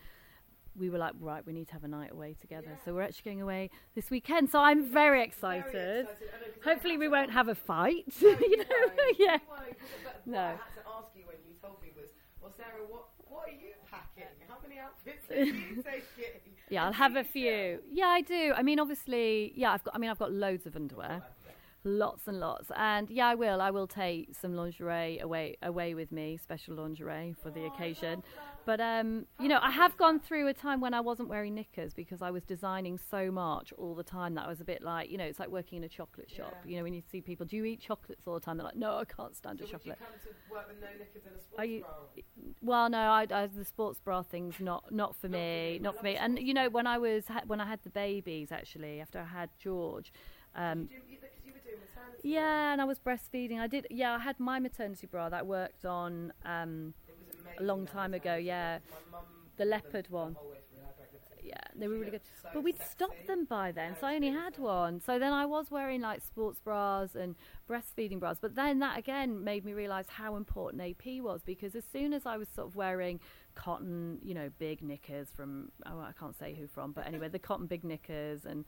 we 0.80 0.90
were 0.90 0.98
like, 0.98 1.14
right, 1.20 1.46
we 1.46 1.54
need 1.54 1.68
to 1.68 1.74
have 1.74 1.84
a 1.84 1.88
night 1.88 2.12
away 2.12 2.36
together. 2.40 2.72
Yeah. 2.72 2.86
So 2.86 2.94
we're 2.94 3.02
actually 3.04 3.24
going 3.32 3.42
away 3.42 3.70
this 3.96 4.10
weekend. 4.10 4.50
So 4.50 4.60
I'm 4.60 4.84
very 4.92 5.22
excited. 5.24 5.72
Very 5.74 6.00
excited. 6.02 6.30
I 6.34 6.38
know, 6.40 6.46
'cause 6.54 6.62
I 6.66 6.70
Hopefully 6.70 6.98
we 6.98 7.08
won't 7.10 7.32
have 7.32 7.48
a 7.48 7.56
fight. 7.56 8.06
No, 8.22 8.30
you 8.40 8.58
know, 8.58 8.66
yeah. 9.20 9.34
You 9.34 9.40
won't, 9.50 9.80
'cause 9.80 9.90
but 10.04 10.22
what 10.26 10.28
No. 10.28 10.40
I 10.40 10.50
had 10.52 10.58
to 10.58 10.84
ask 10.98 11.10
you 11.16 11.24
when 11.26 11.38
you 11.48 11.54
told 11.62 11.82
me 11.82 11.90
was, 11.96 12.10
well, 12.42 12.54
Sarah, 12.58 12.86
what 12.88 13.06
what 13.28 13.48
are 13.48 13.52
you 13.52 13.72
packing? 13.90 14.24
How 14.48 14.58
many 14.62 14.80
outfits 14.80 15.30
are 15.30 15.36
you 15.44 15.84
taking? 15.84 16.42
Yeah, 16.70 16.86
I'll 16.86 16.94
have 16.94 17.16
a 17.16 17.24
few. 17.24 17.80
Yeah, 17.92 18.08
I 18.08 18.22
do. 18.22 18.54
I 18.56 18.64
mean, 18.64 18.80
obviously, 18.80 19.54
yeah, 19.56 19.72
I've 19.74 19.84
got. 19.84 19.96
I 19.96 19.98
mean, 19.98 20.10
I've 20.10 20.20
got 20.20 20.32
loads 20.32 20.66
of 20.68 20.76
underwear, 20.76 21.24
lots 21.84 22.28
and 22.28 22.40
lots, 22.40 22.72
and 22.76 23.10
yeah, 23.10 23.28
I 23.28 23.36
will. 23.36 23.62
I 23.62 23.72
will 23.72 23.88
take 23.88 24.36
some 24.36 24.56
lingerie 24.56 25.20
away 25.20 25.58
away 25.62 25.94
with 25.96 26.12
me, 26.12 26.38
special 26.38 26.76
lingerie 26.76 27.36
for 27.42 27.50
the 27.52 27.62
Oh, 27.62 27.66
I 27.66 27.68
occasion. 27.68 28.24
But 28.70 28.80
um, 28.82 29.26
you 29.40 29.48
know, 29.48 29.58
I 29.64 29.72
have 29.72 29.98
gone 29.98 30.20
through 30.20 30.46
a 30.48 30.54
time 30.54 30.80
when 30.80 30.94
I 30.94 31.00
wasn't 31.00 31.28
wearing 31.28 31.56
knickers 31.56 31.92
because 31.92 32.22
I 32.22 32.30
was 32.30 32.44
designing 32.44 33.00
so 33.10 33.32
much 33.32 33.74
all 33.80 33.96
the 33.96 34.04
time 34.04 34.36
that 34.36 34.46
I 34.46 34.48
was 34.48 34.62
a 34.62 34.64
bit 34.64 34.84
like, 34.84 35.10
you 35.10 35.18
know, 35.18 35.24
it's 35.24 35.40
like 35.40 35.50
working 35.50 35.78
in 35.80 35.84
a 35.86 35.90
chocolate 35.90 36.30
shop. 36.30 36.54
Yeah. 36.66 36.70
You 36.70 36.78
know, 36.78 36.84
when 36.84 36.94
you 36.94 37.02
see 37.12 37.20
people, 37.20 37.48
do 37.48 37.56
you 37.56 37.66
eat 37.66 37.80
chocolates 37.82 38.28
all 38.28 38.36
the 38.36 38.40
time? 38.42 38.58
They're 38.58 38.66
like, 38.68 38.76
no, 38.76 38.98
I 39.00 39.06
can't 39.06 39.36
stand 39.36 39.58
So 39.58 39.66
a 39.66 39.68
chocolate. 39.70 39.98
come 39.98 40.10
to 40.24 40.54
work 40.54 40.68
with 40.68 40.78
no 40.82 40.86
a 40.88 41.40
sports 41.40 41.56
Are 41.58 41.66
you- 41.66 41.82
bra? 41.82 42.24
Well, 42.62 42.90
no, 42.92 43.00
I, 43.00 43.26
I, 43.32 43.48
the 43.48 43.66
sports 43.66 44.00
bra 44.00 44.22
thing's 44.22 44.60
not 44.60 44.94
not 44.94 45.16
for 45.16 45.28
Not 45.28 45.32
for 45.32 45.38
me, 45.40 45.80
not 45.82 45.98
for 45.98 46.04
me. 46.04 46.16
And 46.16 46.38
you 46.38 46.54
know, 46.54 46.70
when 46.70 46.86
I 46.86 47.00
was 47.00 47.26
ha- 47.28 47.42
when 47.48 47.60
I 47.60 47.66
had 47.66 47.82
the 47.82 47.90
babies, 47.90 48.52
actually, 48.52 49.02
after 49.02 49.18
I 49.20 49.26
had 49.40 49.50
George, 49.58 50.14
um, 50.56 50.82
you, 50.82 50.86
do, 50.90 50.94
you, 51.10 51.18
because 51.20 51.36
you 51.44 51.54
were 51.54 51.60
doing 51.68 51.80
maternity. 51.80 52.30
yeah, 52.30 52.72
and 52.74 52.80
I 52.82 52.86
was 52.86 53.00
breastfeeding. 53.00 53.60
I 53.60 53.66
did, 53.66 53.88
yeah, 53.90 54.14
I 54.14 54.20
had 54.20 54.40
my 54.40 54.60
maternity 54.60 55.08
bra 55.08 55.30
that 55.30 55.48
worked 55.48 55.86
on. 55.86 56.34
Um, 56.46 56.94
It 57.08 57.09
was 57.09 57.09
amazing 57.09 57.09
a 57.60 57.64
long 57.64 57.86
time 57.86 58.14
ago, 58.14 58.36
yeah. 58.36 58.80
The 59.58 59.66
leopard 59.66 60.10
one. 60.10 60.36
Yeah, 61.44 61.56
they 61.76 61.88
were 61.88 61.98
really 61.98 62.12
good. 62.12 62.22
But 62.54 62.64
we'd 62.64 62.82
stopped 62.84 63.26
them 63.26 63.46
by 63.46 63.72
then, 63.72 63.96
so 64.00 64.06
I 64.06 64.16
only 64.16 64.30
had 64.30 64.58
one. 64.60 65.02
So 65.02 65.18
then 65.18 65.34
I 65.34 65.46
was 65.46 65.72
wearing 65.72 66.02
like 66.02 66.22
sports 66.24 66.60
bras 66.60 67.16
and 67.16 67.36
breastfeeding 67.68 68.20
bras. 68.20 68.38
But 68.40 68.56
then 68.56 68.80
that 68.80 69.00
again 69.00 69.44
made 69.44 69.66
me 69.66 69.74
realise 69.74 70.06
how 70.10 70.36
important 70.36 70.82
AP 70.84 71.22
was 71.22 71.42
because 71.44 71.76
as 71.76 71.84
soon 71.92 72.14
as 72.14 72.26
I 72.26 72.38
was 72.38 72.48
sort 72.50 72.68
of 72.68 72.76
wearing 72.76 73.20
cotton, 73.56 74.20
you 74.22 74.34
know, 74.36 74.50
big 74.60 74.84
knickers 74.84 75.30
from 75.36 75.72
oh 75.86 76.00
I 76.00 76.12
can't 76.20 76.38
say 76.38 76.54
who 76.54 76.68
from, 76.68 76.92
but 76.92 77.08
anyway, 77.08 77.30
the 77.30 77.40
cotton 77.40 77.66
big 77.66 77.84
knickers 77.84 78.46
and 78.46 78.64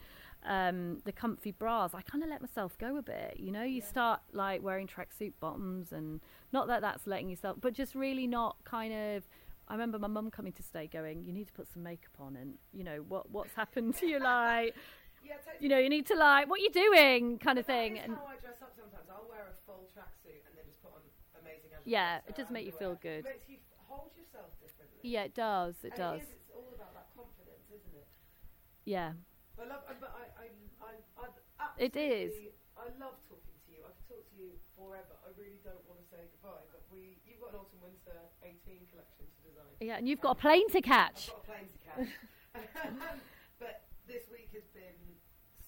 um, 0.45 0.99
the 1.05 1.11
comfy 1.11 1.51
bras, 1.51 1.93
I 1.93 2.01
kind 2.01 2.23
of 2.23 2.29
let 2.29 2.41
myself 2.41 2.77
go 2.77 2.97
a 2.97 3.01
bit. 3.01 3.37
You 3.37 3.51
know, 3.51 3.63
you 3.63 3.81
Yeah. 3.81 3.85
start 3.85 4.21
like 4.33 4.61
wearing 4.63 4.87
tracksuit 4.87 5.33
bottoms 5.39 5.91
and 5.91 6.19
not 6.51 6.67
that 6.67 6.81
that's 6.81 7.05
letting 7.07 7.29
yourself, 7.29 7.57
but 7.61 7.73
just 7.73 7.95
really 7.95 8.27
not 8.27 8.57
kind 8.63 8.93
of. 8.93 9.27
I 9.67 9.73
remember 9.73 9.99
my 9.99 10.07
mum 10.07 10.31
coming 10.31 10.51
to 10.53 10.63
stay, 10.63 10.87
going, 10.87 11.23
"You 11.23 11.31
need 11.31 11.47
to 11.47 11.53
put 11.53 11.67
some 11.71 11.83
makeup 11.83 12.19
on, 12.19 12.35
and 12.35 12.55
you 12.73 12.83
know 12.83 12.97
what 13.07 13.29
what's 13.31 13.53
happened 13.53 13.95
to 13.97 14.05
you, 14.07 14.19
like, 14.19 14.75
Yeah, 15.23 15.35
totally. 15.37 15.57
you 15.59 15.69
know, 15.69 15.77
you 15.77 15.89
need 15.89 16.07
to 16.07 16.15
like, 16.15 16.49
what 16.49 16.59
you 16.61 16.69
doing, 16.71 17.37
kind 17.37 17.57
of 17.59 17.65
thing." 17.65 17.97
And 17.99 18.15
how 18.15 18.25
I 18.25 18.35
dress 18.41 18.61
up 18.61 18.73
sometimes. 18.75 19.07
I'll 19.09 19.27
wear 19.29 19.47
a 19.51 19.55
full 19.65 19.87
tracksuit 19.95 20.43
and 20.47 20.57
then 20.57 20.65
just 20.65 20.81
put 20.81 20.91
on 20.93 21.01
amazing. 21.39 21.69
Yeah, 21.85 22.19
it 22.27 22.35
does 22.35 22.49
make 22.49 22.65
you 22.65 22.71
feel 22.73 22.95
good. 22.95 23.19
It 23.25 23.25
makes 23.25 23.47
you 23.49 23.57
hold 23.87 24.11
yourself 24.17 24.59
differently. 24.59 24.99
yeah, 25.03 25.23
it 25.23 25.33
does, 25.35 25.75
it 25.83 25.93
and 25.93 25.95
does, 25.95 26.21
It 26.21 26.23
is, 26.23 26.29
it's 26.41 26.51
all 26.53 26.67
about 26.75 26.93
that 26.93 27.07
confidence, 27.15 27.65
isn't 27.71 27.95
it? 27.95 28.07
yeah, 28.85 29.13
I 29.59 29.65
love, 29.67 29.83
uh, 29.87 29.93
but 29.99 30.11
I, 30.15 30.23
I, 30.41 30.47
I, 30.81 31.25
I 31.59 31.65
It 31.77 31.95
is. 31.95 32.33
I 32.77 32.89
love 32.97 33.19
talking 33.29 33.53
to 33.65 33.69
you. 33.69 33.83
I 33.85 33.91
could 33.93 34.07
talk 34.09 34.23
to 34.31 34.35
you 34.39 34.57
forever. 34.73 35.13
I 35.21 35.29
really 35.37 35.59
don't 35.61 35.81
want 35.85 36.01
to 36.01 36.07
say 36.09 36.25
goodbye, 36.33 36.65
but 36.73 36.81
we, 36.89 37.19
you've 37.27 37.37
got 37.41 37.53
an 37.53 37.61
autumn 37.61 37.81
winter 37.83 38.17
18 38.41 38.89
collection 38.89 39.29
to 39.29 39.37
design. 39.45 39.73
yeah, 39.79 39.97
and 40.01 40.09
you've 40.09 40.21
got 40.23 40.37
a 40.37 40.39
plane 40.41 40.65
to 40.73 40.81
catch. 40.81 41.29
I've 41.29 41.37
got 41.37 41.45
a 41.45 41.49
plane 41.51 41.69
to 41.69 41.79
catch. 41.85 42.09
but 43.61 43.85
this 44.09 44.25
week 44.33 44.49
has 44.57 44.65
been 44.73 44.97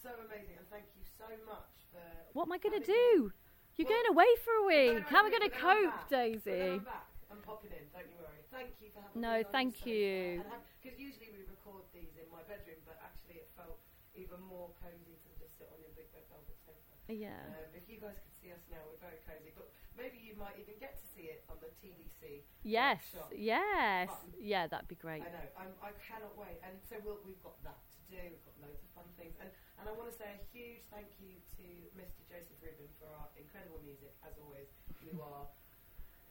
so 0.01 0.09
amazing, 0.25 0.57
and 0.57 0.67
thank 0.73 0.89
you 0.97 1.05
so 1.17 1.29
much 1.45 1.85
for. 1.93 2.01
What 2.33 2.49
am 2.49 2.53
I 2.53 2.59
going 2.59 2.81
to 2.81 2.85
me. 2.85 2.89
do? 2.89 3.31
You're 3.77 3.87
Well, 3.89 3.93
going 3.97 4.09
away 4.13 4.31
for 4.45 4.53
a 4.57 4.65
week. 4.69 5.05
How 5.09 5.21
am 5.21 5.29
I 5.29 5.31
going 5.33 5.49
to 5.49 5.53
I'm 5.53 5.61
cope, 5.61 5.93
back. 5.93 6.09
Daisy? 6.09 6.81
I'm 6.81 6.85
back. 6.85 7.07
I'm 7.31 7.41
popping 7.41 7.71
in. 7.73 7.85
Don't 7.93 8.05
you 8.09 8.17
worry. 8.21 8.41
Thank 8.53 8.69
you 8.81 8.89
for 8.93 9.01
having 9.01 9.21
No, 9.21 9.33
me. 9.37 9.45
on. 9.45 9.51
thank 9.53 9.85
you. 9.89 10.41
Because 10.81 10.99
usually 10.99 11.29
we 11.33 11.41
record 11.49 11.81
these 11.95 12.13
in 12.19 12.27
my 12.29 12.43
bedroom, 12.45 12.77
but 12.85 12.99
actually 13.01 13.22
felt 13.55 13.79
even 14.13 14.37
more 14.45 14.69
cosy 14.77 15.17
to 15.25 15.29
just 15.41 15.57
sit 15.57 15.65
on 15.73 15.81
your 15.81 15.89
big 15.97 16.05
bed 16.13 16.21
velvet 16.29 16.57
sofa. 16.61 16.93
Yeah, 17.09 17.35
Um, 17.49 17.73
if 17.73 17.89
you 17.89 17.97
guys 17.99 18.15
could 18.21 18.31
see 18.37 18.53
us 18.53 18.61
now, 18.69 18.79
we're 18.87 19.01
very 19.01 19.17
cosy. 19.25 19.49
But 19.57 19.73
maybe 19.97 20.21
you 20.21 20.37
might 20.37 20.55
even 20.61 20.77
get 20.79 20.95
to 21.01 21.05
see 21.11 21.33
it 21.33 21.43
on 21.49 21.57
the 21.59 21.73
TBC. 21.81 22.45
yes, 22.63 23.01
workshop. 23.11 23.33
yes, 23.35 24.07
Fun. 24.13 24.37
yeah, 24.39 24.69
that'd 24.69 24.87
be 24.87 24.95
great. 25.01 25.25
I 25.25 25.29
know. 25.33 25.47
I'm, 25.57 25.73
I 25.81 25.91
cannot 25.99 26.37
wait. 26.37 26.61
And 26.63 26.77
so 26.85 27.01
we'll, 27.03 27.19
we've 27.25 27.41
got 27.41 27.57
that 27.65 27.81
to 27.91 27.99
do. 28.07 28.21
We've 28.21 28.45
got 28.45 28.55
loads 28.69 28.81
of 28.85 28.89
fun 28.95 29.09
things. 29.19 29.33
And, 29.41 29.49
and 29.81 29.85
I 29.89 29.93
want 29.97 30.13
to 30.13 30.15
say 30.15 30.29
a 30.31 30.39
huge 30.53 30.85
thank 30.93 31.09
you 31.19 31.41
to 31.59 31.65
Mr. 31.97 32.21
Joseph 32.29 32.55
Rubin 32.61 32.87
for 33.01 33.09
our 33.17 33.27
incredible 33.35 33.81
music, 33.83 34.13
as 34.23 34.37
always. 34.39 34.69
You 35.03 35.19
are 35.19 35.49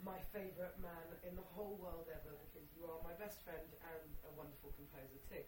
my 0.02 0.18
favourite 0.34 0.74
man 0.82 1.06
in 1.22 1.36
the 1.38 1.46
whole 1.54 1.76
world 1.78 2.08
ever 2.10 2.34
because 2.48 2.66
you 2.74 2.82
are 2.88 2.98
my 3.06 3.14
best 3.20 3.38
friend 3.46 3.66
and 3.86 4.08
a 4.26 4.32
wonderful 4.34 4.72
composer 4.74 5.20
too. 5.30 5.44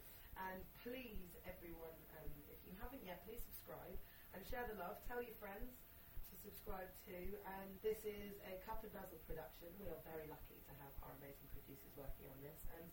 And 0.54 0.62
please, 0.86 1.34
everyone, 1.50 1.98
um, 2.14 2.30
if 2.46 2.62
you 2.62 2.78
haven't 2.78 3.02
yet, 3.02 3.26
please 3.26 3.42
subscribe 3.42 3.98
and 4.30 4.38
share 4.46 4.62
the 4.70 4.78
love. 4.78 5.02
Tell 5.10 5.18
your 5.18 5.34
friends 5.42 5.82
to 6.30 6.34
subscribe 6.38 6.86
too. 7.02 7.34
And 7.58 7.74
this 7.82 8.06
is 8.06 8.38
a 8.46 8.54
Cup 8.62 8.86
of 8.86 8.94
Dazzle 8.94 9.18
production. 9.26 9.66
We 9.82 9.90
are 9.90 9.98
very 10.06 10.30
lucky 10.30 10.62
to 10.62 10.72
have 10.78 10.94
our 11.02 11.10
amazing 11.18 11.50
producers 11.58 11.90
working 11.98 12.30
on 12.30 12.38
this. 12.38 12.62
And 12.78 12.86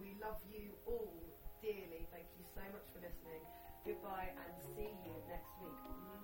we 0.00 0.16
love 0.24 0.40
you 0.48 0.72
all 0.88 1.20
dearly. 1.60 2.08
Thank 2.16 2.32
you 2.40 2.48
so 2.56 2.64
much 2.72 2.88
for 2.96 3.04
listening. 3.04 3.44
Goodbye 3.84 4.32
and 4.32 4.52
see 4.72 4.96
you 5.04 5.12
next 5.28 5.52
week. 5.60 5.76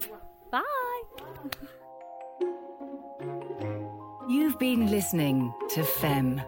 Mwah. 0.08 0.24
Bye. 0.48 1.04
You've 4.24 4.56
been 4.56 4.88
listening 4.88 5.52
to 5.76 5.84
Femme. 5.84 6.40